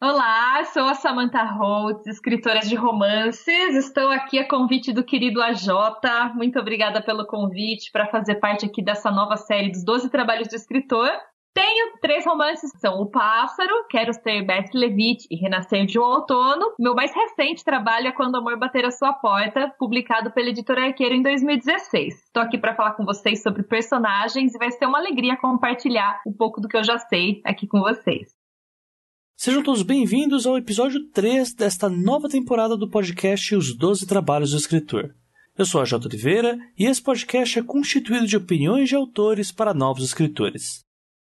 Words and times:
Olá, 0.00 0.62
sou 0.66 0.84
a 0.84 0.94
Samantha 0.94 1.42
Holtz, 1.42 2.06
escritora 2.06 2.60
de 2.60 2.76
romances. 2.76 3.74
Estou 3.74 4.08
aqui 4.12 4.38
a 4.38 4.46
convite 4.46 4.92
do 4.92 5.02
querido 5.02 5.42
AJ. 5.42 5.66
Muito 6.36 6.56
obrigada 6.56 7.02
pelo 7.02 7.26
convite 7.26 7.90
para 7.90 8.06
fazer 8.06 8.36
parte 8.36 8.64
aqui 8.64 8.80
dessa 8.80 9.10
nova 9.10 9.36
série 9.36 9.72
dos 9.72 9.82
12 9.84 10.08
Trabalhos 10.08 10.46
do 10.46 10.54
Escritor. 10.54 11.10
Tenho 11.52 11.98
três 12.00 12.24
romances, 12.24 12.70
são 12.80 13.00
O 13.00 13.10
Pássaro, 13.10 13.74
Quero 13.90 14.12
Ser 14.12 14.42
Beth 14.42 14.70
Levitt 14.72 15.26
e 15.28 15.34
Renascer 15.34 15.84
de 15.84 15.98
um 15.98 16.04
Outono. 16.04 16.74
Meu 16.78 16.94
mais 16.94 17.12
recente 17.12 17.64
trabalho 17.64 18.06
é 18.06 18.12
Quando 18.12 18.34
o 18.34 18.38
Amor 18.38 18.56
Bater 18.56 18.84
a 18.84 18.92
Sua 18.92 19.12
Porta, 19.12 19.74
publicado 19.80 20.30
pela 20.30 20.50
Editora 20.50 20.86
Arqueiro 20.86 21.16
em 21.16 21.22
2016. 21.22 22.14
Estou 22.14 22.44
aqui 22.44 22.56
para 22.56 22.76
falar 22.76 22.92
com 22.92 23.04
vocês 23.04 23.42
sobre 23.42 23.64
personagens 23.64 24.54
e 24.54 24.58
vai 24.58 24.70
ser 24.70 24.86
uma 24.86 24.98
alegria 24.98 25.36
compartilhar 25.36 26.20
um 26.24 26.32
pouco 26.32 26.60
do 26.60 26.68
que 26.68 26.76
eu 26.76 26.84
já 26.84 26.98
sei 26.98 27.40
aqui 27.44 27.66
com 27.66 27.80
vocês. 27.80 28.37
Sejam 29.40 29.62
todos 29.62 29.84
bem-vindos 29.84 30.48
ao 30.48 30.58
episódio 30.58 31.08
3 31.12 31.54
desta 31.54 31.88
nova 31.88 32.28
temporada 32.28 32.76
do 32.76 32.90
podcast 32.90 33.54
Os 33.54 33.72
Doze 33.72 34.04
Trabalhos 34.04 34.50
do 34.50 34.56
Escritor. 34.56 35.14
Eu 35.56 35.64
sou 35.64 35.80
a 35.80 35.84
J. 35.84 36.08
Oliveira 36.08 36.58
e 36.76 36.86
esse 36.86 37.00
podcast 37.00 37.56
é 37.56 37.62
constituído 37.62 38.26
de 38.26 38.36
opiniões 38.36 38.88
de 38.88 38.96
autores 38.96 39.52
para 39.52 39.72
novos 39.72 40.02
escritores. 40.02 40.80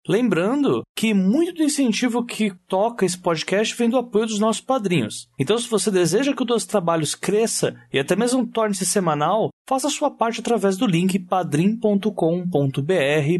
Lembrando 0.07 0.83
que 0.95 1.13
muito 1.13 1.55
do 1.55 1.63
incentivo 1.63 2.23
que 2.23 2.53
toca 2.69 3.05
esse 3.05 3.17
podcast 3.17 3.75
vem 3.75 3.89
do 3.89 3.97
apoio 3.97 4.27
dos 4.27 4.39
nossos 4.39 4.61
padrinhos. 4.61 5.27
Então, 5.37 5.57
se 5.57 5.67
você 5.67 5.91
deseja 5.91 6.33
que 6.33 6.41
o 6.41 6.45
Doze 6.45 6.65
Trabalhos 6.65 7.15
cresça 7.15 7.75
e 7.91 7.99
até 7.99 8.15
mesmo 8.15 8.47
torne-se 8.47 8.85
semanal, 8.85 9.49
faça 9.67 9.89
sua 9.89 10.09
parte 10.09 10.39
através 10.39 10.77
do 10.77 10.87
link 10.87 11.19
padrim.com.br 11.19 12.09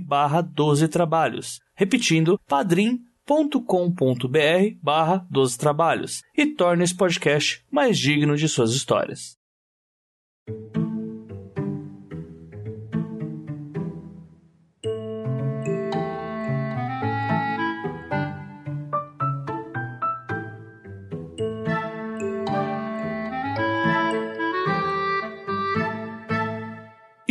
barra 0.06 0.42
12 0.42 0.90
trabalhos. 0.90 1.62
Repetindo, 1.78 2.38
padrim.com 2.46 3.15
com.br 3.64 4.78
barra 4.82 5.26
12 5.30 5.58
trabalhos 5.58 6.22
e 6.38 6.46
torne 6.46 6.84
esse 6.84 6.96
podcast 6.96 7.66
mais 7.72 7.98
digno 7.98 8.38
de 8.38 8.48
suas 8.48 8.72
histórias. 8.72 9.38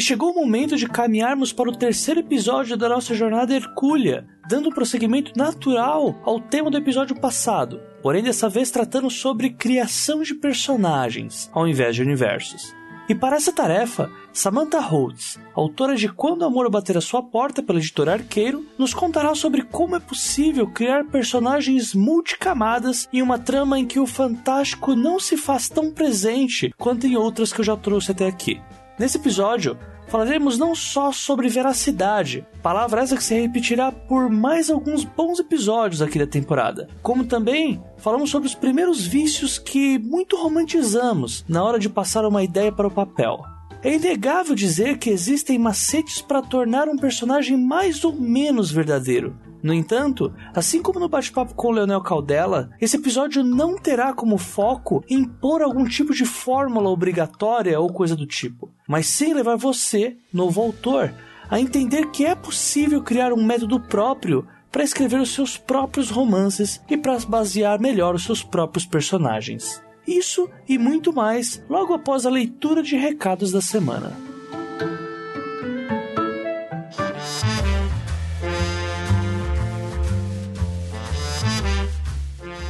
Chegou 0.04 0.32
o 0.32 0.34
momento 0.34 0.76
de 0.76 0.86
caminharmos 0.86 1.50
para 1.50 1.70
o 1.70 1.76
terceiro 1.76 2.20
episódio 2.20 2.76
da 2.76 2.90
nossa 2.90 3.14
jornada 3.14 3.54
Hercúlea, 3.54 4.26
dando 4.46 4.68
prosseguimento 4.68 5.32
natural 5.34 6.14
ao 6.22 6.38
tema 6.38 6.70
do 6.70 6.76
episódio 6.76 7.18
passado, 7.18 7.80
porém 8.02 8.22
dessa 8.22 8.46
vez 8.46 8.70
tratando 8.70 9.08
sobre 9.08 9.48
criação 9.48 10.22
de 10.22 10.34
personagens, 10.34 11.50
ao 11.54 11.66
invés 11.66 11.96
de 11.96 12.02
universos. 12.02 12.74
E 13.08 13.14
para 13.14 13.36
essa 13.36 13.50
tarefa, 13.50 14.10
Samantha 14.30 14.78
Holtz, 14.78 15.38
autora 15.54 15.96
de 15.96 16.08
Quando 16.08 16.42
o 16.42 16.44
Amor 16.44 16.70
Bater 16.70 16.98
a 16.98 17.00
Sua 17.00 17.22
Porta 17.22 17.62
pela 17.62 17.78
editora 17.78 18.12
Arqueiro, 18.12 18.62
nos 18.78 18.92
contará 18.92 19.34
sobre 19.34 19.62
como 19.62 19.96
é 19.96 20.00
possível 20.00 20.66
criar 20.66 21.04
personagens 21.04 21.94
multicamadas 21.94 23.08
em 23.10 23.22
uma 23.22 23.38
trama 23.38 23.78
em 23.78 23.86
que 23.86 23.98
o 23.98 24.06
fantástico 24.06 24.94
não 24.94 25.18
se 25.18 25.38
faz 25.38 25.68
tão 25.70 25.90
presente 25.90 26.74
quanto 26.76 27.06
em 27.06 27.16
outras 27.16 27.54
que 27.54 27.60
eu 27.60 27.64
já 27.64 27.76
trouxe 27.76 28.12
até 28.12 28.26
aqui. 28.26 28.60
Nesse 28.98 29.18
episódio, 29.18 29.76
falaremos 30.06 30.58
não 30.58 30.74
só 30.74 31.12
sobre 31.12 31.48
veracidade, 31.48 32.46
palavra 32.62 33.02
essa 33.02 33.16
que 33.16 33.24
se 33.24 33.34
repetirá 33.34 33.90
por 33.90 34.30
mais 34.30 34.70
alguns 34.70 35.04
bons 35.04 35.38
episódios 35.38 36.02
aqui 36.02 36.18
da 36.18 36.26
temporada, 36.26 36.88
como 37.02 37.24
também 37.24 37.82
falamos 37.98 38.30
sobre 38.30 38.48
os 38.48 38.54
primeiros 38.54 39.06
vícios 39.06 39.58
que 39.58 39.98
muito 39.98 40.36
romantizamos 40.36 41.44
na 41.48 41.62
hora 41.62 41.78
de 41.78 41.88
passar 41.88 42.24
uma 42.24 42.42
ideia 42.42 42.72
para 42.72 42.88
o 42.88 42.90
papel. 42.90 43.42
É 43.82 43.94
inegável 43.94 44.54
dizer 44.54 44.96
que 44.96 45.10
existem 45.10 45.58
macetes 45.58 46.22
para 46.22 46.40
tornar 46.40 46.88
um 46.88 46.96
personagem 46.96 47.56
mais 47.56 48.02
ou 48.02 48.14
menos 48.14 48.72
verdadeiro, 48.72 49.36
no 49.64 49.72
entanto, 49.72 50.30
assim 50.54 50.82
como 50.82 51.00
no 51.00 51.08
bate-papo 51.08 51.54
com 51.54 51.68
o 51.68 51.70
Leonel 51.70 52.02
Caldela, 52.02 52.68
esse 52.78 52.98
episódio 52.98 53.42
não 53.42 53.78
terá 53.78 54.12
como 54.12 54.36
foco 54.36 55.02
impor 55.08 55.62
algum 55.62 55.86
tipo 55.86 56.12
de 56.12 56.26
fórmula 56.26 56.90
obrigatória 56.90 57.80
ou 57.80 57.90
coisa 57.90 58.14
do 58.14 58.26
tipo, 58.26 58.70
mas 58.86 59.06
sim 59.06 59.32
levar 59.32 59.56
você, 59.56 60.18
novo 60.30 60.60
autor, 60.60 61.14
a 61.48 61.58
entender 61.58 62.10
que 62.10 62.26
é 62.26 62.34
possível 62.34 63.02
criar 63.02 63.32
um 63.32 63.42
método 63.42 63.80
próprio 63.80 64.46
para 64.70 64.84
escrever 64.84 65.18
os 65.18 65.32
seus 65.32 65.56
próprios 65.56 66.10
romances 66.10 66.78
e 66.90 66.94
para 66.98 67.18
basear 67.20 67.80
melhor 67.80 68.14
os 68.14 68.24
seus 68.24 68.42
próprios 68.42 68.84
personagens. 68.84 69.82
Isso 70.06 70.46
e 70.68 70.76
muito 70.76 71.10
mais 71.10 71.64
logo 71.70 71.94
após 71.94 72.26
a 72.26 72.30
leitura 72.30 72.82
de 72.82 72.96
recados 72.96 73.50
da 73.50 73.62
semana. 73.62 74.33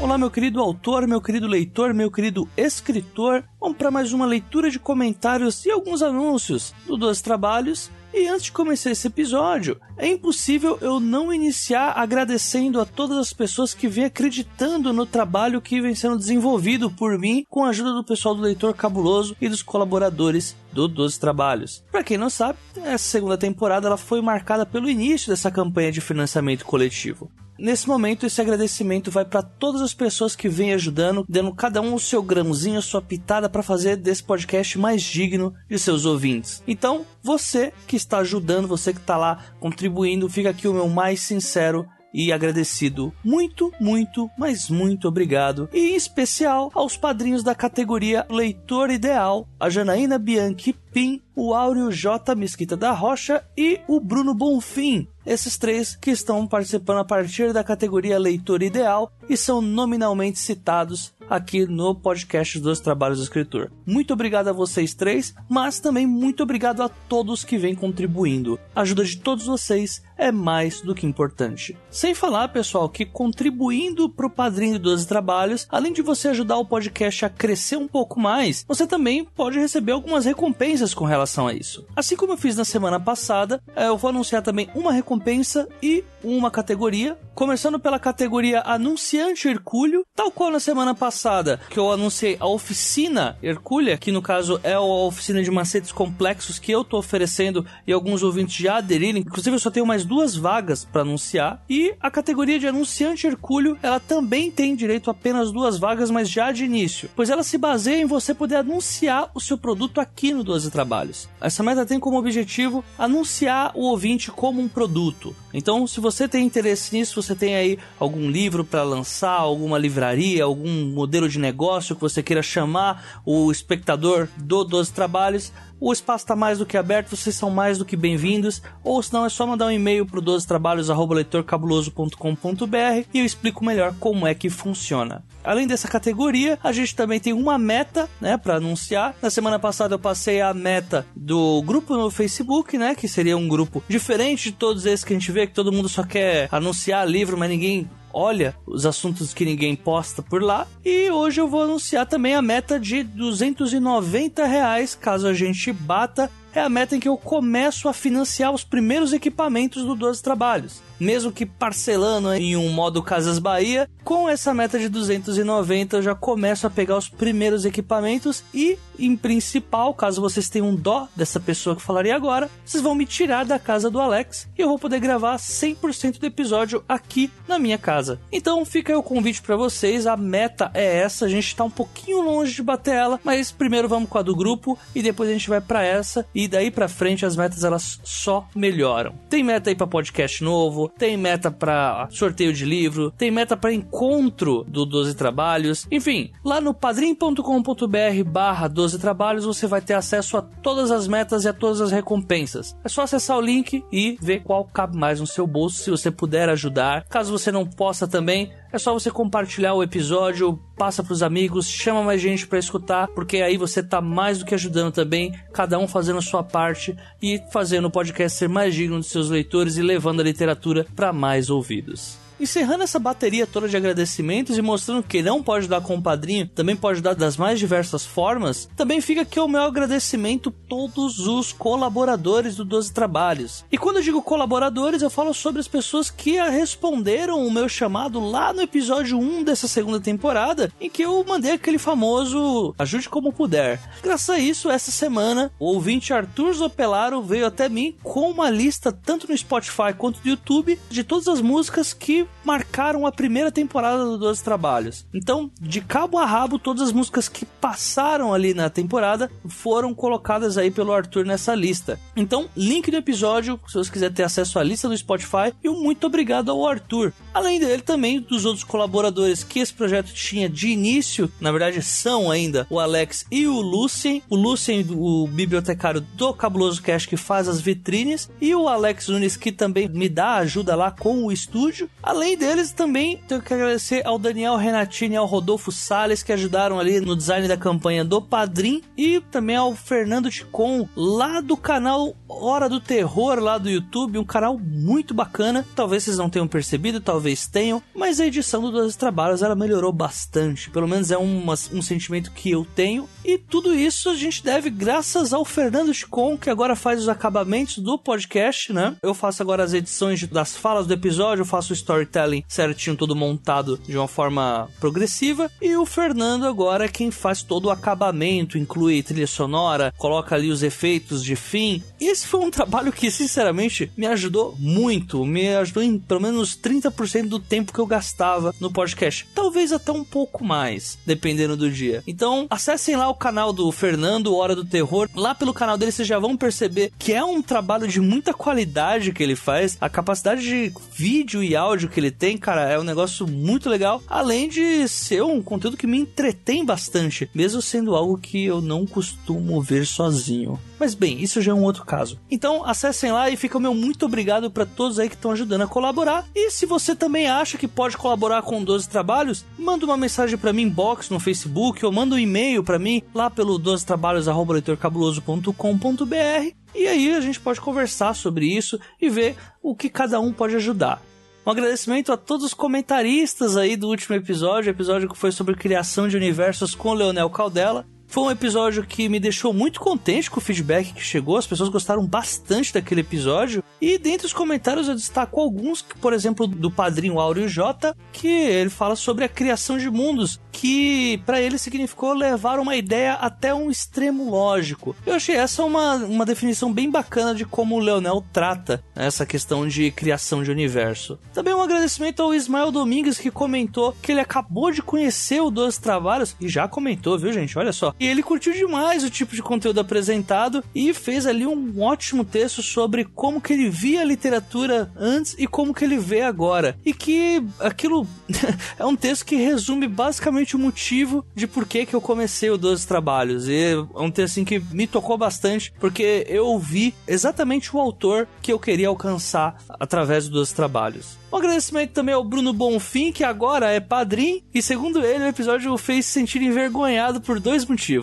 Olá, 0.04 0.18
meu 0.18 0.30
querido 0.30 0.60
autor, 0.60 1.06
meu 1.06 1.18
querido 1.18 1.46
leitor, 1.46 1.94
meu 1.94 2.10
querido 2.10 2.46
escritor. 2.58 3.42
Vamos 3.58 3.78
para 3.78 3.90
mais 3.90 4.12
uma 4.12 4.26
leitura 4.26 4.70
de 4.70 4.78
comentários 4.78 5.64
e 5.64 5.70
alguns 5.70 6.02
anúncios 6.02 6.74
do 6.86 6.94
Dois 6.94 7.22
Trabalhos. 7.22 7.90
E 8.12 8.28
antes 8.28 8.44
de 8.44 8.52
começar 8.52 8.90
esse 8.90 9.06
episódio, 9.06 9.80
é 9.96 10.06
impossível 10.06 10.76
eu 10.82 11.00
não 11.00 11.32
iniciar 11.32 11.94
agradecendo 11.96 12.82
a 12.82 12.84
todas 12.84 13.16
as 13.16 13.32
pessoas 13.32 13.72
que 13.72 13.88
vêm 13.88 14.04
acreditando 14.04 14.92
no 14.92 15.06
trabalho 15.06 15.62
que 15.62 15.80
vem 15.80 15.94
sendo 15.94 16.18
desenvolvido 16.18 16.90
por 16.90 17.18
mim 17.18 17.46
com 17.48 17.64
a 17.64 17.70
ajuda 17.70 17.94
do 17.94 18.04
pessoal 18.04 18.34
do 18.34 18.42
Leitor 18.42 18.74
Cabuloso 18.74 19.34
e 19.40 19.48
dos 19.48 19.62
colaboradores 19.62 20.54
do 20.70 20.86
Doze 20.86 21.18
Trabalhos. 21.18 21.82
Para 21.90 22.04
quem 22.04 22.18
não 22.18 22.28
sabe, 22.28 22.58
essa 22.76 23.08
segunda 23.08 23.38
temporada 23.38 23.86
ela 23.86 23.96
foi 23.96 24.20
marcada 24.20 24.66
pelo 24.66 24.90
início 24.90 25.30
dessa 25.30 25.50
campanha 25.50 25.90
de 25.90 26.02
financiamento 26.02 26.66
coletivo. 26.66 27.30
Nesse 27.58 27.86
momento, 27.86 28.26
esse 28.26 28.40
agradecimento 28.40 29.10
vai 29.10 29.24
para 29.24 29.42
todas 29.42 29.80
as 29.80 29.94
pessoas 29.94 30.34
que 30.34 30.48
vêm 30.48 30.72
ajudando, 30.72 31.24
dando 31.28 31.54
cada 31.54 31.80
um 31.80 31.94
o 31.94 32.00
seu 32.00 32.22
grãozinho, 32.22 32.78
a 32.78 32.82
sua 32.82 33.00
pitada 33.00 33.48
para 33.48 33.62
fazer 33.62 33.96
desse 33.96 34.22
podcast 34.22 34.78
mais 34.78 35.02
digno 35.02 35.54
de 35.68 35.78
seus 35.78 36.04
ouvintes. 36.04 36.62
Então, 36.66 37.06
você 37.22 37.72
que 37.86 37.96
está 37.96 38.18
ajudando, 38.18 38.66
você 38.66 38.92
que 38.92 39.00
está 39.00 39.16
lá 39.16 39.38
contribuindo, 39.60 40.28
fica 40.28 40.50
aqui 40.50 40.66
o 40.66 40.74
meu 40.74 40.88
mais 40.88 41.20
sincero 41.20 41.86
e 42.14 42.32
agradecido. 42.32 43.12
Muito, 43.24 43.72
muito, 43.80 44.30
mas 44.38 44.70
muito 44.70 45.08
obrigado. 45.08 45.68
E 45.72 45.90
em 45.90 45.96
especial 45.96 46.70
aos 46.72 46.96
padrinhos 46.96 47.42
da 47.42 47.56
categoria 47.56 48.24
Leitor 48.30 48.90
Ideal, 48.90 49.48
a 49.58 49.68
Janaína 49.68 50.16
Bianchi 50.16 50.72
Pim, 50.72 51.20
o 51.34 51.52
Áureo 51.52 51.90
J. 51.90 52.36
Mesquita 52.36 52.76
da 52.76 52.92
Rocha 52.92 53.44
e 53.56 53.80
o 53.88 53.98
Bruno 53.98 54.32
Bonfim. 54.32 55.08
Esses 55.26 55.56
três 55.56 55.96
que 55.96 56.10
estão 56.10 56.46
participando 56.46 56.98
a 56.98 57.04
partir 57.04 57.52
da 57.52 57.64
categoria 57.64 58.18
Leitor 58.18 58.62
Ideal 58.62 59.10
e 59.28 59.36
são 59.36 59.62
nominalmente 59.62 60.38
citados 60.38 61.14
aqui 61.30 61.64
no 61.66 61.94
podcast 61.94 62.60
dos 62.60 62.78
Trabalhos 62.80 63.18
do 63.18 63.24
Escritor. 63.24 63.72
Muito 63.86 64.12
obrigado 64.12 64.48
a 64.48 64.52
vocês 64.52 64.92
três, 64.92 65.34
mas 65.48 65.80
também 65.80 66.06
muito 66.06 66.42
obrigado 66.42 66.82
a 66.82 66.88
todos 66.88 67.42
que 67.42 67.56
vêm 67.56 67.74
contribuindo. 67.74 68.58
A 68.74 68.82
ajuda 68.82 69.02
de 69.02 69.16
todos 69.16 69.46
vocês 69.46 70.02
é 70.16 70.30
mais 70.30 70.80
do 70.80 70.94
que 70.94 71.06
importante. 71.06 71.76
Sem 71.90 72.14
falar, 72.14 72.48
pessoal, 72.48 72.88
que 72.88 73.04
contribuindo 73.04 74.08
para 74.08 74.26
o 74.26 74.30
Padrinho 74.30 74.78
dos 74.78 75.04
Trabalhos, 75.04 75.66
além 75.70 75.92
de 75.92 76.02
você 76.02 76.28
ajudar 76.28 76.56
o 76.56 76.64
podcast 76.64 77.24
a 77.24 77.30
crescer 77.30 77.76
um 77.76 77.88
pouco 77.88 78.18
mais, 78.18 78.64
você 78.66 78.86
também 78.86 79.24
pode 79.24 79.58
receber 79.58 79.92
algumas 79.92 80.24
recompensas 80.24 80.94
com 80.94 81.04
relação 81.04 81.46
a 81.46 81.54
isso. 81.54 81.86
Assim 81.94 82.16
como 82.16 82.32
eu 82.32 82.36
fiz 82.36 82.56
na 82.56 82.64
semana 82.64 82.98
passada, 82.98 83.60
eh, 83.74 83.88
eu 83.88 83.96
vou 83.96 84.10
anunciar 84.10 84.42
também 84.42 84.68
uma 84.74 84.92
recompensa 84.92 85.68
e 85.82 86.04
uma 86.24 86.50
categoria, 86.50 87.18
começando 87.34 87.78
pela 87.78 87.98
categoria 87.98 88.62
Anunciante 88.64 89.46
Hercúleo, 89.46 90.06
tal 90.16 90.30
qual 90.30 90.50
na 90.50 90.58
semana 90.58 90.94
passada 90.94 91.60
que 91.68 91.78
eu 91.78 91.92
anunciei 91.92 92.36
a 92.40 92.46
oficina 92.46 93.36
Hercúlea, 93.42 93.98
que 93.98 94.10
no 94.10 94.22
caso 94.22 94.58
é 94.62 94.72
a 94.72 94.80
oficina 94.80 95.42
de 95.42 95.50
macetes 95.50 95.92
complexos 95.92 96.58
que 96.58 96.72
eu 96.72 96.80
estou 96.80 96.98
oferecendo 96.98 97.66
e 97.86 97.92
alguns 97.92 98.22
ouvintes 98.22 98.56
já 98.56 98.78
aderiram, 98.78 99.18
inclusive 99.18 99.54
eu 99.54 99.60
só 99.60 99.70
tenho 99.70 99.86
mais 99.86 100.03
duas 100.04 100.36
vagas 100.36 100.84
para 100.84 101.02
anunciar. 101.02 101.62
E 101.68 101.94
a 102.00 102.10
categoria 102.10 102.58
de 102.58 102.66
anunciante 102.66 103.26
Hercúleo, 103.26 103.78
ela 103.82 103.98
também 103.98 104.50
tem 104.50 104.76
direito 104.76 105.10
a 105.10 105.14
apenas 105.14 105.50
duas 105.50 105.78
vagas, 105.78 106.10
mas 106.10 106.28
já 106.28 106.52
de 106.52 106.64
início, 106.64 107.08
pois 107.16 107.30
ela 107.30 107.42
se 107.42 107.56
baseia 107.56 108.02
em 108.02 108.06
você 108.06 108.34
poder 108.34 108.56
anunciar 108.56 109.30
o 109.34 109.40
seu 109.40 109.56
produto 109.56 110.00
aqui 110.00 110.34
no 110.34 110.44
12 110.44 110.70
Trabalhos. 110.70 111.28
Essa 111.40 111.62
meta 111.62 111.86
tem 111.86 111.98
como 111.98 112.18
objetivo 112.18 112.84
anunciar 112.98 113.72
o 113.74 113.82
ouvinte 113.82 114.30
como 114.30 114.60
um 114.60 114.68
produto. 114.68 115.34
Então, 115.52 115.86
se 115.86 116.00
você 116.00 116.26
tem 116.26 116.44
interesse 116.44 116.94
nisso, 116.94 117.22
você 117.22 117.34
tem 117.34 117.54
aí 117.54 117.78
algum 117.98 118.28
livro 118.28 118.64
para 118.64 118.82
lançar, 118.82 119.30
alguma 119.30 119.78
livraria, 119.78 120.42
algum 120.42 120.86
modelo 120.86 121.28
de 121.28 121.38
negócio 121.38 121.94
que 121.94 122.00
você 122.02 122.22
queira 122.22 122.42
chamar 122.42 123.22
o 123.24 123.50
espectador 123.52 124.28
do 124.36 124.64
12 124.64 124.92
Trabalhos, 124.92 125.52
o 125.80 125.92
espaço 125.92 126.24
está 126.24 126.36
mais 126.36 126.58
do 126.58 126.66
que 126.66 126.76
aberto, 126.76 127.16
vocês 127.16 127.36
são 127.36 127.50
mais 127.50 127.78
do 127.78 127.84
que 127.84 127.96
bem-vindos. 127.96 128.62
Ou 128.82 129.00
se 129.02 129.12
não, 129.12 129.26
é 129.26 129.28
só 129.28 129.46
mandar 129.46 129.66
um 129.66 129.70
e-mail 129.70 130.04
para 130.06 130.18
o 130.18 130.22
12trabalhos.leitorcabuloso.com.br 130.22 133.06
e 133.12 133.18
eu 133.18 133.24
explico 133.24 133.64
melhor 133.64 133.94
como 133.98 134.26
é 134.26 134.34
que 134.34 134.50
funciona. 134.50 135.22
Além 135.42 135.66
dessa 135.66 135.88
categoria, 135.88 136.58
a 136.62 136.72
gente 136.72 136.96
também 136.96 137.20
tem 137.20 137.32
uma 137.32 137.58
meta, 137.58 138.08
né, 138.20 138.36
para 138.38 138.56
anunciar. 138.56 139.14
Na 139.20 139.30
semana 139.30 139.58
passada 139.58 139.94
eu 139.94 139.98
passei 139.98 140.40
a 140.40 140.54
meta 140.54 141.04
do 141.14 141.60
grupo 141.62 141.96
no 141.96 142.10
Facebook, 142.10 142.78
né, 142.78 142.94
que 142.94 143.06
seria 143.06 143.36
um 143.36 143.46
grupo 143.48 143.84
diferente 143.88 144.50
de 144.50 144.56
todos 144.56 144.86
esses 144.86 145.04
que 145.04 145.12
a 145.12 145.18
gente 145.18 145.30
vê 145.30 145.46
que 145.46 145.52
todo 145.52 145.72
mundo 145.72 145.88
só 145.88 146.02
quer 146.02 146.48
anunciar 146.50 147.06
livro, 147.06 147.36
mas 147.36 147.50
ninguém 147.50 147.90
olha 148.14 148.54
os 148.66 148.86
assuntos 148.86 149.34
que 149.34 149.44
ninguém 149.44 149.74
posta 149.74 150.22
por 150.22 150.42
lá. 150.42 150.66
E 150.84 151.10
hoje 151.10 151.40
eu 151.40 151.48
vou 151.48 151.64
anunciar 151.64 152.06
também 152.06 152.34
a 152.34 152.40
meta 152.40 152.78
de 152.78 153.02
290 153.02 154.46
reais, 154.46 154.94
caso 154.94 155.26
a 155.26 155.34
gente 155.34 155.72
bata. 155.72 156.30
É 156.54 156.60
a 156.60 156.68
meta 156.68 156.94
em 156.94 157.00
que 157.00 157.08
eu 157.08 157.16
começo 157.16 157.88
a 157.88 157.92
financiar 157.92 158.52
os 158.52 158.62
primeiros 158.62 159.12
equipamentos 159.12 159.84
do 159.84 159.96
12 159.96 160.22
Trabalhos 160.22 160.80
mesmo 160.98 161.32
que 161.32 161.46
parcelando 161.46 162.32
em 162.34 162.56
um 162.56 162.70
modo 162.70 163.02
Casas 163.02 163.38
Bahia, 163.38 163.88
com 164.02 164.28
essa 164.28 164.52
meta 164.52 164.78
de 164.78 164.88
290 164.88 165.96
eu 165.96 166.02
já 166.02 166.14
começo 166.14 166.66
a 166.66 166.70
pegar 166.70 166.96
os 166.96 167.08
primeiros 167.08 167.64
equipamentos 167.64 168.44
e, 168.52 168.78
em 168.98 169.16
principal, 169.16 169.94
caso 169.94 170.20
vocês 170.20 170.48
tenham 170.48 170.68
um 170.68 170.76
dó 170.76 171.08
dessa 171.16 171.40
pessoa 171.40 171.76
que 171.76 171.82
falaria 171.82 172.14
agora, 172.14 172.50
vocês 172.64 172.82
vão 172.82 172.94
me 172.94 173.06
tirar 173.06 173.44
da 173.44 173.58
casa 173.58 173.90
do 173.90 174.00
Alex 174.00 174.48
e 174.56 174.62
eu 174.62 174.68
vou 174.68 174.78
poder 174.78 175.00
gravar 175.00 175.36
100% 175.36 176.18
do 176.18 176.26
episódio 176.26 176.84
aqui 176.88 177.30
na 177.48 177.58
minha 177.58 177.78
casa. 177.78 178.20
Então 178.30 178.64
fica 178.64 178.92
aí 178.92 178.96
o 178.96 179.02
convite 179.02 179.42
para 179.42 179.56
vocês, 179.56 180.06
a 180.06 180.16
meta 180.16 180.70
é 180.74 180.98
essa, 180.98 181.24
a 181.24 181.28
gente 181.28 181.54
tá 181.54 181.64
um 181.64 181.70
pouquinho 181.70 182.20
longe 182.20 182.54
de 182.54 182.62
bater 182.62 182.94
ela, 182.94 183.20
mas 183.24 183.50
primeiro 183.50 183.88
vamos 183.88 184.08
com 184.08 184.18
a 184.18 184.22
do 184.22 184.36
grupo 184.36 184.78
e 184.94 185.02
depois 185.02 185.28
a 185.28 185.32
gente 185.32 185.48
vai 185.48 185.60
para 185.60 185.82
essa 185.82 186.26
e 186.34 186.46
daí 186.48 186.70
para 186.70 186.88
frente 186.88 187.26
as 187.26 187.36
metas 187.36 187.64
elas 187.64 188.00
só 188.04 188.46
melhoram. 188.54 189.14
Tem 189.28 189.42
meta 189.42 189.70
aí 189.70 189.74
para 189.74 189.86
podcast 189.86 190.42
novo, 190.42 190.83
tem 190.88 191.16
meta 191.16 191.50
para 191.50 192.08
sorteio 192.10 192.52
de 192.52 192.64
livro, 192.64 193.10
tem 193.10 193.30
meta 193.30 193.56
para 193.56 193.72
encontro 193.72 194.64
do 194.64 194.84
12 194.84 195.14
Trabalhos. 195.14 195.86
Enfim, 195.90 196.30
lá 196.44 196.60
no 196.60 196.74
padrim.com.br 196.74 198.24
barra 198.26 198.68
12 198.68 198.98
Trabalhos 198.98 199.44
você 199.44 199.66
vai 199.66 199.80
ter 199.80 199.94
acesso 199.94 200.36
a 200.36 200.42
todas 200.42 200.90
as 200.90 201.06
metas 201.06 201.44
e 201.44 201.48
a 201.48 201.52
todas 201.52 201.80
as 201.80 201.90
recompensas. 201.90 202.76
É 202.84 202.88
só 202.88 203.02
acessar 203.02 203.36
o 203.36 203.40
link 203.40 203.84
e 203.92 204.16
ver 204.20 204.42
qual 204.42 204.64
cabe 204.64 204.96
mais 204.96 205.20
no 205.20 205.26
seu 205.26 205.46
bolso, 205.46 205.78
se 205.78 205.90
você 205.90 206.10
puder 206.10 206.48
ajudar. 206.48 207.04
Caso 207.08 207.32
você 207.36 207.50
não 207.50 207.66
possa 207.66 208.06
também, 208.06 208.52
é 208.72 208.78
só 208.78 208.92
você 208.92 209.10
compartilhar 209.10 209.74
o 209.74 209.82
episódio, 209.82 210.58
passa 210.76 211.02
para 211.02 211.12
os 211.12 211.22
amigos, 211.22 211.68
chama 211.68 212.02
mais 212.02 212.20
gente 212.20 212.46
para 212.46 212.58
escutar, 212.58 213.08
porque 213.08 213.38
aí 213.38 213.56
você 213.56 213.82
tá 213.82 214.00
mais 214.00 214.38
do 214.38 214.44
que 214.44 214.54
ajudando 214.54 214.92
também, 214.92 215.32
cada 215.52 215.78
um 215.78 215.86
fazendo 215.86 216.18
a 216.18 216.22
sua 216.22 216.42
parte 216.42 216.96
e 217.22 217.40
fazendo 217.52 217.86
o 217.86 217.90
podcast 217.90 218.38
ser 218.38 218.48
mais 218.48 218.74
digno 218.74 219.00
de 219.00 219.06
seus 219.06 219.30
leitores 219.30 219.76
e 219.76 219.82
levando 219.82 220.20
a 220.20 220.24
literatura 220.24 220.86
para 220.94 221.12
mais 221.12 221.50
ouvidos. 221.50 222.23
Encerrando 222.44 222.84
essa 222.84 222.98
bateria 222.98 223.46
toda 223.46 223.66
de 223.66 223.74
agradecimentos 223.74 224.58
e 224.58 224.60
mostrando 224.60 225.02
que 225.02 225.22
não 225.22 225.42
pode 225.42 225.66
dar 225.66 225.80
com 225.80 225.94
o 225.94 226.02
padrinho, 226.02 226.46
também 226.46 226.76
pode 226.76 227.00
dar 227.00 227.14
das 227.14 227.38
mais 227.38 227.58
diversas 227.58 228.04
formas, 228.04 228.68
também 228.76 229.00
fica 229.00 229.22
aqui 229.22 229.40
o 229.40 229.48
meu 229.48 229.62
agradecimento 229.62 230.50
a 230.50 230.68
todos 230.68 231.20
os 231.20 231.54
colaboradores 231.54 232.54
do 232.54 232.62
12 232.62 232.92
Trabalhos. 232.92 233.64
E 233.72 233.78
quando 233.78 233.96
eu 233.96 234.02
digo 234.02 234.20
colaboradores, 234.20 235.00
eu 235.00 235.08
falo 235.08 235.32
sobre 235.32 235.58
as 235.58 235.66
pessoas 235.66 236.10
que 236.10 236.32
responderam 236.32 237.46
o 237.46 237.50
meu 237.50 237.66
chamado 237.66 238.20
lá 238.20 238.52
no 238.52 238.60
episódio 238.60 239.18
1 239.18 239.42
dessa 239.44 239.66
segunda 239.66 239.98
temporada, 239.98 240.70
em 240.78 240.90
que 240.90 241.00
eu 241.00 241.24
mandei 241.26 241.52
aquele 241.52 241.78
famoso 241.78 242.74
ajude 242.78 243.08
como 243.08 243.32
puder. 243.32 243.80
Graças 244.02 244.28
a 244.28 244.38
isso, 244.38 244.70
essa 244.70 244.90
semana, 244.90 245.50
o 245.58 245.64
ouvinte 245.64 246.12
Arthur 246.12 246.52
Zopelaro 246.52 247.22
veio 247.22 247.46
até 247.46 247.70
mim 247.70 247.96
com 248.02 248.30
uma 248.30 248.50
lista 248.50 248.92
tanto 248.92 249.26
no 249.26 249.34
Spotify 249.34 249.94
quanto 249.96 250.20
no 250.22 250.30
YouTube 250.30 250.78
de 250.90 251.02
todas 251.02 251.26
as 251.26 251.40
músicas 251.40 251.94
que 251.94 252.28
marcaram 252.44 253.06
a 253.06 253.12
primeira 253.12 253.50
temporada 253.50 254.04
do 254.04 254.18
12 254.18 254.42
Trabalhos. 254.42 255.06
Então, 255.12 255.50
de 255.60 255.80
cabo 255.80 256.18
a 256.18 256.26
rabo, 256.26 256.58
todas 256.58 256.82
as 256.82 256.92
músicas 256.92 257.28
que 257.28 257.44
passaram 257.44 258.32
ali 258.32 258.54
na 258.54 258.68
temporada 258.68 259.30
foram 259.48 259.94
colocadas 259.94 260.58
aí 260.58 260.70
pelo 260.70 260.92
Arthur 260.92 261.24
nessa 261.24 261.54
lista. 261.54 261.98
Então, 262.16 262.48
link 262.56 262.90
do 262.90 262.96
episódio, 262.96 263.58
se 263.66 263.74
você 263.74 263.90
quiser 263.90 264.12
ter 264.12 264.22
acesso 264.22 264.58
à 264.58 264.62
lista 264.62 264.88
do 264.88 264.96
Spotify, 264.96 265.52
e 265.62 265.68
um 265.68 265.82
muito 265.82 266.06
obrigado 266.06 266.50
ao 266.50 266.66
Arthur. 266.66 267.12
Além 267.32 267.58
dele, 267.58 267.82
também 267.82 268.20
dos 268.20 268.44
outros 268.44 268.64
colaboradores 268.64 269.42
que 269.44 269.58
esse 269.58 269.72
projeto 269.72 270.12
tinha 270.12 270.48
de 270.48 270.68
início, 270.68 271.30
na 271.40 271.50
verdade 271.50 271.82
são 271.82 272.30
ainda 272.30 272.66
o 272.70 272.78
Alex 272.78 273.26
e 273.30 273.46
o 273.46 273.60
Lucien. 273.60 274.22
O 274.28 274.36
Lucien, 274.36 274.86
o 274.90 275.26
bibliotecário 275.26 276.00
do 276.00 276.32
Cabuloso 276.32 276.82
Cash 276.82 277.06
que 277.06 277.16
faz 277.16 277.48
as 277.48 277.60
vitrines, 277.60 278.30
e 278.40 278.54
o 278.54 278.68
Alex 278.68 279.08
Nunes 279.08 279.36
que 279.36 279.52
também 279.52 279.88
me 279.88 280.08
dá 280.08 280.34
ajuda 280.36 280.74
lá 280.74 280.90
com 280.90 281.24
o 281.24 281.32
estúdio. 281.32 281.88
Além 282.14 282.36
deles, 282.36 282.70
também 282.70 283.20
tenho 283.26 283.42
que 283.42 283.52
agradecer 283.52 284.06
ao 284.06 284.20
Daniel 284.20 284.54
Renatini 284.54 285.14
e 285.14 285.16
ao 285.16 285.26
Rodolfo 285.26 285.72
Sales 285.72 286.22
que 286.22 286.32
ajudaram 286.32 286.78
ali 286.78 287.00
no 287.00 287.16
design 287.16 287.48
da 287.48 287.56
campanha 287.56 288.04
do 288.04 288.22
Padrim 288.22 288.82
e 288.96 289.20
também 289.32 289.56
ao 289.56 289.74
Fernando 289.74 290.30
Ticon 290.30 290.88
lá 290.94 291.40
do 291.40 291.56
canal 291.56 292.14
Hora 292.28 292.68
do 292.68 292.78
Terror 292.78 293.40
lá 293.40 293.58
do 293.58 293.68
YouTube, 293.68 294.16
um 294.16 294.24
canal 294.24 294.56
muito 294.56 295.12
bacana. 295.12 295.66
Talvez 295.74 296.04
vocês 296.04 296.16
não 296.16 296.30
tenham 296.30 296.46
percebido, 296.46 297.00
talvez 297.00 297.48
tenham, 297.48 297.82
mas 297.92 298.20
a 298.20 298.26
edição 298.26 298.62
do 298.62 298.70
Dois 298.70 298.94
Trabalhos 298.94 299.42
ela 299.42 299.56
melhorou 299.56 299.92
bastante. 299.92 300.70
Pelo 300.70 300.86
menos 300.86 301.10
é 301.10 301.18
um 301.18 301.82
sentimento 301.82 302.30
que 302.30 302.48
eu 302.48 302.64
tenho. 302.64 303.08
E 303.24 303.38
tudo 303.38 303.74
isso 303.74 304.08
a 304.10 304.14
gente 304.14 304.44
deve 304.44 304.70
graças 304.70 305.32
ao 305.32 305.44
Fernando 305.44 305.92
Ticon, 305.92 306.38
que 306.38 306.50
agora 306.50 306.76
faz 306.76 307.00
os 307.00 307.08
acabamentos 307.08 307.78
do 307.78 307.98
podcast, 307.98 308.72
né? 308.72 308.96
Eu 309.02 309.14
faço 309.14 309.42
agora 309.42 309.64
as 309.64 309.72
edições 309.72 310.22
das 310.28 310.56
falas 310.56 310.86
do 310.86 310.94
episódio, 310.94 311.42
eu 311.42 311.46
faço 311.46 311.72
o 311.72 311.74
story 311.74 312.03
storytelling 312.04 312.44
certinho, 312.46 312.96
tudo 312.96 313.16
montado 313.16 313.78
de 313.78 313.96
uma 313.96 314.06
forma 314.06 314.68
progressiva. 314.78 315.50
E 315.60 315.76
o 315.76 315.86
Fernando 315.86 316.46
agora 316.46 316.84
é 316.84 316.88
quem 316.88 317.10
faz 317.10 317.42
todo 317.42 317.66
o 317.66 317.70
acabamento, 317.70 318.58
inclui 318.58 319.02
trilha 319.02 319.26
sonora, 319.26 319.92
coloca 319.96 320.34
ali 320.34 320.50
os 320.50 320.62
efeitos 320.62 321.24
de 321.24 321.34
fim. 321.34 321.82
E 322.00 322.06
esse 322.06 322.26
foi 322.26 322.40
um 322.40 322.50
trabalho 322.50 322.92
que, 322.92 323.10
sinceramente, 323.10 323.90
me 323.96 324.06
ajudou 324.06 324.54
muito. 324.58 325.24
Me 325.24 325.54
ajudou 325.56 325.82
em 325.82 325.98
pelo 325.98 326.20
menos 326.20 326.56
30% 326.56 327.28
do 327.28 327.40
tempo 327.40 327.72
que 327.72 327.78
eu 327.78 327.86
gastava 327.86 328.54
no 328.60 328.70
podcast. 328.70 329.26
Talvez 329.34 329.72
até 329.72 329.90
um 329.90 330.04
pouco 330.04 330.44
mais, 330.44 330.98
dependendo 331.06 331.56
do 331.56 331.70
dia. 331.70 332.02
Então, 332.06 332.46
acessem 332.50 332.96
lá 332.96 333.08
o 333.08 333.14
canal 333.14 333.52
do 333.52 333.70
Fernando, 333.72 334.34
Hora 334.34 334.54
do 334.54 334.64
Terror. 334.64 335.08
Lá 335.14 335.34
pelo 335.34 335.54
canal 335.54 335.78
dele 335.78 335.92
vocês 335.92 336.06
já 336.06 336.18
vão 336.18 336.36
perceber 336.36 336.92
que 336.98 337.12
é 337.12 337.24
um 337.24 337.40
trabalho 337.40 337.88
de 337.88 338.00
muita 338.00 338.34
qualidade 338.34 339.12
que 339.12 339.22
ele 339.22 339.36
faz. 339.36 339.76
A 339.80 339.88
capacidade 339.88 340.42
de 340.42 340.72
vídeo 340.92 341.42
e 341.42 341.56
áudio 341.56 341.88
que 341.94 342.00
ele 342.00 342.10
tem, 342.10 342.36
cara, 342.36 342.68
é 342.68 342.76
um 342.78 342.82
negócio 342.82 343.26
muito 343.26 343.70
legal. 343.70 344.02
Além 344.08 344.48
de 344.48 344.88
ser 344.88 345.22
um 345.22 345.40
conteúdo 345.40 345.76
que 345.76 345.86
me 345.86 345.96
entretém 345.96 346.64
bastante, 346.64 347.30
mesmo 347.32 347.62
sendo 347.62 347.94
algo 347.94 348.18
que 348.18 348.44
eu 348.44 348.60
não 348.60 348.84
costumo 348.84 349.62
ver 349.62 349.86
sozinho. 349.86 350.58
Mas 350.78 350.92
bem, 350.92 351.22
isso 351.22 351.40
já 351.40 351.52
é 351.52 351.54
um 351.54 351.62
outro 351.62 351.84
caso. 351.84 352.18
Então 352.28 352.64
acessem 352.64 353.12
lá 353.12 353.30
e 353.30 353.36
fica 353.36 353.56
o 353.56 353.60
meu 353.60 353.72
muito 353.72 354.06
obrigado 354.06 354.50
para 354.50 354.66
todos 354.66 354.98
aí 354.98 355.08
que 355.08 355.14
estão 355.14 355.30
ajudando 355.30 355.62
a 355.62 355.68
colaborar. 355.68 356.26
E 356.34 356.50
se 356.50 356.66
você 356.66 356.96
também 356.96 357.28
acha 357.28 357.56
que 357.56 357.68
pode 357.68 357.96
colaborar 357.96 358.42
com 358.42 358.64
12 358.64 358.88
trabalhos, 358.88 359.44
manda 359.56 359.86
uma 359.86 359.96
mensagem 359.96 360.36
para 360.36 360.52
mim 360.52 360.64
inbox 360.64 361.10
no 361.10 361.20
Facebook 361.20 361.86
ou 361.86 361.92
manda 361.92 362.16
um 362.16 362.18
e-mail 362.18 362.64
para 362.64 362.78
mim 362.78 363.02
lá 363.14 363.30
pelo 363.30 363.56
12 363.56 363.86
trabalhos@leitorcabuloso.com.br 363.86 366.64
e 366.74 366.88
aí 366.88 367.14
a 367.14 367.20
gente 367.20 367.38
pode 367.38 367.60
conversar 367.60 368.14
sobre 368.14 368.46
isso 368.46 368.80
e 369.00 369.08
ver 369.08 369.36
o 369.62 369.76
que 369.76 369.88
cada 369.88 370.18
um 370.18 370.32
pode 370.32 370.56
ajudar. 370.56 371.00
Um 371.46 371.50
agradecimento 371.50 372.10
a 372.10 372.16
todos 372.16 372.46
os 372.46 372.54
comentaristas 372.54 373.54
aí 373.54 373.76
do 373.76 373.88
último 373.88 374.16
episódio, 374.16 374.70
episódio 374.70 375.08
que 375.10 375.16
foi 375.16 375.30
sobre 375.30 375.54
criação 375.54 376.08
de 376.08 376.16
universos 376.16 376.74
com 376.74 376.94
Leonel 376.94 377.28
Caldela. 377.28 377.86
Foi 378.14 378.22
um 378.22 378.30
episódio 378.30 378.86
que 378.86 379.08
me 379.08 379.18
deixou 379.18 379.52
muito 379.52 379.80
contente 379.80 380.30
com 380.30 380.38
o 380.38 380.40
feedback 380.40 380.92
que 380.92 381.02
chegou. 381.02 381.36
As 381.36 381.48
pessoas 381.48 381.68
gostaram 381.68 382.06
bastante 382.06 382.72
daquele 382.72 383.00
episódio. 383.00 383.60
E 383.80 383.98
dentre 383.98 384.24
os 384.24 384.32
comentários 384.32 384.86
eu 384.86 384.94
destaco 384.94 385.40
alguns, 385.40 385.82
por 385.82 386.12
exemplo, 386.12 386.46
do 386.46 386.70
padrinho 386.70 387.18
Áureo 387.18 387.48
J, 387.48 387.92
que 388.12 388.28
ele 388.28 388.70
fala 388.70 388.94
sobre 388.94 389.24
a 389.24 389.28
criação 389.28 389.78
de 389.78 389.90
mundos, 389.90 390.40
que 390.52 391.20
para 391.26 391.40
ele 391.40 391.58
significou 391.58 392.14
levar 392.14 392.60
uma 392.60 392.76
ideia 392.76 393.14
até 393.14 393.52
um 393.52 393.68
extremo 393.68 394.30
lógico. 394.30 394.94
Eu 395.04 395.14
achei 395.14 395.34
essa 395.34 395.64
uma, 395.64 395.96
uma 395.96 396.24
definição 396.24 396.72
bem 396.72 396.88
bacana 396.88 397.34
de 397.34 397.44
como 397.44 397.74
o 397.74 397.80
Leonel 397.80 398.24
trata 398.32 398.80
essa 398.94 399.26
questão 399.26 399.66
de 399.66 399.90
criação 399.90 400.44
de 400.44 400.52
universo. 400.52 401.18
Também 401.32 401.52
um 401.52 401.60
agradecimento 401.60 402.22
ao 402.22 402.32
Ismael 402.32 402.70
Domingues 402.70 403.18
que 403.18 403.32
comentou 403.32 403.92
que 404.00 404.12
ele 404.12 404.20
acabou 404.20 404.70
de 404.70 404.82
conhecer 404.82 405.42
o 405.42 405.50
Dois 405.50 405.78
Trabalhos 405.78 406.36
e 406.40 406.48
já 406.48 406.68
comentou, 406.68 407.18
viu 407.18 407.32
gente? 407.32 407.58
Olha 407.58 407.72
só 407.72 407.92
E 408.04 408.06
ele 408.06 408.22
curtiu 408.22 408.52
demais 408.52 409.02
o 409.02 409.08
tipo 409.08 409.34
de 409.34 409.42
conteúdo 409.42 409.80
apresentado 409.80 410.62
e 410.74 410.92
fez 410.92 411.24
ali 411.24 411.46
um 411.46 411.80
ótimo 411.80 412.22
texto 412.22 412.62
sobre 412.62 413.06
como 413.06 413.40
que 413.40 413.54
ele 413.54 413.70
via 413.70 414.02
a 414.02 414.04
literatura 414.04 414.92
antes 414.94 415.34
e 415.38 415.46
como 415.46 415.72
que 415.72 415.86
ele 415.86 415.96
vê 415.96 416.20
agora. 416.20 416.76
E 416.84 416.92
que 416.92 417.42
aquilo 417.58 418.06
é 418.78 418.84
um 418.84 418.94
texto 418.94 419.24
que 419.24 419.36
resume 419.36 419.88
basicamente 419.88 420.54
o 420.54 420.58
motivo 420.58 421.24
de 421.34 421.46
por 421.46 421.64
que, 421.64 421.86
que 421.86 421.94
eu 421.94 422.00
comecei 422.00 422.50
o 422.50 422.58
12 422.58 422.86
Trabalhos. 422.86 423.48
E 423.48 423.72
é 423.72 423.76
um 423.98 424.10
texto 424.10 424.34
assim, 424.34 424.44
que 424.44 424.60
me 424.70 424.86
tocou 424.86 425.16
bastante, 425.16 425.72
porque 425.80 426.26
eu 426.28 426.44
ouvi 426.44 426.94
exatamente 427.08 427.74
o 427.74 427.80
autor 427.80 428.28
que 428.42 428.52
eu 428.52 428.58
queria 428.58 428.88
alcançar 428.88 429.56
através 429.80 430.28
dos 430.28 430.52
trabalhos. 430.52 431.16
Um 431.34 431.38
agradecimento 431.38 431.90
também 431.90 432.14
ao 432.14 432.22
Bruno 432.22 432.52
Bonfim, 432.52 433.10
que 433.10 433.24
agora 433.24 433.68
é 433.68 433.80
padrinho, 433.80 434.40
e 434.54 434.62
segundo 434.62 435.04
ele, 435.04 435.24
o 435.24 435.26
episódio 435.26 435.72
o 435.72 435.76
fez 435.76 436.06
se 436.06 436.12
sentir 436.12 436.40
envergonhado 436.40 437.20
por 437.20 437.40
dois 437.40 437.64
motivos. 437.64 437.93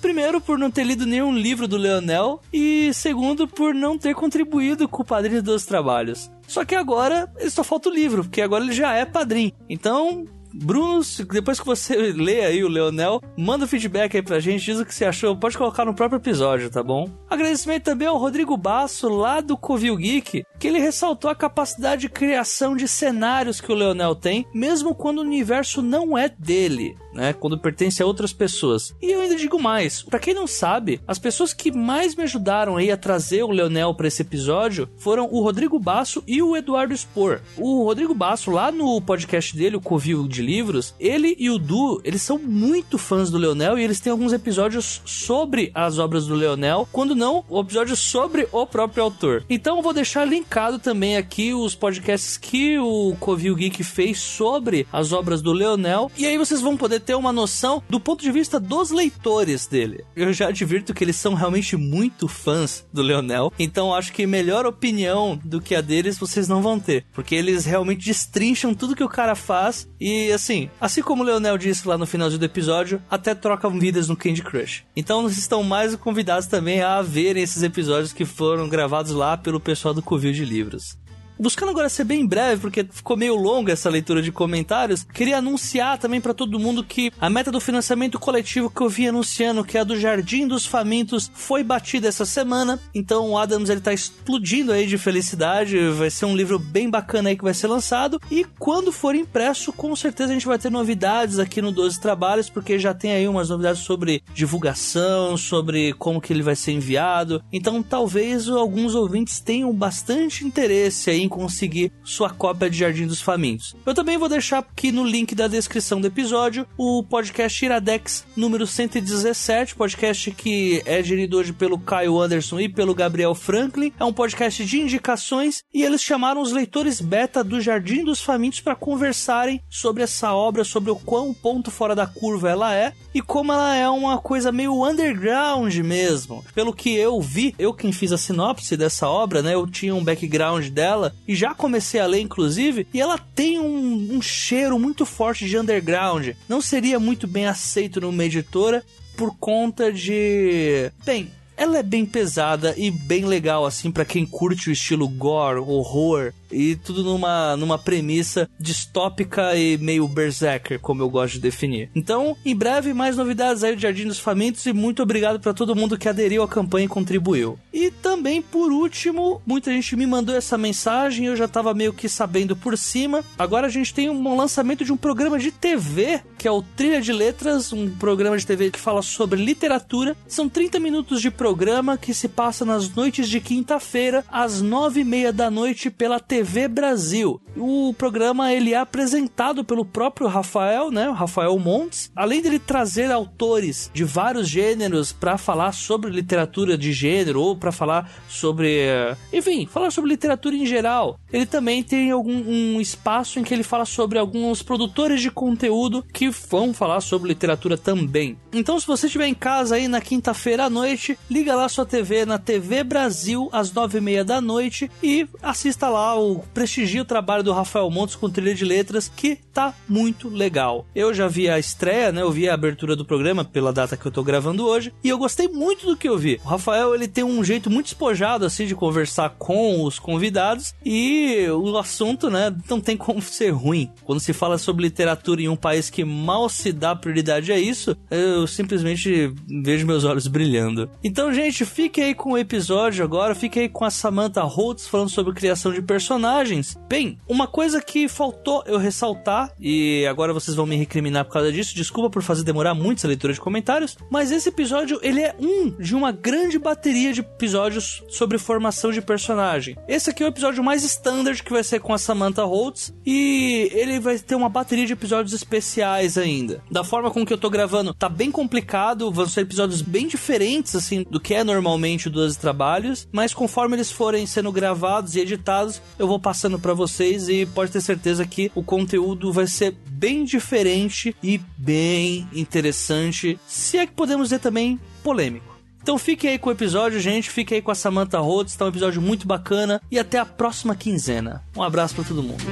Primeiro, 0.00 0.40
por 0.40 0.58
não 0.58 0.70
ter 0.70 0.84
lido 0.84 1.06
nenhum 1.06 1.34
livro 1.34 1.66
do 1.66 1.76
Leonel, 1.76 2.40
e 2.52 2.92
segundo, 2.94 3.46
por 3.46 3.74
não 3.74 3.98
ter 3.98 4.14
contribuído 4.14 4.88
com 4.88 5.02
o 5.02 5.06
padrinho 5.06 5.42
dos 5.42 5.64
trabalhos. 5.64 6.30
Só 6.46 6.64
que 6.64 6.74
agora 6.74 7.32
só 7.48 7.62
falta 7.62 7.88
o 7.88 7.92
livro, 7.92 8.24
porque 8.24 8.42
agora 8.42 8.64
ele 8.64 8.72
já 8.72 8.94
é 8.94 9.04
padrinho. 9.04 9.52
Então, 9.68 10.26
Bruno, 10.52 11.00
depois 11.32 11.60
que 11.60 11.66
você 11.66 11.96
lê 12.12 12.44
aí 12.44 12.64
o 12.64 12.68
Leonel, 12.68 13.20
manda 13.36 13.64
o 13.64 13.68
feedback 13.68 14.16
aí 14.16 14.22
pra 14.22 14.40
gente, 14.40 14.64
diz 14.64 14.78
o 14.78 14.84
que 14.84 14.94
você 14.94 15.04
achou, 15.04 15.36
pode 15.36 15.56
colocar 15.56 15.84
no 15.84 15.94
próprio 15.94 16.18
episódio, 16.18 16.70
tá 16.70 16.82
bom? 16.82 17.08
Agradecimento 17.28 17.84
também 17.84 18.08
ao 18.08 18.18
Rodrigo 18.18 18.56
Basso, 18.56 19.08
lá 19.08 19.40
do 19.40 19.56
Covil 19.56 19.96
Geek, 19.96 20.44
que 20.58 20.68
ele 20.68 20.78
ressaltou 20.78 21.30
a 21.30 21.34
capacidade 21.34 22.02
de 22.02 22.08
criação 22.08 22.76
de 22.76 22.86
cenários 22.86 23.60
que 23.60 23.70
o 23.70 23.74
Leonel 23.74 24.14
tem, 24.14 24.46
mesmo 24.54 24.94
quando 24.94 25.18
o 25.18 25.22
universo 25.22 25.82
não 25.82 26.16
é 26.16 26.28
dele 26.28 26.96
né? 27.12 27.32
Quando 27.32 27.58
pertence 27.58 28.02
a 28.02 28.06
outras 28.06 28.32
pessoas. 28.32 28.94
E 29.00 29.12
eu 29.12 29.20
ainda 29.20 29.36
digo 29.36 29.60
mais, 29.60 30.02
para 30.02 30.18
quem 30.18 30.34
não 30.34 30.46
sabe, 30.46 31.00
as 31.06 31.18
pessoas 31.18 31.52
que 31.52 31.70
mais 31.70 32.14
me 32.14 32.22
ajudaram 32.22 32.76
aí 32.76 32.90
a 32.90 32.96
trazer 32.96 33.42
o 33.42 33.50
Leonel 33.50 33.94
para 33.94 34.08
esse 34.08 34.22
episódio 34.22 34.88
foram 34.96 35.28
o 35.30 35.42
Rodrigo 35.42 35.78
Basso 35.78 36.22
e 36.26 36.42
o 36.42 36.56
Eduardo 36.56 36.96
Spor. 36.96 37.40
O 37.56 37.84
Rodrigo 37.84 38.14
Basso, 38.14 38.50
lá 38.50 38.70
no 38.70 39.00
podcast 39.00 39.56
dele, 39.56 39.76
o 39.76 39.80
Covil 39.80 40.26
de 40.28 40.39
Livros, 40.40 40.94
ele 40.98 41.36
e 41.38 41.50
o 41.50 41.58
Du, 41.58 42.00
eles 42.04 42.22
são 42.22 42.38
muito 42.38 42.98
fãs 42.98 43.30
do 43.30 43.38
Leonel 43.38 43.78
e 43.78 43.84
eles 43.84 44.00
têm 44.00 44.10
alguns 44.10 44.32
episódios 44.32 45.02
sobre 45.04 45.70
as 45.74 45.98
obras 45.98 46.26
do 46.26 46.34
Leonel, 46.34 46.88
quando 46.90 47.14
não, 47.14 47.44
o 47.48 47.60
episódio 47.60 47.96
sobre 47.96 48.48
o 48.52 48.66
próprio 48.66 49.04
autor. 49.04 49.44
Então 49.48 49.76
eu 49.76 49.82
vou 49.82 49.92
deixar 49.92 50.24
linkado 50.24 50.78
também 50.78 51.16
aqui 51.16 51.52
os 51.52 51.74
podcasts 51.74 52.36
que 52.36 52.78
o 52.78 53.14
Covil 53.20 53.54
Geek 53.54 53.82
fez 53.84 54.18
sobre 54.18 54.86
as 54.92 55.12
obras 55.12 55.42
do 55.42 55.52
Leonel, 55.52 56.10
e 56.16 56.26
aí 56.26 56.38
vocês 56.38 56.60
vão 56.60 56.76
poder 56.76 57.00
ter 57.00 57.14
uma 57.14 57.32
noção 57.32 57.82
do 57.88 58.00
ponto 58.00 58.22
de 58.22 58.32
vista 58.32 58.58
dos 58.58 58.90
leitores 58.90 59.66
dele. 59.66 60.04
Eu 60.16 60.32
já 60.32 60.48
advirto 60.48 60.94
que 60.94 61.04
eles 61.04 61.16
são 61.16 61.34
realmente 61.34 61.76
muito 61.76 62.26
fãs 62.26 62.86
do 62.92 63.02
Leonel, 63.02 63.52
então 63.58 63.94
acho 63.94 64.12
que 64.12 64.26
melhor 64.26 64.66
opinião 64.66 65.38
do 65.44 65.60
que 65.60 65.74
a 65.74 65.80
deles 65.80 66.18
vocês 66.18 66.48
não 66.48 66.62
vão 66.62 66.78
ter, 66.78 67.04
porque 67.12 67.34
eles 67.34 67.64
realmente 67.64 68.04
destrincham 68.04 68.74
tudo 68.74 68.96
que 68.96 69.04
o 69.04 69.08
cara 69.08 69.34
faz 69.34 69.88
e 70.00 70.29
assim, 70.32 70.70
assim 70.80 71.02
como 71.02 71.22
o 71.22 71.26
Leonel 71.26 71.58
disse 71.58 71.86
lá 71.86 71.96
no 71.96 72.06
finalzinho 72.06 72.38
do 72.38 72.44
episódio, 72.44 73.02
até 73.10 73.34
trocam 73.34 73.78
vidas 73.78 74.08
no 74.08 74.16
Candy 74.16 74.42
Crush. 74.42 74.84
Então 74.96 75.22
vocês 75.22 75.38
estão 75.38 75.62
mais 75.62 75.94
convidados 75.96 76.46
também 76.46 76.82
a 76.82 77.02
verem 77.02 77.42
esses 77.42 77.62
episódios 77.62 78.12
que 78.12 78.24
foram 78.24 78.68
gravados 78.68 79.12
lá 79.12 79.36
pelo 79.36 79.60
pessoal 79.60 79.94
do 79.94 80.02
Covil 80.02 80.32
de 80.32 80.44
Livros. 80.44 80.96
Buscando 81.40 81.70
agora 81.70 81.88
ser 81.88 82.04
bem 82.04 82.26
breve, 82.26 82.60
porque 82.60 82.86
ficou 82.90 83.16
meio 83.16 83.34
longa 83.34 83.72
essa 83.72 83.88
leitura 83.88 84.20
de 84.20 84.30
comentários, 84.30 85.04
queria 85.04 85.38
anunciar 85.38 85.96
também 85.96 86.20
para 86.20 86.34
todo 86.34 86.60
mundo 86.60 86.84
que 86.84 87.10
a 87.18 87.30
meta 87.30 87.50
do 87.50 87.58
financiamento 87.58 88.18
coletivo 88.18 88.68
que 88.68 88.82
eu 88.82 88.90
vi 88.90 89.08
anunciando, 89.08 89.64
que 89.64 89.78
é 89.78 89.80
a 89.80 89.84
do 89.84 89.98
Jardim 89.98 90.46
dos 90.46 90.66
Famintos, 90.66 91.30
foi 91.32 91.64
batida 91.64 92.06
essa 92.06 92.26
semana. 92.26 92.78
Então 92.94 93.30
o 93.30 93.38
Adams 93.38 93.70
ele 93.70 93.80
tá 93.80 93.90
explodindo 93.90 94.70
aí 94.70 94.86
de 94.86 94.98
felicidade, 94.98 95.78
vai 95.88 96.10
ser 96.10 96.26
um 96.26 96.36
livro 96.36 96.58
bem 96.58 96.90
bacana 96.90 97.30
aí 97.30 97.36
que 97.38 97.42
vai 97.44 97.54
ser 97.54 97.68
lançado 97.68 98.20
e 98.30 98.44
quando 98.58 98.92
for 98.92 99.14
impresso, 99.14 99.72
com 99.72 99.96
certeza 99.96 100.32
a 100.32 100.34
gente 100.34 100.46
vai 100.46 100.58
ter 100.58 100.70
novidades 100.70 101.38
aqui 101.38 101.62
no 101.62 101.72
12 101.72 101.98
Trabalhos, 101.98 102.50
porque 102.50 102.78
já 102.78 102.92
tem 102.92 103.12
aí 103.12 103.26
umas 103.26 103.48
novidades 103.48 103.80
sobre 103.80 104.22
divulgação, 104.34 105.38
sobre 105.38 105.94
como 105.94 106.20
que 106.20 106.34
ele 106.34 106.42
vai 106.42 106.54
ser 106.54 106.72
enviado. 106.72 107.42
Então 107.50 107.82
talvez 107.82 108.46
alguns 108.46 108.94
ouvintes 108.94 109.40
tenham 109.40 109.72
bastante 109.72 110.44
interesse 110.44 111.08
aí 111.08 111.29
conseguir 111.30 111.90
sua 112.04 112.28
cópia 112.28 112.68
de 112.68 112.76
Jardim 112.76 113.06
dos 113.06 113.22
Famintos. 113.22 113.74
Eu 113.86 113.94
também 113.94 114.18
vou 114.18 114.28
deixar 114.28 114.58
aqui 114.58 114.92
no 114.92 115.04
link 115.04 115.34
da 115.34 115.48
descrição 115.48 116.00
do 116.00 116.06
episódio 116.06 116.66
o 116.76 117.02
podcast 117.02 117.64
Iradex 117.64 118.26
número 118.36 118.66
117, 118.66 119.74
podcast 119.74 120.30
que 120.32 120.82
é 120.84 121.02
gerido 121.02 121.38
hoje 121.38 121.52
pelo 121.52 121.78
Caio 121.78 122.18
Anderson 122.18 122.60
e 122.60 122.68
pelo 122.68 122.94
Gabriel 122.94 123.34
Franklin. 123.34 123.92
É 123.98 124.04
um 124.04 124.12
podcast 124.12 124.64
de 124.64 124.80
indicações 124.80 125.62
e 125.72 125.82
eles 125.82 126.02
chamaram 126.02 126.42
os 126.42 126.52
leitores 126.52 127.00
beta 127.00 127.42
do 127.42 127.60
Jardim 127.60 128.04
dos 128.04 128.20
Famintos 128.20 128.60
para 128.60 128.74
conversarem 128.74 129.62
sobre 129.70 130.02
essa 130.02 130.34
obra, 130.34 130.64
sobre 130.64 130.90
o 130.90 130.96
quão 130.96 131.32
ponto 131.32 131.70
fora 131.70 131.94
da 131.94 132.06
curva 132.06 132.50
ela 132.50 132.74
é 132.74 132.92
e 133.14 133.20
como 133.20 133.52
ela 133.52 133.74
é 133.74 133.88
uma 133.88 134.18
coisa 134.18 134.52
meio 134.52 134.84
underground 134.84 135.74
mesmo. 135.76 136.44
Pelo 136.54 136.72
que 136.72 136.94
eu 136.94 137.20
vi, 137.20 137.54
eu 137.58 137.72
quem 137.74 137.92
fiz 137.92 138.12
a 138.12 138.18
sinopse 138.18 138.76
dessa 138.76 139.08
obra, 139.08 139.42
né, 139.42 139.54
eu 139.54 139.66
tinha 139.66 139.94
um 139.94 140.04
background 140.04 140.68
dela 140.68 141.14
e 141.26 141.34
já 141.34 141.54
comecei 141.54 142.00
a 142.00 142.06
ler, 142.06 142.20
inclusive, 142.20 142.86
e 142.92 143.00
ela 143.00 143.18
tem 143.18 143.58
um, 143.58 144.16
um 144.16 144.22
cheiro 144.22 144.78
muito 144.78 145.04
forte 145.04 145.46
de 145.46 145.58
underground. 145.58 146.30
Não 146.48 146.60
seria 146.60 146.98
muito 146.98 147.26
bem 147.26 147.46
aceito 147.46 148.00
numa 148.00 148.24
editora 148.24 148.84
por 149.16 149.36
conta 149.38 149.92
de. 149.92 150.90
Bem, 151.04 151.30
ela 151.56 151.78
é 151.78 151.82
bem 151.82 152.06
pesada 152.06 152.74
e 152.76 152.90
bem 152.90 153.26
legal, 153.26 153.66
assim, 153.66 153.90
para 153.90 154.04
quem 154.04 154.24
curte 154.24 154.70
o 154.70 154.72
estilo 154.72 155.06
gore, 155.06 155.58
horror 155.58 156.32
e 156.50 156.76
tudo 156.76 157.02
numa, 157.04 157.56
numa 157.56 157.78
premissa 157.78 158.48
distópica 158.58 159.56
e 159.56 159.78
meio 159.78 160.06
berserker, 160.08 160.80
como 160.80 161.02
eu 161.02 161.08
gosto 161.08 161.34
de 161.34 161.40
definir. 161.40 161.90
Então, 161.94 162.36
em 162.44 162.54
breve, 162.54 162.92
mais 162.92 163.16
novidades 163.16 163.62
aí 163.62 163.74
do 163.74 163.80
Jardim 163.80 164.06
dos 164.06 164.18
Famintos 164.18 164.66
e 164.66 164.72
muito 164.72 165.02
obrigado 165.02 165.40
para 165.40 165.54
todo 165.54 165.76
mundo 165.76 165.98
que 165.98 166.08
aderiu 166.08 166.42
à 166.42 166.48
campanha 166.48 166.86
e 166.86 166.88
contribuiu. 166.88 167.58
E 167.72 167.90
também, 167.90 168.42
por 168.42 168.72
último, 168.72 169.40
muita 169.46 169.72
gente 169.72 169.96
me 169.96 170.06
mandou 170.06 170.34
essa 170.34 170.58
mensagem, 170.58 171.26
eu 171.26 171.36
já 171.36 171.46
tava 171.46 171.72
meio 171.74 171.92
que 171.92 172.08
sabendo 172.08 172.56
por 172.56 172.76
cima. 172.76 173.24
Agora 173.38 173.66
a 173.66 173.70
gente 173.70 173.94
tem 173.94 174.10
um 174.10 174.36
lançamento 174.36 174.84
de 174.84 174.92
um 174.92 174.96
programa 174.96 175.38
de 175.38 175.50
TV, 175.50 176.20
que 176.36 176.48
é 176.48 176.50
o 176.50 176.62
Trilha 176.62 177.00
de 177.00 177.12
Letras, 177.12 177.72
um 177.72 177.88
programa 177.90 178.36
de 178.36 178.46
TV 178.46 178.70
que 178.70 178.78
fala 178.78 179.02
sobre 179.02 179.42
literatura. 179.42 180.16
São 180.26 180.48
30 180.48 180.78
minutos 180.80 181.20
de 181.20 181.30
programa 181.30 181.96
que 181.96 182.12
se 182.12 182.28
passa 182.28 182.64
nas 182.64 182.92
noites 182.94 183.28
de 183.28 183.40
quinta-feira, 183.40 184.24
às 184.28 184.60
nove 184.60 185.00
e 185.00 185.04
meia 185.04 185.32
da 185.32 185.50
noite, 185.50 185.90
pela 185.90 186.18
TV 186.18 186.39
TV 186.40 186.68
Brasil. 186.68 187.38
O 187.54 187.92
programa 187.92 188.50
ele 188.50 188.72
é 188.72 188.78
apresentado 188.78 189.62
pelo 189.62 189.84
próprio 189.84 190.26
Rafael, 190.26 190.90
né, 190.90 191.10
Rafael 191.10 191.58
Montes. 191.58 192.10
Além 192.16 192.40
dele 192.40 192.58
trazer 192.58 193.10
autores 193.10 193.90
de 193.92 194.04
vários 194.04 194.48
gêneros 194.48 195.12
para 195.12 195.36
falar 195.36 195.72
sobre 195.72 196.10
literatura 196.10 196.78
de 196.78 196.94
gênero 196.94 197.42
ou 197.42 197.56
para 197.56 197.70
falar 197.70 198.10
sobre, 198.26 198.78
eh, 198.78 199.16
enfim, 199.30 199.66
falar 199.66 199.90
sobre 199.90 200.08
literatura 200.08 200.56
em 200.56 200.64
geral. 200.64 201.18
Ele 201.30 201.44
também 201.44 201.82
tem 201.82 202.10
algum 202.10 202.32
um 202.32 202.80
espaço 202.80 203.38
em 203.38 203.42
que 203.42 203.52
ele 203.52 203.62
fala 203.62 203.84
sobre 203.84 204.18
alguns 204.18 204.62
produtores 204.62 205.20
de 205.20 205.30
conteúdo 205.30 206.02
que 206.10 206.30
vão 206.30 206.72
falar 206.72 207.02
sobre 207.02 207.28
literatura 207.28 207.76
também. 207.76 208.38
Então, 208.50 208.80
se 208.80 208.86
você 208.86 209.06
estiver 209.06 209.26
em 209.26 209.34
casa 209.34 209.74
aí 209.74 209.88
na 209.88 210.00
quinta-feira 210.00 210.64
à 210.64 210.70
noite, 210.70 211.18
liga 211.28 211.54
lá 211.54 211.68
sua 211.68 211.84
TV 211.84 212.24
na 212.24 212.38
TV 212.38 212.82
Brasil 212.82 213.50
às 213.52 213.70
nove 213.72 213.98
e 213.98 214.00
meia 214.00 214.24
da 214.24 214.40
noite 214.40 214.90
e 215.02 215.28
assista 215.42 215.88
lá 215.88 216.14
o 216.18 216.29
prestigie 216.54 217.00
o 217.00 217.04
trabalho 217.04 217.42
do 217.42 217.52
Rafael 217.52 217.90
Montes 217.90 218.16
com 218.16 218.30
trilha 218.30 218.54
de 218.54 218.64
letras, 218.64 219.10
que 219.14 219.36
tá 219.52 219.74
muito 219.88 220.28
legal. 220.28 220.86
Eu 220.94 221.12
já 221.12 221.28
vi 221.28 221.48
a 221.48 221.58
estreia, 221.58 222.12
né? 222.12 222.22
Eu 222.22 222.30
vi 222.30 222.48
a 222.48 222.54
abertura 222.54 222.94
do 222.94 223.04
programa 223.04 223.44
pela 223.44 223.72
data 223.72 223.96
que 223.96 224.06
eu 224.06 224.12
tô 224.12 224.22
gravando 224.22 224.66
hoje, 224.66 224.92
e 225.02 225.08
eu 225.08 225.18
gostei 225.18 225.48
muito 225.48 225.86
do 225.86 225.96
que 225.96 226.08
eu 226.08 226.16
vi. 226.16 226.40
O 226.44 226.48
Rafael, 226.48 226.94
ele 226.94 227.08
tem 227.08 227.24
um 227.24 227.42
jeito 227.42 227.68
muito 227.68 227.86
espojado, 227.86 228.44
assim, 228.44 228.66
de 228.66 228.74
conversar 228.74 229.30
com 229.30 229.82
os 229.84 229.98
convidados, 229.98 230.74
e 230.84 231.46
o 231.50 231.76
assunto, 231.76 232.30
né, 232.30 232.54
não 232.68 232.80
tem 232.80 232.96
como 232.96 233.20
ser 233.22 233.50
ruim. 233.50 233.90
Quando 234.04 234.20
se 234.20 234.32
fala 234.32 234.58
sobre 234.58 234.84
literatura 234.84 235.42
em 235.42 235.48
um 235.48 235.56
país 235.56 235.90
que 235.90 236.04
mal 236.04 236.48
se 236.48 236.72
dá 236.72 236.94
prioridade 236.94 237.52
a 237.52 237.58
isso, 237.58 237.96
eu 238.10 238.46
simplesmente 238.46 239.32
vejo 239.62 239.86
meus 239.86 240.04
olhos 240.04 240.26
brilhando. 240.26 240.88
Então, 241.02 241.32
gente, 241.32 241.64
fique 241.64 242.00
aí 242.00 242.14
com 242.14 242.32
o 242.32 242.38
episódio 242.38 243.04
agora, 243.04 243.34
fique 243.34 243.58
aí 243.58 243.68
com 243.68 243.84
a 243.84 243.90
Samantha 243.90 244.42
Holtz 244.42 244.86
falando 244.86 245.10
sobre 245.10 245.34
criação 245.34 245.72
de 245.72 245.82
personagens 245.82 246.19
personagens. 246.20 246.76
Bem, 246.88 247.18
uma 247.26 247.46
coisa 247.46 247.80
que 247.80 248.08
faltou 248.08 248.62
eu 248.66 248.78
ressaltar, 248.78 249.52
e 249.58 250.06
agora 250.06 250.34
vocês 250.34 250.54
vão 250.54 250.66
me 250.66 250.76
recriminar 250.76 251.24
por 251.24 251.32
causa 251.32 251.50
disso, 251.50 251.74
desculpa 251.74 252.10
por 252.10 252.22
fazer 252.22 252.44
demorar 252.44 252.74
muito 252.74 252.98
essa 252.98 253.08
leitura 253.08 253.32
de 253.32 253.40
comentários, 253.40 253.96
mas 254.10 254.30
esse 254.30 254.48
episódio 254.48 254.98
ele 255.02 255.22
é 255.22 255.34
um 255.38 255.70
de 255.70 255.94
uma 255.94 256.12
grande 256.12 256.58
bateria 256.58 257.12
de 257.12 257.20
episódios 257.20 258.02
sobre 258.08 258.36
formação 258.38 258.92
de 258.92 259.00
personagem. 259.00 259.76
Esse 259.88 260.10
aqui 260.10 260.22
é 260.22 260.26
o 260.26 260.28
episódio 260.28 260.62
mais 260.62 260.84
standard 260.84 261.42
que 261.42 261.52
vai 261.52 261.64
ser 261.64 261.80
com 261.80 261.94
a 261.94 261.98
Samantha 261.98 262.44
Holtz 262.44 262.92
e 263.06 263.70
ele 263.72 263.98
vai 263.98 264.18
ter 264.18 264.34
uma 264.34 264.48
bateria 264.48 264.86
de 264.86 264.92
episódios 264.92 265.32
especiais 265.32 266.18
ainda. 266.18 266.62
Da 266.70 266.84
forma 266.84 267.10
com 267.10 267.24
que 267.24 267.32
eu 267.32 267.38
tô 267.38 267.48
gravando, 267.48 267.94
tá 267.94 268.08
bem 268.08 268.30
complicado, 268.30 269.10
vão 269.10 269.26
ser 269.26 269.42
episódios 269.42 269.80
bem 269.80 270.06
diferentes 270.06 270.74
assim 270.74 271.04
do 271.08 271.20
que 271.20 271.34
é 271.34 271.42
normalmente 271.42 272.08
o 272.08 272.10
12 272.10 272.38
trabalhos, 272.38 273.08
mas 273.10 273.32
conforme 273.32 273.76
eles 273.76 273.90
forem 273.90 274.26
sendo 274.26 274.52
gravados 274.52 275.14
e 275.14 275.20
editados, 275.20 275.80
eu 275.98 276.09
vou 276.10 276.18
passando 276.18 276.58
para 276.58 276.74
vocês 276.74 277.28
e 277.28 277.46
pode 277.46 277.70
ter 277.70 277.80
certeza 277.80 278.26
que 278.26 278.50
o 278.52 278.64
conteúdo 278.64 279.32
vai 279.32 279.46
ser 279.46 279.76
bem 279.86 280.24
diferente 280.24 281.14
e 281.22 281.40
bem 281.56 282.28
interessante, 282.34 283.38
se 283.46 283.78
é 283.78 283.86
que 283.86 283.92
podemos 283.92 284.26
dizer 284.26 284.40
também 284.40 284.80
polêmico. 285.04 285.56
Então 285.80 285.96
fique 285.96 286.26
aí 286.26 286.36
com 286.36 286.50
o 286.50 286.52
episódio, 286.52 286.98
gente. 286.98 287.30
Fique 287.30 287.54
aí 287.54 287.62
com 287.62 287.70
a 287.70 287.74
Samantha 287.76 288.18
Rhodes. 288.18 288.54
Tá 288.54 288.66
um 288.66 288.68
episódio 288.68 289.00
muito 289.00 289.26
bacana. 289.26 289.80
E 289.90 289.98
até 289.98 290.18
a 290.18 290.26
próxima 290.26 290.74
quinzena. 290.74 291.42
Um 291.56 291.62
abraço 291.62 291.94
para 291.94 292.04
todo 292.04 292.22
mundo. 292.22 292.44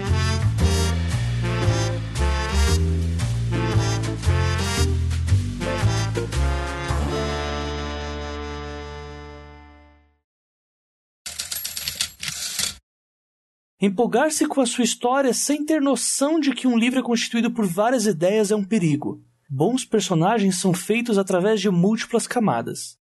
Empolgar-se 13.80 14.48
com 14.48 14.60
a 14.60 14.66
sua 14.66 14.82
história 14.82 15.32
sem 15.32 15.64
ter 15.64 15.80
noção 15.80 16.40
de 16.40 16.52
que 16.52 16.66
um 16.66 16.76
livro 16.76 16.98
é 16.98 17.02
constituído 17.02 17.48
por 17.52 17.64
várias 17.64 18.06
ideias 18.06 18.50
é 18.50 18.56
um 18.56 18.64
perigo. 18.64 19.20
Bons 19.48 19.84
personagens 19.84 20.60
são 20.60 20.74
feitos 20.74 21.16
através 21.16 21.60
de 21.60 21.70
múltiplas 21.70 22.26
camadas. 22.26 22.98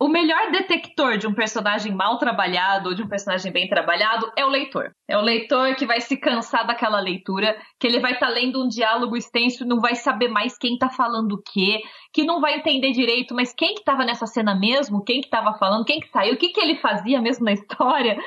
O 0.00 0.08
melhor 0.08 0.50
detector 0.50 1.16
de 1.16 1.28
um 1.28 1.34
personagem 1.34 1.92
mal 1.94 2.18
trabalhado 2.18 2.88
ou 2.88 2.94
de 2.94 3.04
um 3.04 3.08
personagem 3.08 3.52
bem 3.52 3.68
trabalhado 3.68 4.30
é 4.36 4.44
o 4.44 4.48
leitor. 4.48 4.90
É 5.08 5.16
o 5.16 5.22
leitor 5.22 5.76
que 5.76 5.86
vai 5.86 6.00
se 6.00 6.16
cansar 6.16 6.66
daquela 6.66 7.00
leitura, 7.00 7.56
que 7.78 7.86
ele 7.86 8.00
vai 8.00 8.14
estar 8.14 8.26
tá 8.26 8.32
lendo 8.32 8.64
um 8.64 8.68
diálogo 8.68 9.16
extenso 9.16 9.64
não 9.64 9.80
vai 9.80 9.94
saber 9.94 10.28
mais 10.28 10.58
quem 10.58 10.74
está 10.74 10.88
falando 10.88 11.32
o 11.32 11.42
quê, 11.42 11.80
que 12.12 12.24
não 12.24 12.40
vai 12.40 12.56
entender 12.56 12.90
direito, 12.90 13.32
mas 13.32 13.52
quem 13.52 13.74
que 13.74 13.80
estava 13.80 14.04
nessa 14.04 14.26
cena 14.26 14.56
mesmo, 14.56 15.04
quem 15.04 15.20
que 15.20 15.28
estava 15.28 15.56
falando, 15.56 15.84
quem 15.84 16.00
que 16.00 16.08
saiu, 16.08 16.34
o 16.34 16.36
que 16.36 16.48
que 16.48 16.60
ele 16.60 16.76
fazia 16.76 17.20
mesmo 17.20 17.44
na 17.44 17.52
história. 17.52 18.18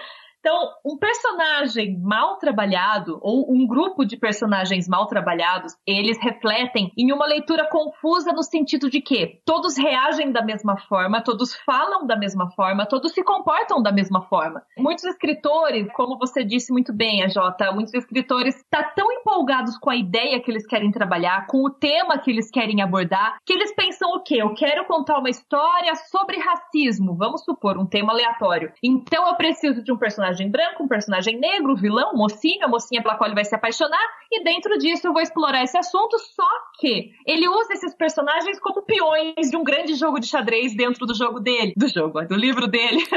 Então, 0.41 0.71
um 0.83 0.97
personagem 0.97 1.99
mal 1.99 2.37
trabalhado 2.37 3.19
ou 3.21 3.45
um 3.53 3.67
grupo 3.67 4.03
de 4.03 4.17
personagens 4.17 4.89
mal 4.89 5.05
trabalhados, 5.05 5.73
eles 5.85 6.17
refletem 6.19 6.91
em 6.97 7.13
uma 7.13 7.27
leitura 7.27 7.69
confusa 7.69 8.33
no 8.33 8.41
sentido 8.41 8.89
de 8.89 9.01
que 9.01 9.39
todos 9.45 9.77
reagem 9.77 10.31
da 10.31 10.43
mesma 10.43 10.77
forma, 10.89 11.23
todos 11.23 11.55
falam 11.63 12.07
da 12.07 12.17
mesma 12.17 12.49
forma, 12.55 12.87
todos 12.87 13.13
se 13.13 13.23
comportam 13.23 13.83
da 13.83 13.91
mesma 13.91 14.23
forma. 14.23 14.63
Muitos 14.75 15.03
escritores, 15.05 15.87
como 15.93 16.17
você 16.17 16.43
disse 16.43 16.73
muito 16.73 16.91
bem, 16.91 17.23
a 17.23 17.27
Jota, 17.27 17.71
muitos 17.71 17.93
escritores 17.93 18.55
estão 18.55 18.81
tá 18.81 18.91
tão 18.95 19.11
empolgados 19.11 19.77
com 19.77 19.91
a 19.91 19.95
ideia 19.95 20.41
que 20.41 20.49
eles 20.49 20.65
querem 20.65 20.91
trabalhar, 20.91 21.45
com 21.45 21.63
o 21.63 21.69
tema 21.69 22.17
que 22.17 22.31
eles 22.31 22.49
querem 22.49 22.81
abordar, 22.81 23.37
que 23.45 23.53
eles 23.53 23.75
pensam 23.75 24.09
o 24.15 24.23
quê? 24.23 24.37
Eu 24.41 24.55
quero 24.55 24.85
contar 24.85 25.19
uma 25.19 25.29
história 25.29 25.93
sobre 26.09 26.39
racismo, 26.39 27.13
vamos 27.15 27.43
supor, 27.43 27.77
um 27.77 27.85
tema 27.85 28.11
aleatório. 28.11 28.73
Então 28.81 29.27
eu 29.27 29.35
preciso 29.35 29.83
de 29.83 29.91
um 29.91 29.97
personagem 29.97 30.30
personagem 30.31 30.49
branco, 30.49 30.83
um 30.83 30.87
personagem 30.87 31.39
negro, 31.39 31.75
vilão, 31.75 32.13
mocinho, 32.13 32.65
a 32.65 32.67
mocinha 32.67 33.01
pela 33.01 33.15
qual 33.15 33.27
ele 33.27 33.35
vai 33.35 33.45
se 33.45 33.55
apaixonar, 33.55 33.99
e 34.31 34.43
dentro 34.43 34.77
disso 34.77 35.07
eu 35.07 35.13
vou 35.13 35.21
explorar 35.21 35.63
esse 35.63 35.77
assunto, 35.77 36.17
só 36.19 36.47
que 36.79 37.11
ele 37.25 37.47
usa 37.47 37.73
esses 37.73 37.95
personagens 37.95 38.59
como 38.59 38.83
peões 38.83 39.49
de 39.49 39.57
um 39.57 39.63
grande 39.63 39.95
jogo 39.95 40.19
de 40.19 40.27
xadrez 40.27 40.75
dentro 40.75 41.05
do 41.05 41.13
jogo 41.13 41.39
dele, 41.39 41.73
do 41.75 41.87
jogo, 41.87 42.21
do 42.25 42.35
livro 42.35 42.67
dele. 42.67 43.03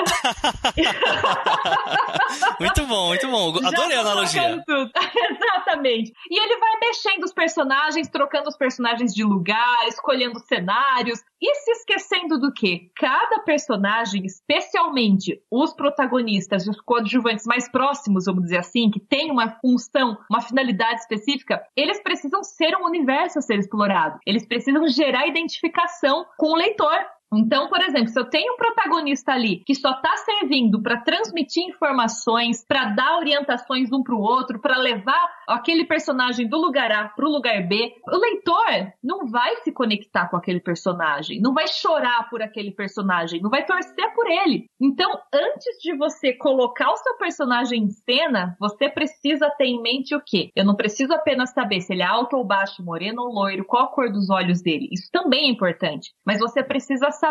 muito 2.60 2.86
bom, 2.86 3.08
muito 3.08 3.28
bom. 3.28 3.66
Adorei 3.66 3.96
a 3.96 4.00
analogia. 4.00 4.64
Exatamente. 5.30 6.12
E 6.30 6.38
ele 6.38 6.58
vai 6.58 6.78
mexendo 6.80 7.24
os 7.24 7.32
personagens, 7.32 8.08
trocando 8.08 8.48
os 8.48 8.56
personagens 8.56 9.14
de 9.14 9.22
lugar, 9.22 9.86
escolhendo 9.88 10.38
cenários, 10.40 11.20
e 11.46 11.54
se 11.56 11.70
esquecendo 11.72 12.38
do 12.38 12.50
que 12.50 12.90
cada 12.96 13.40
personagem, 13.40 14.24
especialmente 14.24 15.42
os 15.50 15.74
protagonistas 15.74 16.66
e 16.66 16.70
os 16.70 16.80
coadjuvantes 16.80 17.44
mais 17.44 17.68
próximos, 17.70 18.24
vamos 18.24 18.44
dizer 18.44 18.58
assim, 18.58 18.90
que 18.90 18.98
tem 18.98 19.30
uma 19.30 19.50
função, 19.60 20.16
uma 20.30 20.40
finalidade 20.40 21.00
específica, 21.00 21.62
eles 21.76 22.02
precisam 22.02 22.42
ser 22.42 22.74
um 22.74 22.86
universo 22.86 23.38
a 23.38 23.42
ser 23.42 23.58
explorado. 23.58 24.18
Eles 24.26 24.46
precisam 24.46 24.88
gerar 24.88 25.26
identificação 25.26 26.24
com 26.38 26.52
o 26.52 26.56
leitor. 26.56 26.98
Então, 27.38 27.68
por 27.68 27.80
exemplo, 27.80 28.08
se 28.08 28.18
eu 28.18 28.24
tenho 28.24 28.54
um 28.54 28.56
protagonista 28.56 29.32
ali 29.32 29.62
que 29.66 29.74
só 29.74 29.90
está 29.90 30.16
servindo 30.16 30.80
para 30.82 31.00
transmitir 31.00 31.64
informações, 31.64 32.64
para 32.66 32.86
dar 32.86 33.18
orientações 33.18 33.92
um 33.92 34.02
para 34.02 34.14
o 34.14 34.20
outro, 34.20 34.60
para 34.60 34.78
levar 34.78 35.30
aquele 35.48 35.84
personagem 35.84 36.48
do 36.48 36.58
lugar 36.58 36.90
A 36.90 37.08
para 37.08 37.26
o 37.26 37.30
lugar 37.30 37.66
B, 37.66 37.94
o 38.08 38.16
leitor 38.16 38.92
não 39.02 39.26
vai 39.26 39.56
se 39.56 39.72
conectar 39.72 40.28
com 40.28 40.36
aquele 40.36 40.60
personagem, 40.60 41.40
não 41.40 41.52
vai 41.52 41.68
chorar 41.68 42.28
por 42.30 42.42
aquele 42.42 42.70
personagem, 42.70 43.40
não 43.40 43.50
vai 43.50 43.64
torcer 43.64 44.14
por 44.14 44.26
ele. 44.26 44.66
Então, 44.80 45.10
antes 45.32 45.78
de 45.82 45.96
você 45.96 46.32
colocar 46.32 46.90
o 46.90 46.96
seu 46.96 47.16
personagem 47.16 47.82
em 47.82 47.90
cena, 47.90 48.56
você 48.58 48.88
precisa 48.88 49.50
ter 49.56 49.66
em 49.66 49.82
mente 49.82 50.14
o 50.14 50.22
quê? 50.24 50.50
Eu 50.54 50.64
não 50.64 50.74
preciso 50.74 51.12
apenas 51.12 51.52
saber 51.52 51.80
se 51.80 51.92
ele 51.92 52.02
é 52.02 52.06
alto 52.06 52.36
ou 52.36 52.44
baixo, 52.44 52.82
moreno 52.82 53.22
ou 53.22 53.32
loiro, 53.32 53.64
qual 53.64 53.84
a 53.84 53.88
cor 53.88 54.10
dos 54.10 54.30
olhos 54.30 54.62
dele. 54.62 54.88
Isso 54.92 55.08
também 55.12 55.48
é 55.48 55.50
importante. 55.50 56.12
Mas 56.24 56.38
você 56.38 56.62
precisa 56.62 57.10
saber 57.10 57.23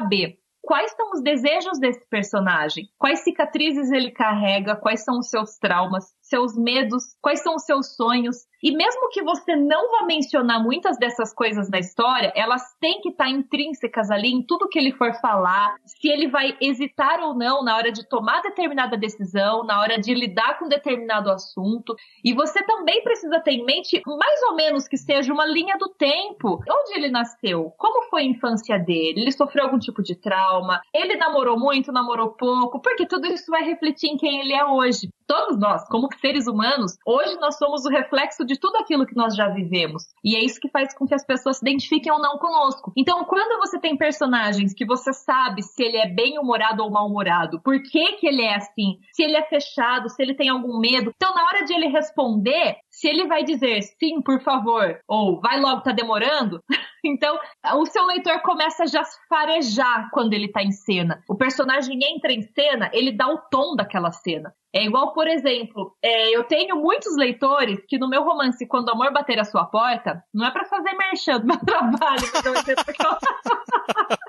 quais 0.63 0.91
são 0.91 1.11
os 1.11 1.21
desejos 1.21 1.77
desse 1.77 2.07
personagem, 2.09 2.87
quais 2.97 3.19
cicatrizes 3.19 3.91
ele 3.91 4.11
carrega, 4.11 4.77
quais 4.77 5.03
são 5.03 5.19
os 5.19 5.29
seus 5.29 5.57
traumas, 5.57 6.05
seus 6.33 6.57
medos, 6.57 7.03
quais 7.21 7.43
são 7.43 7.53
os 7.53 7.63
seus 7.63 7.95
sonhos. 7.95 8.37
E 8.63 8.75
mesmo 8.75 9.09
que 9.09 9.21
você 9.21 9.55
não 9.55 9.91
vá 9.91 10.05
mencionar 10.05 10.63
muitas 10.63 10.97
dessas 10.97 11.31
coisas 11.31 11.69
na 11.69 11.77
história, 11.77 12.31
elas 12.35 12.63
têm 12.79 13.01
que 13.01 13.09
estar 13.09 13.29
intrínsecas 13.29 14.09
ali 14.09 14.29
em 14.29 14.41
tudo 14.41 14.67
que 14.67 14.79
ele 14.79 14.93
for 14.93 15.13
falar, 15.19 15.75
se 15.85 16.07
ele 16.07 16.27
vai 16.27 16.57
hesitar 16.59 17.19
ou 17.19 17.35
não 17.35 17.63
na 17.63 17.75
hora 17.75 17.91
de 17.91 18.07
tomar 18.07 18.41
determinada 18.41 18.97
decisão, 18.97 19.63
na 19.63 19.79
hora 19.79 19.99
de 19.99 20.13
lidar 20.15 20.57
com 20.57 20.67
determinado 20.67 21.29
assunto. 21.29 21.93
E 22.23 22.33
você 22.33 22.63
também 22.63 23.03
precisa 23.03 23.39
ter 23.41 23.51
em 23.51 23.65
mente, 23.65 24.01
mais 24.07 24.41
ou 24.49 24.55
menos, 24.55 24.87
que 24.87 24.97
seja 24.97 25.31
uma 25.31 25.45
linha 25.45 25.77
do 25.77 25.89
tempo. 25.89 26.63
Onde 26.67 26.95
ele 26.95 27.11
nasceu? 27.11 27.71
Como 27.77 28.09
foi 28.09 28.21
a 28.23 28.25
infância 28.25 28.79
dele? 28.79 29.21
Ele 29.21 29.31
sofreu 29.31 29.65
algum 29.65 29.77
tipo 29.77 30.01
de 30.01 30.15
trauma? 30.15 30.81
Ele 30.93 31.15
namorou 31.15 31.59
muito, 31.59 31.91
namorou 31.91 32.29
pouco? 32.29 32.81
Porque 32.81 33.05
tudo 33.05 33.27
isso 33.27 33.51
vai 33.51 33.63
refletir 33.63 34.09
em 34.09 34.17
quem 34.17 34.39
ele 34.39 34.53
é 34.53 34.65
hoje. 34.65 35.09
Todos 35.27 35.59
nós, 35.59 35.87
como 35.87 36.07
seres 36.19 36.47
humanos, 36.47 36.97
hoje 37.05 37.35
nós 37.39 37.57
somos 37.57 37.85
o 37.85 37.89
reflexo 37.89 38.45
de 38.45 38.59
tudo 38.59 38.77
aquilo 38.77 39.05
que 39.05 39.15
nós 39.15 39.35
já 39.35 39.47
vivemos. 39.49 40.03
E 40.23 40.35
é 40.35 40.43
isso 40.43 40.59
que 40.59 40.69
faz 40.69 40.95
com 40.95 41.07
que 41.07 41.13
as 41.13 41.25
pessoas 41.25 41.57
se 41.57 41.65
identifiquem 41.65 42.11
ou 42.11 42.19
não 42.19 42.37
conosco. 42.37 42.91
Então, 42.95 43.23
quando 43.25 43.59
você 43.59 43.79
tem 43.79 43.97
personagens 43.97 44.73
que 44.73 44.85
você 44.85 45.13
sabe 45.13 45.61
se 45.61 45.83
ele 45.83 45.97
é 45.97 46.07
bem 46.07 46.39
humorado 46.39 46.83
ou 46.83 46.91
mal-humorado, 46.91 47.61
por 47.61 47.81
que, 47.81 48.13
que 48.13 48.27
ele 48.27 48.41
é 48.41 48.55
assim, 48.55 48.99
se 49.11 49.23
ele 49.23 49.35
é 49.35 49.43
fechado, 49.43 50.09
se 50.09 50.21
ele 50.21 50.35
tem 50.35 50.49
algum 50.49 50.79
medo, 50.79 51.13
então 51.15 51.33
na 51.33 51.45
hora 51.45 51.65
de 51.65 51.73
ele 51.73 51.87
responder, 51.87 52.77
se 53.03 53.09
ele 53.09 53.27
vai 53.27 53.43
dizer 53.43 53.81
sim, 53.81 54.21
por 54.21 54.41
favor, 54.41 54.97
ou 55.05 55.41
vai 55.41 55.59
logo, 55.59 55.81
tá 55.81 55.91
demorando, 55.91 56.63
então 57.03 57.37
o 57.75 57.85
seu 57.85 58.05
leitor 58.05 58.41
começa 58.41 58.87
já 58.87 59.01
a 59.01 59.27
farejar 59.27 60.09
quando 60.13 60.31
ele 60.31 60.47
tá 60.47 60.63
em 60.63 60.71
cena. 60.71 61.21
O 61.27 61.35
personagem 61.35 61.99
entra 62.01 62.31
em 62.31 62.41
cena, 62.41 62.89
ele 62.93 63.11
dá 63.11 63.27
o 63.27 63.39
tom 63.51 63.75
daquela 63.75 64.09
cena. 64.09 64.53
É 64.75 64.83
igual, 64.85 65.13
por 65.13 65.27
exemplo, 65.27 65.95
é, 66.01 66.35
eu 66.35 66.45
tenho 66.45 66.75
muitos 66.77 67.15
leitores 67.15 67.77
que 67.87 67.99
no 67.99 68.09
meu 68.09 68.23
romance, 68.23 68.65
Quando 68.67 68.87
o 68.87 68.91
Amor 68.91 69.13
Bater 69.13 69.39
a 69.39 69.43
Sua 69.43 69.65
Porta, 69.65 70.23
não 70.33 70.47
é 70.47 70.51
para 70.51 70.65
fazer 70.65 70.93
merchan 70.93 71.39
do 71.41 71.45
meu 71.45 71.59
trabalho, 71.63 72.23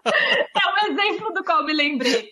é 0.05 0.67
um 0.69 0.93
exemplo 0.93 1.33
do 1.33 1.43
qual 1.43 1.65
me 1.65 1.73
lembrei. 1.73 2.31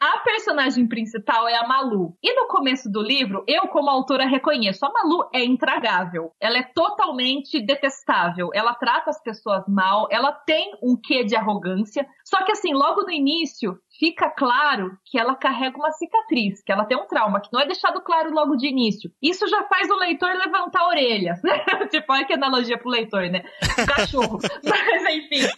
A 0.00 0.18
personagem 0.18 0.88
principal 0.88 1.46
é 1.46 1.54
a 1.54 1.68
Malu. 1.68 2.16
E 2.20 2.34
no 2.34 2.48
começo 2.48 2.90
do 2.90 3.00
livro, 3.00 3.44
eu, 3.46 3.68
como 3.68 3.90
autora, 3.90 4.26
reconheço: 4.26 4.84
a 4.84 4.92
Malu 4.92 5.28
é 5.32 5.44
intragável. 5.66 6.30
Ela 6.40 6.58
é 6.58 6.62
totalmente 6.62 7.60
detestável. 7.60 8.50
Ela 8.54 8.74
trata 8.74 9.10
as 9.10 9.20
pessoas 9.22 9.64
mal, 9.68 10.06
ela 10.10 10.32
tem 10.32 10.72
um 10.82 10.96
quê 10.96 11.24
de 11.24 11.34
arrogância. 11.34 12.06
Só 12.24 12.44
que, 12.44 12.52
assim, 12.52 12.72
logo 12.72 13.02
no 13.02 13.10
início, 13.10 13.76
fica 13.98 14.30
claro 14.30 14.96
que 15.04 15.18
ela 15.18 15.34
carrega 15.34 15.76
uma 15.76 15.90
cicatriz, 15.90 16.62
que 16.62 16.72
ela 16.72 16.84
tem 16.84 16.96
um 16.96 17.06
trauma, 17.06 17.40
que 17.40 17.52
não 17.52 17.60
é 17.60 17.66
deixado 17.66 18.00
claro 18.02 18.32
logo 18.32 18.56
de 18.56 18.68
início. 18.68 19.10
Isso 19.20 19.46
já 19.48 19.64
faz 19.64 19.90
o 19.90 19.96
leitor 19.96 20.30
levantar 20.30 20.80
a 20.80 20.88
orelha. 20.88 21.34
tipo, 21.90 22.12
olha 22.12 22.24
que 22.24 22.34
analogia 22.34 22.78
pro 22.78 22.90
leitor, 22.90 23.28
né? 23.28 23.42
O 23.82 23.86
cachorro. 23.86 24.38
Mas 24.64 25.14
enfim, 25.14 25.48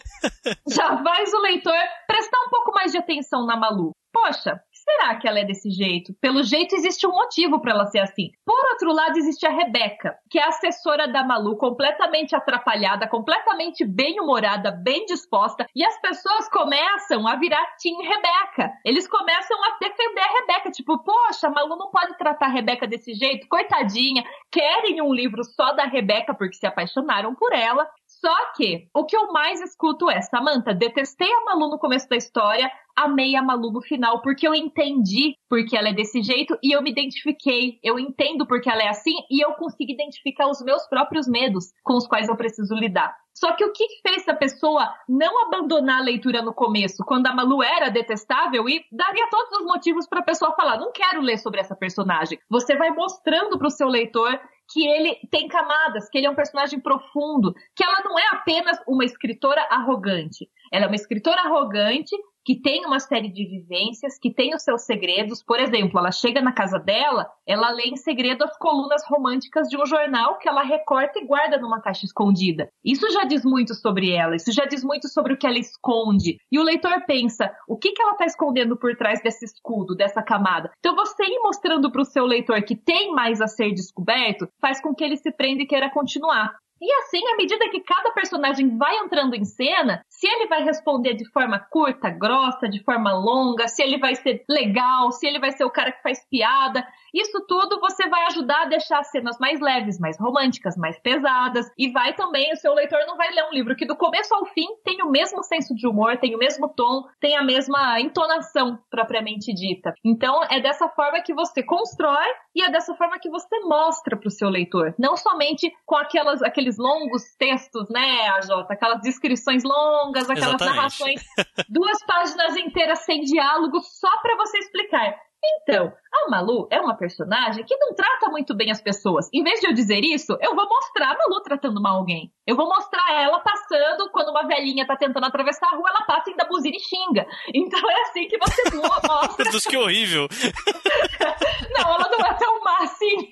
já 0.67 0.97
faz 1.03 1.33
o 1.33 1.41
leitor 1.41 1.77
prestar 2.07 2.39
um 2.47 2.49
pouco 2.49 2.71
mais 2.73 2.91
de 2.91 2.97
atenção 2.97 3.45
na 3.45 3.55
Malu. 3.55 3.91
Poxa, 4.11 4.59
será 4.89 5.15
que 5.15 5.27
ela 5.27 5.39
é 5.39 5.45
desse 5.45 5.69
jeito? 5.69 6.13
Pelo 6.19 6.43
jeito 6.43 6.75
existe 6.75 7.05
um 7.05 7.11
motivo 7.11 7.61
para 7.61 7.71
ela 7.71 7.85
ser 7.85 7.99
assim. 7.99 8.31
Por 8.43 8.59
outro 8.71 8.91
lado, 8.91 9.17
existe 9.17 9.45
a 9.45 9.51
Rebeca, 9.51 10.15
que 10.29 10.39
é 10.39 10.47
assessora 10.47 11.07
da 11.07 11.23
Malu, 11.23 11.57
completamente 11.57 12.35
atrapalhada, 12.35 13.07
completamente 13.07 13.85
bem-humorada, 13.85 14.71
bem 14.71 15.05
disposta, 15.05 15.67
e 15.75 15.85
as 15.85 15.99
pessoas 16.01 16.49
começam 16.49 17.27
a 17.27 17.35
virar 17.35 17.63
Team 17.81 18.01
Rebeca. 18.01 18.71
Eles 18.83 19.07
começam 19.07 19.57
a 19.63 19.77
defender 19.79 20.21
a 20.21 20.39
Rebeca, 20.39 20.71
tipo, 20.71 20.97
poxa, 21.03 21.47
a 21.47 21.51
Malu 21.51 21.75
não 21.75 21.91
pode 21.91 22.17
tratar 22.17 22.47
a 22.47 22.53
Rebeca 22.53 22.87
desse 22.87 23.13
jeito, 23.13 23.47
coitadinha. 23.47 24.23
Querem 24.51 25.01
um 25.01 25.13
livro 25.13 25.43
só 25.43 25.73
da 25.73 25.83
Rebeca 25.83 26.33
porque 26.33 26.55
se 26.55 26.65
apaixonaram 26.65 27.35
por 27.35 27.53
ela. 27.53 27.87
Só 28.21 28.35
que 28.55 28.89
o 28.93 29.05
que 29.05 29.15
eu 29.15 29.31
mais 29.31 29.61
escuto 29.61 30.09
é, 30.09 30.21
Samantha, 30.21 30.73
detestei 30.73 31.31
a 31.31 31.45
Malu 31.45 31.69
no 31.69 31.79
começo 31.79 32.07
da 32.09 32.17
história, 32.17 32.69
amei 32.95 33.35
a 33.35 33.41
Malu 33.41 33.71
no 33.71 33.81
final, 33.81 34.21
porque 34.21 34.45
eu 34.45 34.53
entendi 34.53 35.35
porque 35.49 35.77
ela 35.77 35.89
é 35.89 35.93
desse 35.93 36.21
jeito 36.21 36.57
e 36.61 36.75
eu 36.75 36.81
me 36.81 36.91
identifiquei. 36.91 37.79
Eu 37.81 37.97
entendo 37.97 38.45
porque 38.45 38.69
ela 38.69 38.83
é 38.83 38.89
assim 38.89 39.15
e 39.31 39.43
eu 39.43 39.53
consigo 39.53 39.91
identificar 39.91 40.49
os 40.49 40.61
meus 40.61 40.85
próprios 40.87 41.27
medos 41.27 41.71
com 41.81 41.95
os 41.95 42.07
quais 42.07 42.27
eu 42.27 42.35
preciso 42.35 42.75
lidar. 42.75 43.15
Só 43.33 43.53
que 43.53 43.63
o 43.63 43.71
que 43.71 43.85
fez 44.05 44.17
essa 44.17 44.33
pessoa 44.33 44.93
não 45.07 45.45
abandonar 45.45 46.01
a 46.01 46.03
leitura 46.03 46.41
no 46.41 46.53
começo, 46.53 47.05
quando 47.05 47.27
a 47.27 47.33
Malu 47.33 47.63
era 47.63 47.89
detestável 47.89 48.67
e 48.67 48.83
daria 48.91 49.29
todos 49.29 49.59
os 49.59 49.65
motivos 49.65 50.05
para 50.09 50.19
a 50.19 50.23
pessoa 50.23 50.53
falar: 50.55 50.77
não 50.77 50.91
quero 50.91 51.21
ler 51.21 51.37
sobre 51.37 51.61
essa 51.61 51.73
personagem. 51.73 52.37
Você 52.49 52.75
vai 52.75 52.91
mostrando 52.91 53.57
para 53.57 53.67
o 53.67 53.71
seu 53.71 53.87
leitor 53.87 54.37
que 54.71 54.87
ele 54.87 55.17
tem 55.31 55.47
camadas, 55.47 56.09
que 56.09 56.17
ele 56.17 56.27
é 56.27 56.29
um 56.29 56.35
personagem 56.35 56.79
profundo, 56.79 57.53
que 57.75 57.83
ela 57.83 58.01
não 58.03 58.17
é 58.17 58.27
apenas 58.33 58.77
uma 58.87 59.03
escritora 59.03 59.61
arrogante. 59.69 60.49
Ela 60.71 60.85
é 60.85 60.87
uma 60.87 60.95
escritora 60.95 61.41
arrogante 61.41 62.15
que 62.49 62.59
tem 62.59 62.83
uma 62.83 62.99
série 62.99 63.31
de 63.31 63.45
vivências, 63.45 64.17
que 64.17 64.33
tem 64.33 64.55
os 64.55 64.63
seus 64.63 64.81
segredos. 64.81 65.43
Por 65.43 65.59
exemplo, 65.59 65.99
ela 65.99 66.11
chega 66.11 66.41
na 66.41 66.51
casa 66.51 66.79
dela, 66.79 67.29
ela 67.45 67.69
lê 67.69 67.83
em 67.83 67.95
segredo 67.95 68.43
as 68.43 68.57
colunas 68.57 69.03
românticas 69.07 69.67
de 69.67 69.79
um 69.79 69.85
jornal 69.85 70.39
que 70.39 70.49
ela 70.49 70.63
recorta 70.63 71.19
e 71.19 71.27
guarda 71.27 71.59
numa 71.59 71.79
caixa 71.79 72.07
escondida. 72.07 72.67
Isso 72.83 73.07
já 73.11 73.23
diz 73.23 73.45
muito 73.45 73.75
sobre 73.75 74.09
ela, 74.09 74.35
isso 74.35 74.51
já 74.51 74.65
diz 74.65 74.83
muito 74.83 75.07
sobre 75.09 75.33
o 75.33 75.37
que 75.37 75.45
ela 75.45 75.59
esconde. 75.59 76.37
E 76.51 76.57
o 76.57 76.63
leitor 76.63 77.05
pensa, 77.05 77.53
o 77.67 77.77
que, 77.77 77.91
que 77.91 78.01
ela 78.01 78.13
está 78.13 78.25
escondendo 78.25 78.75
por 78.75 78.95
trás 78.95 79.21
desse 79.21 79.45
escudo, 79.45 79.93
dessa 79.93 80.23
camada? 80.23 80.71
Então 80.79 80.95
você 80.95 81.23
ir 81.25 81.39
mostrando 81.43 81.91
para 81.91 82.01
o 82.01 82.05
seu 82.05 82.25
leitor 82.25 82.63
que 82.63 82.75
tem 82.75 83.13
mais 83.13 83.41
a 83.41 83.47
ser 83.47 83.71
descoberto, 83.75 84.49
faz 84.59 84.81
com 84.81 84.95
que 84.95 85.03
ele 85.03 85.17
se 85.17 85.31
prenda 85.31 85.61
e 85.61 85.67
queira 85.67 85.91
continuar. 85.91 86.55
E 86.81 86.93
assim, 86.93 87.21
à 87.27 87.35
medida 87.35 87.69
que 87.69 87.81
cada 87.81 88.11
personagem 88.11 88.77
vai 88.77 88.95
entrando 88.99 89.35
em 89.35 89.43
cena, 89.43 90.01
se 90.19 90.27
ele 90.27 90.47
vai 90.47 90.63
responder 90.63 91.13
de 91.13 91.25
forma 91.31 91.57
curta, 91.57 92.09
grossa, 92.09 92.67
de 92.67 92.83
forma 92.83 93.13
longa, 93.13 93.69
se 93.69 93.81
ele 93.81 93.97
vai 93.97 94.15
ser 94.15 94.43
legal, 94.49 95.13
se 95.13 95.25
ele 95.25 95.39
vai 95.39 95.51
ser 95.53 95.63
o 95.63 95.71
cara 95.71 95.93
que 95.93 96.03
faz 96.03 96.27
piada, 96.29 96.85
isso 97.13 97.45
tudo 97.47 97.79
você 97.79 98.07
vai 98.09 98.23
ajudar 98.25 98.63
a 98.63 98.65
deixar 98.65 98.99
as 98.99 99.09
cenas 99.09 99.37
mais 99.39 99.61
leves, 99.61 99.97
mais 99.97 100.19
românticas, 100.19 100.75
mais 100.75 100.99
pesadas. 100.99 101.71
E 101.77 101.89
vai 101.91 102.13
também, 102.13 102.51
o 102.51 102.57
seu 102.57 102.73
leitor 102.73 102.99
não 103.07 103.15
vai 103.15 103.31
ler 103.31 103.45
um 103.45 103.53
livro 103.53 103.75
que 103.77 103.85
do 103.85 103.95
começo 103.95 104.35
ao 104.35 104.45
fim 104.47 104.67
tem 104.83 105.01
o 105.01 105.09
mesmo 105.09 105.41
senso 105.41 105.73
de 105.73 105.87
humor, 105.87 106.17
tem 106.17 106.35
o 106.35 106.37
mesmo 106.37 106.67
tom, 106.67 107.03
tem 107.21 107.37
a 107.37 107.43
mesma 107.43 107.99
entonação 108.01 108.77
propriamente 108.91 109.53
dita. 109.53 109.93
Então 110.03 110.43
é 110.51 110.59
dessa 110.59 110.89
forma 110.89 111.21
que 111.21 111.33
você 111.33 111.63
constrói 111.63 112.27
e 112.53 112.61
é 112.61 112.69
dessa 112.69 112.93
forma 112.95 113.19
que 113.19 113.29
você 113.29 113.59
mostra 113.61 114.17
para 114.17 114.27
o 114.27 114.31
seu 114.31 114.49
leitor. 114.49 114.93
Não 114.99 115.15
somente 115.15 115.71
com 115.85 115.95
aquelas, 115.95 116.41
aqueles 116.41 116.77
longos 116.77 117.23
textos, 117.37 117.89
né, 117.89 118.27
AJ? 118.29 118.49
Aquelas 118.69 119.01
descrições 119.01 119.63
longas, 119.63 120.08
aquelas 120.29 120.55
Exatamente. 120.55 120.75
narrações, 120.75 121.23
duas 121.69 122.03
páginas 122.05 122.55
inteiras 122.55 122.99
sem 122.99 123.21
diálogo 123.21 123.79
só 123.81 124.09
para 124.21 124.35
você 124.37 124.57
explicar. 124.59 125.15
Então, 125.43 125.93
a 126.11 126.29
Malu 126.29 126.67
é 126.71 126.79
uma 126.79 126.95
personagem 126.95 127.63
que 127.63 127.77
não 127.77 127.93
trata 127.93 128.29
muito 128.29 128.55
bem 128.55 128.71
as 128.71 128.81
pessoas. 128.81 129.29
Em 129.33 129.43
vez 129.43 129.59
de 129.59 129.67
eu 129.67 129.73
dizer 129.73 130.01
isso, 130.03 130.35
eu 130.41 130.55
vou 130.55 130.67
mostrar 130.67 131.11
a 131.11 131.17
Malu 131.17 131.41
tratando 131.41 131.81
mal 131.81 131.97
alguém. 131.97 132.31
Eu 132.47 132.55
vou 132.55 132.67
mostrar 132.67 133.13
ela 133.13 133.39
passando, 133.39 134.09
quando 134.11 134.29
uma 134.29 134.47
velhinha 134.47 134.87
tá 134.87 134.95
tentando 134.95 135.25
atravessar 135.25 135.67
a 135.67 135.75
rua, 135.75 135.89
ela 135.89 136.05
passa 136.05 136.29
e 136.29 136.31
ainda 136.31 136.45
buzina 136.45 136.75
e 136.75 136.79
xinga. 136.79 137.27
Então 137.53 137.79
é 137.89 138.01
assim 138.01 138.27
que 138.27 138.37
você 138.37 138.63
mostra. 138.75 139.51
Deus, 139.51 139.65
que 139.65 139.77
horrível. 139.77 140.27
não, 141.77 141.93
ela 141.93 142.09
não 142.09 142.25
é 142.25 142.33
tão 142.33 142.59
má 142.63 142.77
assim. 142.81 143.31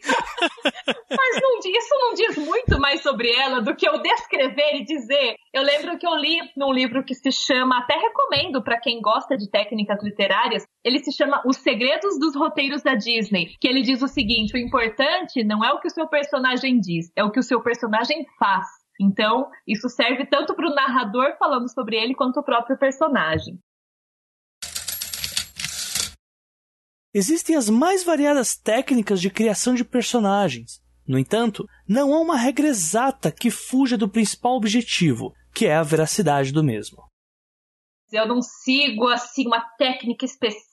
Mas 1.10 1.42
não, 1.42 1.58
isso 1.60 1.96
não 1.96 2.13
diz 2.13 2.38
muito 2.38 2.80
mais 2.80 3.02
sobre 3.02 3.32
ela 3.32 3.62
do 3.62 3.76
que 3.76 3.88
eu 3.88 4.02
descrever 4.02 4.76
e 4.76 4.86
dizer. 4.86 5.36
Eu 5.54 5.63
lembro 5.63 5.98
que 5.98 6.06
eu 6.06 6.16
li 6.16 6.38
num 6.56 6.72
livro 6.72 7.04
que 7.04 7.16
se 7.16 7.32
chama, 7.32 7.80
até 7.80 7.96
recomendo 7.96 8.63
para 8.63 8.80
quem 8.80 9.02
gosta 9.02 9.36
de 9.36 9.50
técnicas 9.50 10.04
literárias, 10.04 10.63
ele 10.84 11.00
se 11.00 11.12
chama 11.12 11.42
Os 11.46 11.58
Segredos 11.58 12.20
dos 12.20 12.36
Roteiros 12.36 12.66
da 12.84 12.95
Disney, 12.95 13.56
que 13.60 13.67
ele 13.67 13.82
diz 13.82 14.01
o 14.01 14.08
seguinte: 14.08 14.56
o 14.56 14.58
importante 14.58 15.43
não 15.43 15.63
é 15.63 15.71
o 15.71 15.80
que 15.80 15.88
o 15.88 15.91
seu 15.91 16.08
personagem 16.08 16.80
diz, 16.80 17.12
é 17.15 17.23
o 17.23 17.32
que 17.32 17.39
o 17.39 17.43
seu 17.43 17.62
personagem 17.62 18.25
faz. 18.38 18.65
Então, 18.99 19.49
isso 19.67 19.89
serve 19.89 20.25
tanto 20.25 20.56
para 20.56 20.67
o 20.67 20.73
narrador 20.73 21.38
falando 21.38 21.71
sobre 21.71 21.95
ele 21.95 22.15
quanto 22.15 22.39
o 22.39 22.43
próprio 22.43 22.77
personagem. 22.77 23.60
Existem 27.13 27.56
as 27.56 27.69
mais 27.69 28.03
variadas 28.03 28.56
técnicas 28.56 29.21
de 29.21 29.30
criação 29.30 29.73
de 29.73 29.86
personagens. 29.86 30.82
No 31.08 31.17
entanto, 31.17 31.65
não 31.88 32.13
há 32.13 32.19
uma 32.19 32.38
regra 32.38 32.67
exata 32.67 33.32
que 33.32 33.49
fuja 33.49 33.97
do 33.97 34.10
principal 34.10 34.56
objetivo, 34.56 35.34
que 35.53 35.65
é 35.65 35.75
a 35.75 35.84
veracidade 35.84 36.51
do 36.51 36.63
mesmo. 36.63 37.08
Eu 38.12 38.27
não 38.27 38.41
sigo 38.41 39.08
assim 39.08 39.47
uma 39.47 39.62
técnica 39.77 40.25
específica, 40.25 40.66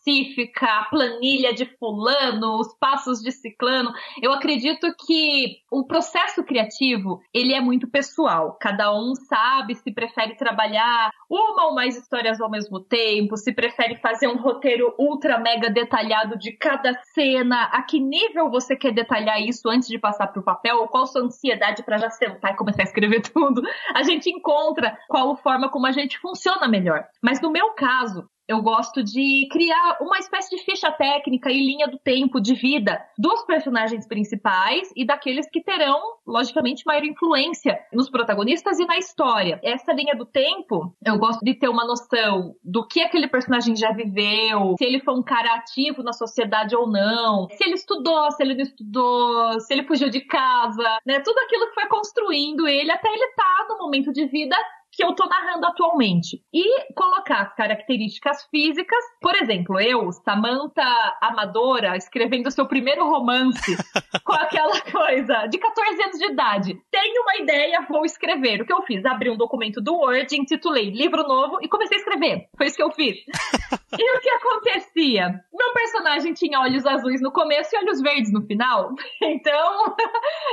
a 0.60 0.84
planilha 0.84 1.52
de 1.54 1.66
fulano, 1.78 2.58
os 2.58 2.76
passos 2.78 3.20
de 3.20 3.30
ciclano. 3.30 3.92
Eu 4.20 4.32
acredito 4.32 4.94
que 5.06 5.58
o 5.70 5.86
processo 5.86 6.44
criativo, 6.44 7.20
ele 7.32 7.54
é 7.54 7.60
muito 7.60 7.88
pessoal. 7.88 8.56
Cada 8.60 8.94
um 8.94 9.14
sabe 9.14 9.74
se 9.74 9.92
prefere 9.92 10.36
trabalhar 10.36 11.10
uma 11.28 11.66
ou 11.66 11.74
mais 11.74 11.96
histórias 11.96 12.40
ao 12.40 12.50
mesmo 12.50 12.80
tempo, 12.80 13.36
se 13.36 13.52
prefere 13.52 13.96
fazer 13.96 14.28
um 14.28 14.36
roteiro 14.36 14.94
ultra 14.98 15.38
mega 15.38 15.70
detalhado 15.70 16.38
de 16.38 16.52
cada 16.52 16.94
cena, 17.12 17.64
a 17.72 17.82
que 17.82 17.98
nível 17.98 18.50
você 18.50 18.76
quer 18.76 18.92
detalhar 18.92 19.40
isso 19.40 19.68
antes 19.68 19.88
de 19.88 19.98
passar 19.98 20.28
para 20.28 20.40
o 20.40 20.44
papel, 20.44 20.78
ou 20.78 20.88
qual 20.88 21.06
sua 21.06 21.22
ansiedade 21.22 21.82
para 21.82 21.98
já 21.98 22.10
sentar 22.10 22.52
e 22.52 22.56
começar 22.56 22.82
a 22.82 22.84
escrever 22.84 23.22
tudo. 23.32 23.62
A 23.94 24.02
gente 24.02 24.30
encontra 24.30 24.98
qual 25.08 25.36
forma 25.36 25.68
como 25.68 25.86
a 25.86 25.92
gente 25.92 26.18
funciona 26.18 26.68
melhor. 26.68 27.04
Mas 27.22 27.40
no 27.40 27.50
meu 27.50 27.72
caso, 27.72 28.28
eu 28.46 28.60
gosto 28.60 29.02
de 29.02 29.48
criar 29.50 29.98
uma 30.00 30.18
espécie 30.18 30.54
de 30.54 30.62
ficha 30.62 30.90
técnica 30.92 31.50
e 31.50 31.64
linha 31.64 31.86
do 31.86 31.98
tempo 31.98 32.40
de 32.40 32.54
vida 32.54 33.00
dos 33.18 33.42
personagens 33.44 34.06
principais 34.06 34.90
e 34.94 35.06
daqueles 35.06 35.48
que 35.50 35.62
terão, 35.62 35.98
logicamente, 36.26 36.84
maior 36.86 37.04
influência 37.04 37.78
nos 37.92 38.10
protagonistas 38.10 38.78
e 38.78 38.84
na 38.84 38.98
história. 38.98 39.58
Essa 39.62 39.92
linha 39.92 40.14
do 40.14 40.26
tempo, 40.26 40.94
eu 41.04 41.18
gosto 41.18 41.40
de 41.42 41.54
ter 41.54 41.68
uma 41.68 41.86
noção 41.86 42.54
do 42.62 42.86
que 42.86 43.00
aquele 43.00 43.28
personagem 43.28 43.74
já 43.74 43.92
viveu, 43.92 44.74
se 44.78 44.84
ele 44.84 45.00
foi 45.00 45.14
um 45.14 45.22
cara 45.22 45.54
ativo 45.54 46.02
na 46.02 46.12
sociedade 46.12 46.76
ou 46.76 46.86
não, 46.86 47.48
se 47.48 47.64
ele 47.64 47.74
estudou, 47.74 48.30
se 48.32 48.42
ele 48.42 48.54
não 48.54 48.62
estudou, 48.62 49.60
se 49.60 49.72
ele 49.72 49.84
fugiu 49.84 50.10
de 50.10 50.20
casa, 50.20 50.98
né? 51.06 51.20
Tudo 51.20 51.38
aquilo 51.38 51.68
que 51.68 51.74
foi 51.74 51.86
construindo 51.86 52.68
ele 52.68 52.90
até 52.90 53.08
ele 53.08 53.24
estar 53.24 53.42
tá 53.42 53.66
no 53.70 53.78
momento 53.78 54.12
de 54.12 54.26
vida 54.26 54.56
que 54.94 55.04
eu 55.04 55.10
estou 55.10 55.28
narrando 55.28 55.66
atualmente. 55.66 56.42
E 56.52 56.92
colocar 56.94 57.42
as 57.42 57.54
características 57.54 58.44
físicas, 58.50 59.04
por 59.20 59.34
exemplo, 59.34 59.80
eu, 59.80 60.10
Samantha 60.12 60.82
Amadora, 61.20 61.96
escrevendo 61.96 62.50
seu 62.50 62.66
primeiro 62.66 63.04
romance, 63.04 63.76
com 64.24 64.32
aquela 64.32 64.80
coisa 64.80 65.46
de 65.46 65.58
14 65.58 66.02
anos 66.02 66.18
de 66.18 66.26
idade. 66.26 66.78
Tenho 66.90 67.22
uma 67.22 67.36
ideia, 67.36 67.86
vou 67.88 68.04
escrever. 68.04 68.62
O 68.62 68.66
que 68.66 68.72
eu 68.72 68.82
fiz? 68.82 69.04
Abri 69.04 69.30
um 69.30 69.36
documento 69.36 69.80
do 69.80 69.94
Word, 69.94 70.36
intitulei 70.36 70.90
Livro 70.90 71.22
Novo 71.22 71.58
e 71.60 71.68
comecei 71.68 71.98
a 71.98 72.00
escrever. 72.00 72.48
Foi 72.56 72.66
isso 72.66 72.76
que 72.76 72.82
eu 72.82 72.92
fiz. 72.92 73.16
e 73.98 74.16
o 74.16 74.20
que 74.20 74.30
acontecia? 74.30 75.40
Meu 75.52 75.72
personagem 75.72 76.32
tinha 76.34 76.60
olhos 76.60 76.86
azuis 76.86 77.20
no 77.20 77.32
começo 77.32 77.74
e 77.74 77.78
olhos 77.78 78.00
verdes 78.00 78.32
no 78.32 78.42
final. 78.42 78.90
Então, 79.44 79.96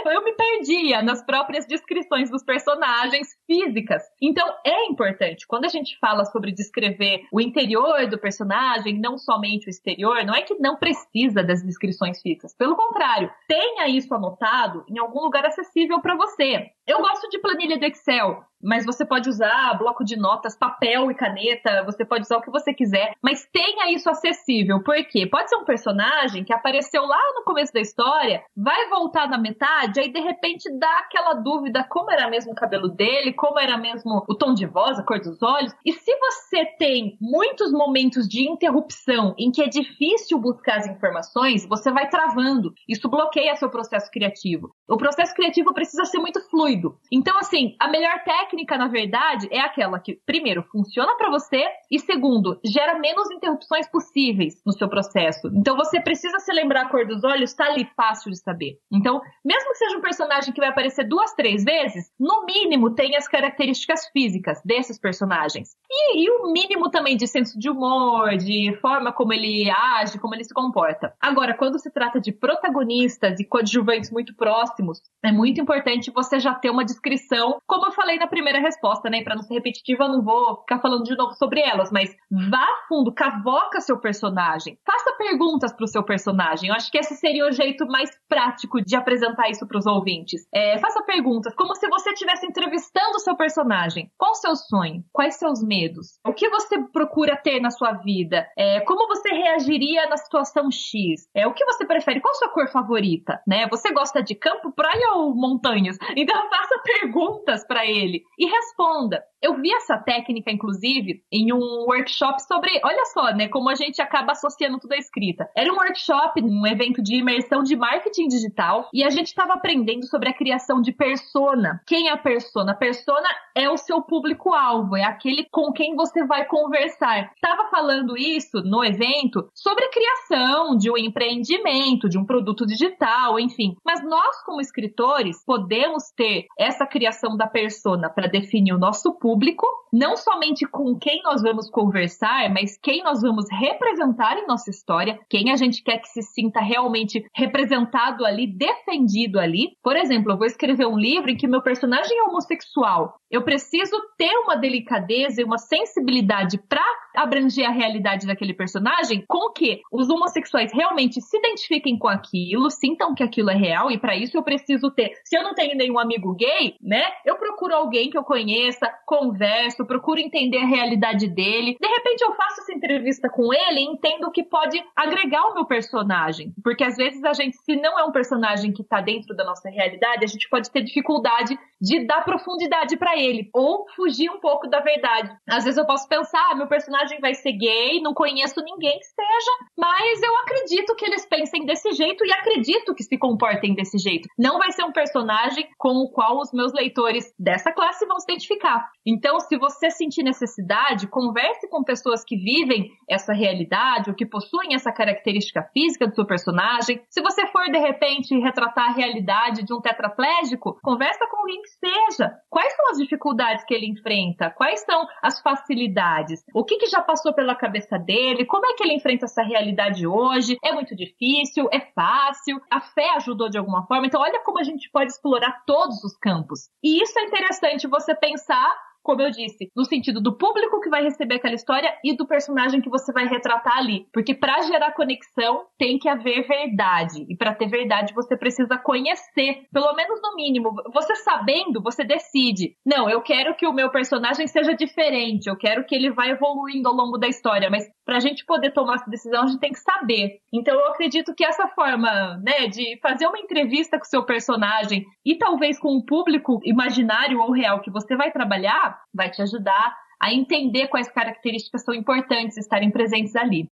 eu 0.06 0.24
me 0.24 0.34
perdia 0.34 1.02
nas 1.02 1.24
próprias 1.24 1.66
descrições 1.66 2.30
dos 2.30 2.44
personagens 2.44 3.28
físicas. 3.46 4.02
Então, 4.32 4.48
é 4.66 4.86
importante, 4.86 5.46
quando 5.46 5.66
a 5.66 5.68
gente 5.68 6.00
fala 6.00 6.24
sobre 6.24 6.54
descrever 6.54 7.26
o 7.34 7.42
interior 7.42 8.08
do 8.08 8.18
personagem, 8.18 8.98
não 8.98 9.18
somente 9.18 9.68
o 9.68 9.70
exterior, 9.70 10.24
não 10.24 10.34
é 10.34 10.42
que 10.42 10.56
não 10.56 10.78
precisa 10.78 11.44
das 11.44 11.62
descrições 11.62 12.22
físicas. 12.22 12.56
Pelo 12.56 12.78
contrário, 12.78 13.30
tenha 13.46 13.90
isso 13.90 14.14
anotado 14.14 14.86
em 14.88 14.98
algum 14.98 15.20
lugar 15.20 15.46
acessível 15.46 16.00
para 16.00 16.16
você. 16.16 16.72
Eu 16.88 17.00
gosto 17.00 17.28
de 17.28 17.40
planilha 17.40 17.78
do 17.78 17.84
Excel, 17.84 18.42
mas 18.64 18.86
você 18.86 19.06
pode 19.06 19.30
usar 19.30 19.78
bloco 19.78 20.04
de 20.04 20.16
notas, 20.16 20.58
papel 20.58 21.12
e 21.12 21.16
caneta, 21.16 21.84
você 21.86 22.06
pode 22.06 22.24
usar 22.24 22.38
o 22.38 22.42
que 22.42 22.52
você 22.52 22.74
quiser, 22.74 23.14
mas 23.22 23.48
tenha 23.52 23.92
isso 23.92 24.10
acessível, 24.10 24.82
porque 24.84 25.28
pode 25.28 25.50
ser 25.50 25.56
um 25.56 25.66
personagem 25.66 26.44
que 26.44 26.54
apareceu 26.54 27.06
lá 27.06 27.20
no 27.36 27.44
começo 27.44 27.74
da 27.74 27.80
história, 27.80 28.44
vai 28.56 28.90
voltar 28.90 29.28
na 29.28 29.38
metade, 29.38 30.00
aí 30.00 30.12
de 30.12 30.20
repente 30.20 30.70
dá 30.78 31.00
aquela 31.00 31.34
dúvida 31.34 31.86
como 31.90 32.12
era 32.12 32.30
mesmo 32.30 32.52
o 32.52 32.56
cabelo 32.56 32.88
dele, 32.88 33.34
como 33.34 33.60
era 33.60 33.78
mesmo 33.78 34.24
o 34.28 34.36
tom 34.36 34.54
de 34.54 34.66
voz, 34.66 35.00
a 35.00 35.04
cor 35.04 35.20
dos 35.20 35.42
olhos. 35.42 35.74
E 35.86 35.94
se 35.94 36.16
você 36.18 36.66
tem 36.78 37.18
muitos 37.20 37.72
momentos 37.72 38.28
de 38.28 38.50
interrupção 38.50 39.34
em 39.38 39.52
que 39.52 39.62
é 39.62 39.68
difícil 39.68 40.40
buscar 40.40 40.78
as 40.78 40.88
informações, 40.88 41.66
você 41.66 41.92
vai 41.92 42.10
travando. 42.10 42.74
Isso 42.88 43.10
bloqueia 43.10 43.56
seu 43.56 43.70
processo 43.70 44.10
criativo. 44.12 44.74
O 44.88 44.98
processo 44.98 45.34
criativo 45.34 45.74
precisa 45.74 46.06
ser 46.06 46.20
muito 46.20 46.42
fluido. 46.50 46.98
Então, 47.12 47.38
assim, 47.38 47.76
a 47.80 47.88
melhor 47.88 48.24
técnica, 48.24 48.51
na 48.78 48.88
verdade, 48.88 49.48
é 49.52 49.60
aquela 49.60 50.00
que, 50.00 50.20
primeiro, 50.26 50.64
funciona 50.72 51.16
para 51.16 51.30
você 51.30 51.64
e, 51.90 52.00
segundo, 52.00 52.60
gera 52.64 52.98
menos 53.00 53.30
interrupções 53.32 53.88
possíveis 53.90 54.62
no 54.66 54.74
seu 54.74 54.90
processo. 54.90 55.50
Então, 55.54 55.76
você 55.76 56.02
precisa 56.02 56.40
se 56.40 56.52
lembrar 56.54 56.84
a 56.84 56.90
cor 56.90 57.06
dos 57.06 57.24
olhos, 57.24 57.54
tá 57.54 57.66
ali 57.66 57.86
fácil 57.96 58.32
de 58.32 58.38
saber. 58.38 58.78
Então, 58.92 59.22
mesmo 59.44 59.72
que 59.72 59.78
seja 59.78 59.98
um 59.98 60.02
personagem 60.02 60.54
que 60.54 60.60
vai 60.60 60.70
aparecer 60.70 61.08
duas, 61.08 61.34
três 61.34 61.64
vezes, 61.64 62.12
no 62.20 62.46
mínimo 62.46 62.94
tem 62.94 63.16
as 63.16 63.28
características 63.28 64.08
físicas 64.08 64.62
desses 64.64 65.00
personagens. 65.00 65.70
E, 65.90 66.24
e 66.24 66.32
o 66.32 66.52
mínimo 66.52 66.90
também 66.90 67.18
de 67.18 67.28
senso 67.28 67.58
de 67.58 67.70
humor, 67.70 68.38
de 68.38 68.78
forma 68.82 69.12
como 69.12 69.34
ele 69.34 69.70
age, 69.70 70.20
como 70.20 70.36
ele 70.36 70.44
se 70.44 70.54
comporta. 70.54 71.14
Agora, 71.20 71.56
quando 71.56 71.80
se 71.80 71.92
trata 71.92 72.20
de 72.20 72.32
protagonistas 72.32 73.40
e 73.40 73.46
coadjuvantes 73.46 74.12
muito 74.12 74.36
próximos, 74.36 75.02
é 75.24 75.32
muito 75.32 75.62
importante 75.62 76.12
você 76.12 76.40
já 76.40 76.54
ter 76.54 76.70
uma 76.70 76.86
descrição, 76.86 77.60
como 77.68 77.86
eu 77.88 77.92
falei 77.92 78.18
na 78.18 78.28
primeira 78.28 78.41
resposta, 78.50 79.10
né? 79.10 79.24
Para 79.24 79.36
não 79.36 79.44
ser 79.44 79.54
repetitiva, 79.54 80.06
eu 80.06 80.10
não 80.10 80.22
vou 80.22 80.58
ficar 80.62 80.80
falando 80.80 81.04
de 81.04 81.16
novo 81.16 81.34
sobre 81.34 81.62
elas, 81.62 81.92
mas 81.92 82.10
vá 82.50 82.68
fundo, 82.88 83.14
cavoca 83.14 83.80
seu 83.82 84.00
personagem, 84.00 84.78
faça 84.86 85.16
perguntas 85.18 85.74
para 85.74 85.84
o 85.84 85.88
seu 85.88 86.04
personagem. 86.04 86.70
Eu 86.70 86.76
acho 86.76 86.92
que 86.92 86.98
esse 86.98 87.16
seria 87.16 87.48
o 87.48 87.52
jeito 87.52 87.86
mais 87.86 88.10
prático 88.28 88.82
de 88.82 88.96
apresentar 88.96 89.50
isso 89.50 89.68
para 89.68 89.78
os 89.78 89.86
ouvintes. 89.86 90.42
É, 90.54 90.78
faça 90.80 91.04
perguntas, 91.04 91.54
como 91.56 91.76
se 91.76 91.88
você 91.88 92.12
estivesse 92.12 92.46
entrevistando 92.46 93.16
o 93.16 93.20
seu 93.20 93.36
personagem. 93.36 94.10
Qual 94.18 94.32
o 94.32 94.36
seu 94.36 94.56
sonho? 94.56 95.04
Quais 95.12 95.36
seus 95.36 95.64
medos? 95.64 96.20
O 96.26 96.34
que 96.34 96.50
você 96.50 96.82
procura 96.92 97.36
ter 97.38 97.60
na 97.60 97.70
sua 97.70 97.94
vida? 97.94 98.48
É, 98.58 98.80
como 98.82 99.08
você 99.08 99.30
reagiria 99.30 100.08
na 100.08 100.18
situação 100.18 100.72
X? 100.72 101.28
É, 101.36 101.48
o 101.48 101.54
que 101.54 101.66
você 101.66 101.86
prefere? 101.86 102.22
Qual 102.22 102.32
a 102.32 102.36
sua 102.36 102.50
cor 102.50 102.70
favorita? 102.70 103.42
Né? 103.48 103.68
Você 103.70 103.92
gosta 103.92 104.22
de 104.24 104.36
campo, 104.36 104.72
praia 104.72 105.14
ou 105.16 105.36
montanhas? 105.36 105.98
Então 106.16 106.36
faça 106.50 106.82
perguntas 106.84 107.66
para 107.66 107.86
ele 107.86 108.24
e 108.38 108.46
responda. 108.46 109.24
Eu 109.42 109.56
vi 109.60 109.74
essa 109.74 109.98
técnica, 109.98 110.52
inclusive, 110.52 111.24
em 111.32 111.52
um 111.52 111.86
workshop 111.88 112.44
sobre. 112.44 112.80
Olha 112.84 113.06
só, 113.06 113.34
né? 113.34 113.48
Como 113.48 113.70
a 113.70 113.76
gente 113.76 114.00
acaba 114.00 114.34
associando 114.34 114.80
tudo 114.80 114.94
à 114.94 114.98
escrita. 114.98 115.50
Era 115.58 115.72
um 115.74 115.78
workshop, 115.78 116.42
um 116.44 116.68
evento 116.68 117.02
de 117.02 117.16
imersão 117.16 117.64
de 117.64 117.76
marketing 117.76 118.28
digital, 118.28 118.88
e 118.94 119.04
a 119.04 119.10
gente 119.10 119.28
estava 119.28 119.54
aprendendo 119.54 120.06
sobre 120.06 120.30
a 120.30 120.34
criação 120.34 120.80
de 120.80 120.92
persona. 120.92 121.82
Quem 121.88 122.10
é 122.10 122.12
a 122.12 122.18
persona? 122.18 122.74
A 122.74 122.76
persona 122.76 123.28
é 123.56 123.68
o 123.68 123.78
seu 123.78 124.02
público-alvo, 124.02 124.96
é 124.96 125.04
aquele 125.04 125.48
com 125.52 125.72
quem 125.74 125.96
você 125.96 126.24
vai 126.26 126.46
conversar. 126.46 127.32
Estava 127.34 127.70
falando 127.70 128.16
isso 128.16 128.62
no 128.64 128.84
evento 128.84 129.50
sobre 129.56 129.90
criação 129.90 130.78
de 130.78 130.92
um 130.92 130.98
empreendimento, 130.98 132.08
de 132.08 132.18
um 132.18 132.26
produto 132.26 132.66
digital, 132.66 133.40
enfim. 133.40 133.76
Mas 133.84 134.04
nós, 134.04 134.44
como 134.44 134.62
escritores, 134.62 135.44
podemos 135.44 136.12
ter 136.16 136.46
essa 136.60 136.86
criação 136.86 137.36
da 137.36 137.48
persona 137.48 138.10
para 138.22 138.30
definir 138.30 138.72
o 138.72 138.78
nosso 138.78 139.18
público 139.18 139.66
não 139.92 140.16
somente 140.16 140.66
com 140.66 140.98
quem 140.98 141.22
nós 141.24 141.42
vamos 141.42 141.70
conversar, 141.70 142.50
mas 142.50 142.78
quem 142.78 143.04
nós 143.04 143.22
vamos 143.22 143.46
representar 143.52 144.38
em 144.38 144.48
nossa 144.48 144.70
história, 144.70 145.20
quem 145.30 145.52
a 145.52 145.58
gente 145.58 145.84
quer 145.84 145.98
que 145.98 146.08
se 146.08 146.22
sinta 146.22 146.62
realmente 146.62 147.26
representado 147.36 148.26
ali, 148.26 148.48
defendido 148.48 149.40
ali. 149.40 149.76
Por 149.84 149.98
exemplo, 149.98 150.32
eu 150.32 150.38
vou 150.38 150.48
escrever 150.48 150.88
um 150.88 150.98
livro 150.98 151.30
em 151.30 151.36
que 151.36 151.48
meu 151.48 151.62
personagem 151.62 152.18
é 152.18 152.24
homossexual. 152.24 153.16
Eu 153.30 153.44
preciso 153.44 153.98
ter 154.18 154.34
uma 154.44 154.56
delicadeza 154.56 155.42
e 155.42 155.44
uma 155.44 155.58
sensibilidade 155.58 156.58
para 156.70 156.84
abranger 157.16 157.68
a 157.68 157.72
realidade 157.72 158.26
daquele 158.28 158.54
personagem 158.54 159.24
com 159.28 159.52
que 159.52 159.82
os 159.92 160.10
homossexuais 160.10 160.72
realmente 160.74 161.22
se 161.22 161.38
identifiquem 161.38 161.98
com 161.98 162.08
aquilo, 162.08 162.70
sintam 162.70 163.14
que 163.14 163.24
aquilo 163.24 163.50
é 163.50 163.56
real 163.56 163.92
e 163.92 163.98
para 163.98 164.16
isso 164.16 164.38
eu 164.38 164.44
preciso 164.44 164.92
ter. 164.92 165.12
Se 165.26 165.38
eu 165.38 165.44
não 165.44 165.54
tenho 165.54 165.78
nenhum 165.78 166.00
amigo 166.00 166.34
gay, 166.34 166.76
né? 166.82 167.04
Eu 167.26 167.38
procuro 167.38 167.74
alguém 167.74 168.10
que 168.12 168.18
eu 168.18 168.24
conheça, 168.24 168.88
converso, 169.06 169.86
procuro 169.86 170.20
entender 170.20 170.60
a 170.60 170.68
realidade 170.68 171.28
dele. 171.28 171.78
De 171.82 171.88
repente 171.88 172.22
eu 172.22 172.34
faço 172.36 172.62
essa 172.62 172.74
entrevista 172.74 173.30
com 173.30 173.54
ele 173.54 173.80
e 173.80 173.86
entendo 173.86 174.32
que 174.32 174.44
pode 174.44 174.82
agregar 174.96 175.48
o 175.48 175.54
meu 175.56 175.66
personagem, 175.66 176.54
porque 176.64 176.84
às 176.84 176.96
vezes 176.96 177.24
a 177.24 177.34
gente 177.34 177.58
se 177.58 177.76
não 177.76 177.98
é 177.98 178.04
um 178.04 178.12
personagem 178.12 178.72
que 178.72 178.84
tá 178.84 179.02
dentro 179.02 179.36
da 179.36 179.44
nossa 179.44 179.70
realidade, 179.70 180.26
a 180.26 180.28
gente 180.28 180.48
pode 180.50 180.70
ter 180.70 180.84
dificuldade 180.84 181.58
de 181.82 182.06
dar 182.06 182.24
profundidade 182.24 182.96
para 182.98 183.18
ele 183.18 183.50
ou 183.54 183.86
fugir 183.96 184.30
um 184.30 184.40
pouco 184.40 184.68
da 184.68 184.80
verdade. 184.80 185.32
Às 185.50 185.64
vezes 185.64 185.78
eu 185.78 185.86
posso 185.86 186.08
pensar, 186.08 186.52
ah, 186.52 186.56
meu 186.56 186.68
personagem 186.68 187.20
vai 187.20 187.34
ser 187.34 187.54
gay, 187.54 188.00
não 188.02 188.14
conheço 188.14 188.62
ninguém 188.62 189.00
que 189.00 189.06
seja, 189.06 189.52
mas 189.78 190.22
eu 190.22 190.38
acredito 190.38 190.96
que 190.96 191.06
eles 191.06 191.26
pensem 191.26 191.66
desse 191.66 191.92
jeito 191.94 192.26
e 192.26 192.32
acredito 192.32 192.94
que 192.94 193.04
se 193.04 193.18
comportem 193.18 193.74
desse 193.74 193.98
jeito. 193.98 194.28
Não 194.38 194.60
vai 194.60 194.72
ser 194.72 194.84
um 194.84 194.92
personagem 194.92 195.68
com 195.78 195.96
o 195.98 196.10
qual 196.10 196.40
os 196.40 196.52
meus 196.52 196.74
leitores 196.74 197.34
dessa 197.40 197.72
classe 197.72 197.91
vão 198.06 198.20
se 198.20 198.32
identificar. 198.32 198.90
Então, 199.06 199.40
se 199.40 199.58
você 199.58 199.90
sentir 199.90 200.24
necessidade, 200.24 201.08
converse 201.08 201.70
com 201.70 201.84
pessoas 201.84 202.24
que 202.24 202.36
vivem 202.36 202.90
essa 203.10 203.34
realidade 203.34 204.10
ou 204.10 204.16
que 204.16 204.26
possuem 204.26 204.76
essa 204.76 204.92
característica 204.92 205.64
física 205.74 206.08
do 206.08 206.16
seu 206.16 206.26
personagem. 206.26 207.02
Se 207.10 207.22
você 207.22 207.48
for 207.48 207.66
de 207.66 207.78
repente 207.78 208.38
retratar 208.40 208.90
a 208.90 208.94
realidade 208.94 209.64
de 209.64 209.74
um 209.74 209.82
tetraplégico, 209.82 210.78
conversa 210.82 211.28
com 211.30 211.38
alguém 211.38 211.62
que 211.62 211.70
seja. 211.70 212.32
Quais 212.50 212.76
são 212.76 212.90
as 212.92 212.98
dificuldades 212.98 213.66
que 213.66 213.74
ele 213.74 213.88
enfrenta? 213.88 214.50
Quais 214.52 214.82
são 214.82 215.06
as 215.22 215.42
facilidades? 215.42 216.44
O 216.54 216.64
que, 216.64 216.78
que 216.78 216.88
já 216.88 217.02
passou 217.02 217.34
pela 217.34 217.56
cabeça 217.56 217.98
dele? 217.98 218.46
Como 218.46 218.66
é 218.66 218.74
que 218.76 218.84
ele 218.84 218.94
enfrenta 218.94 219.26
essa 219.26 219.44
realidade 219.44 220.06
hoje? 220.06 220.58
É 220.64 220.74
muito 220.74 220.96
difícil? 220.96 221.68
É 221.72 221.80
fácil? 221.80 222.62
A 222.70 222.82
fé 222.82 223.16
ajudou 223.16 223.50
de 223.50 223.58
alguma 223.58 223.86
forma? 223.88 224.06
Então, 224.06 224.22
olha 224.22 224.42
como 224.44 224.60
a 224.60 224.64
gente 224.64 224.90
pode 224.92 225.12
explorar 225.12 225.64
todos 225.66 226.04
os 226.04 226.18
campos. 226.18 226.70
E 226.84 227.02
isso 227.02 227.18
é 227.20 227.24
interessante 227.24 227.81
você 227.88 228.16
pensar 228.16 228.91
como 229.04 229.22
eu 229.22 229.32
disse, 229.32 229.70
no 229.76 229.86
sentido 229.86 230.22
do 230.22 230.38
público 230.38 230.80
que 230.82 230.90
vai 230.90 231.04
receber 231.04 231.36
aquela 231.36 231.56
história 231.56 231.94
e 232.04 232.16
do 232.16 232.28
personagem 232.28 232.82
que 232.82 232.90
você 232.90 233.12
vai 233.12 233.28
retratar 233.28 233.78
ali. 233.78 234.06
Porque 234.14 234.34
para 234.34 234.62
gerar 234.62 234.94
conexão 234.94 235.66
tem 235.78 235.98
que 235.98 236.10
haver 236.10 236.48
verdade. 236.48 237.26
E 237.30 237.36
para 237.36 237.56
ter 237.56 237.68
verdade 237.68 238.14
você 238.14 238.38
precisa 238.38 238.78
conhecer, 238.78 239.66
pelo 239.72 239.94
menos 239.94 240.22
no 240.22 240.36
mínimo. 240.36 240.74
Você 240.94 241.16
sabendo, 241.18 241.82
você 241.82 242.04
decide. 242.04 242.76
Não, 242.86 243.10
eu 243.10 243.22
quero 243.22 243.56
que 243.56 243.68
o 243.68 243.74
meu 243.74 243.90
personagem 243.90 244.48
seja 244.48 244.74
diferente, 244.74 245.48
eu 245.48 245.58
quero 245.58 245.86
que 245.86 245.96
ele 245.96 246.12
vá 246.12 246.28
evoluindo 246.28 246.88
ao 246.88 246.96
longo 246.96 247.18
da 247.18 247.28
história, 247.28 247.70
mas 247.70 247.88
para 248.06 248.18
a 248.18 248.20
gente 248.20 248.46
poder 248.46 248.72
tomar 248.72 248.96
essa 248.96 249.10
decisão, 249.10 249.44
a 249.44 249.48
gente 249.48 249.60
tem 249.60 249.72
que 249.72 249.80
saber. 249.80 250.40
Então 250.54 250.74
eu 250.78 250.88
acredito 250.88 251.34
que 251.36 251.46
essa 251.46 251.68
forma, 251.70 252.38
né, 252.44 252.68
de 252.68 253.00
fazer 253.02 253.28
uma 253.28 253.40
entrevista 253.40 253.98
com 253.98 254.04
o 254.04 254.10
seu 254.10 254.26
personagem 254.26 255.06
e 255.26 255.38
talvez 255.38 255.80
com 255.80 255.96
o 255.96 256.06
público 256.06 256.60
imaginário 256.64 257.40
ou 257.40 257.52
real 257.52 257.82
que 257.82 257.92
você 257.92 258.16
vai 258.16 258.32
trabalhar, 258.32 258.91
vai 259.14 259.30
te 259.30 259.42
ajudar 259.42 259.96
a 260.22 260.34
entender 260.34 260.88
quais 260.88 261.10
características 261.10 261.84
são 261.84 261.94
importantes 261.94 262.58
estarem 262.58 262.92
presentes 262.92 263.36
ali. 263.36 263.68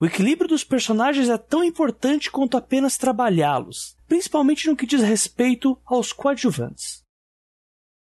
O 0.00 0.06
equilíbrio 0.06 0.48
dos 0.48 0.64
personagens 0.64 1.28
é 1.28 1.38
tão 1.38 1.62
importante 1.62 2.28
quanto 2.28 2.56
apenas 2.56 2.96
trabalhá-los, 2.96 3.96
principalmente 4.08 4.68
no 4.68 4.76
que 4.76 4.84
diz 4.84 5.00
respeito 5.00 5.80
aos 5.86 6.12
coadjuvantes. 6.12 7.04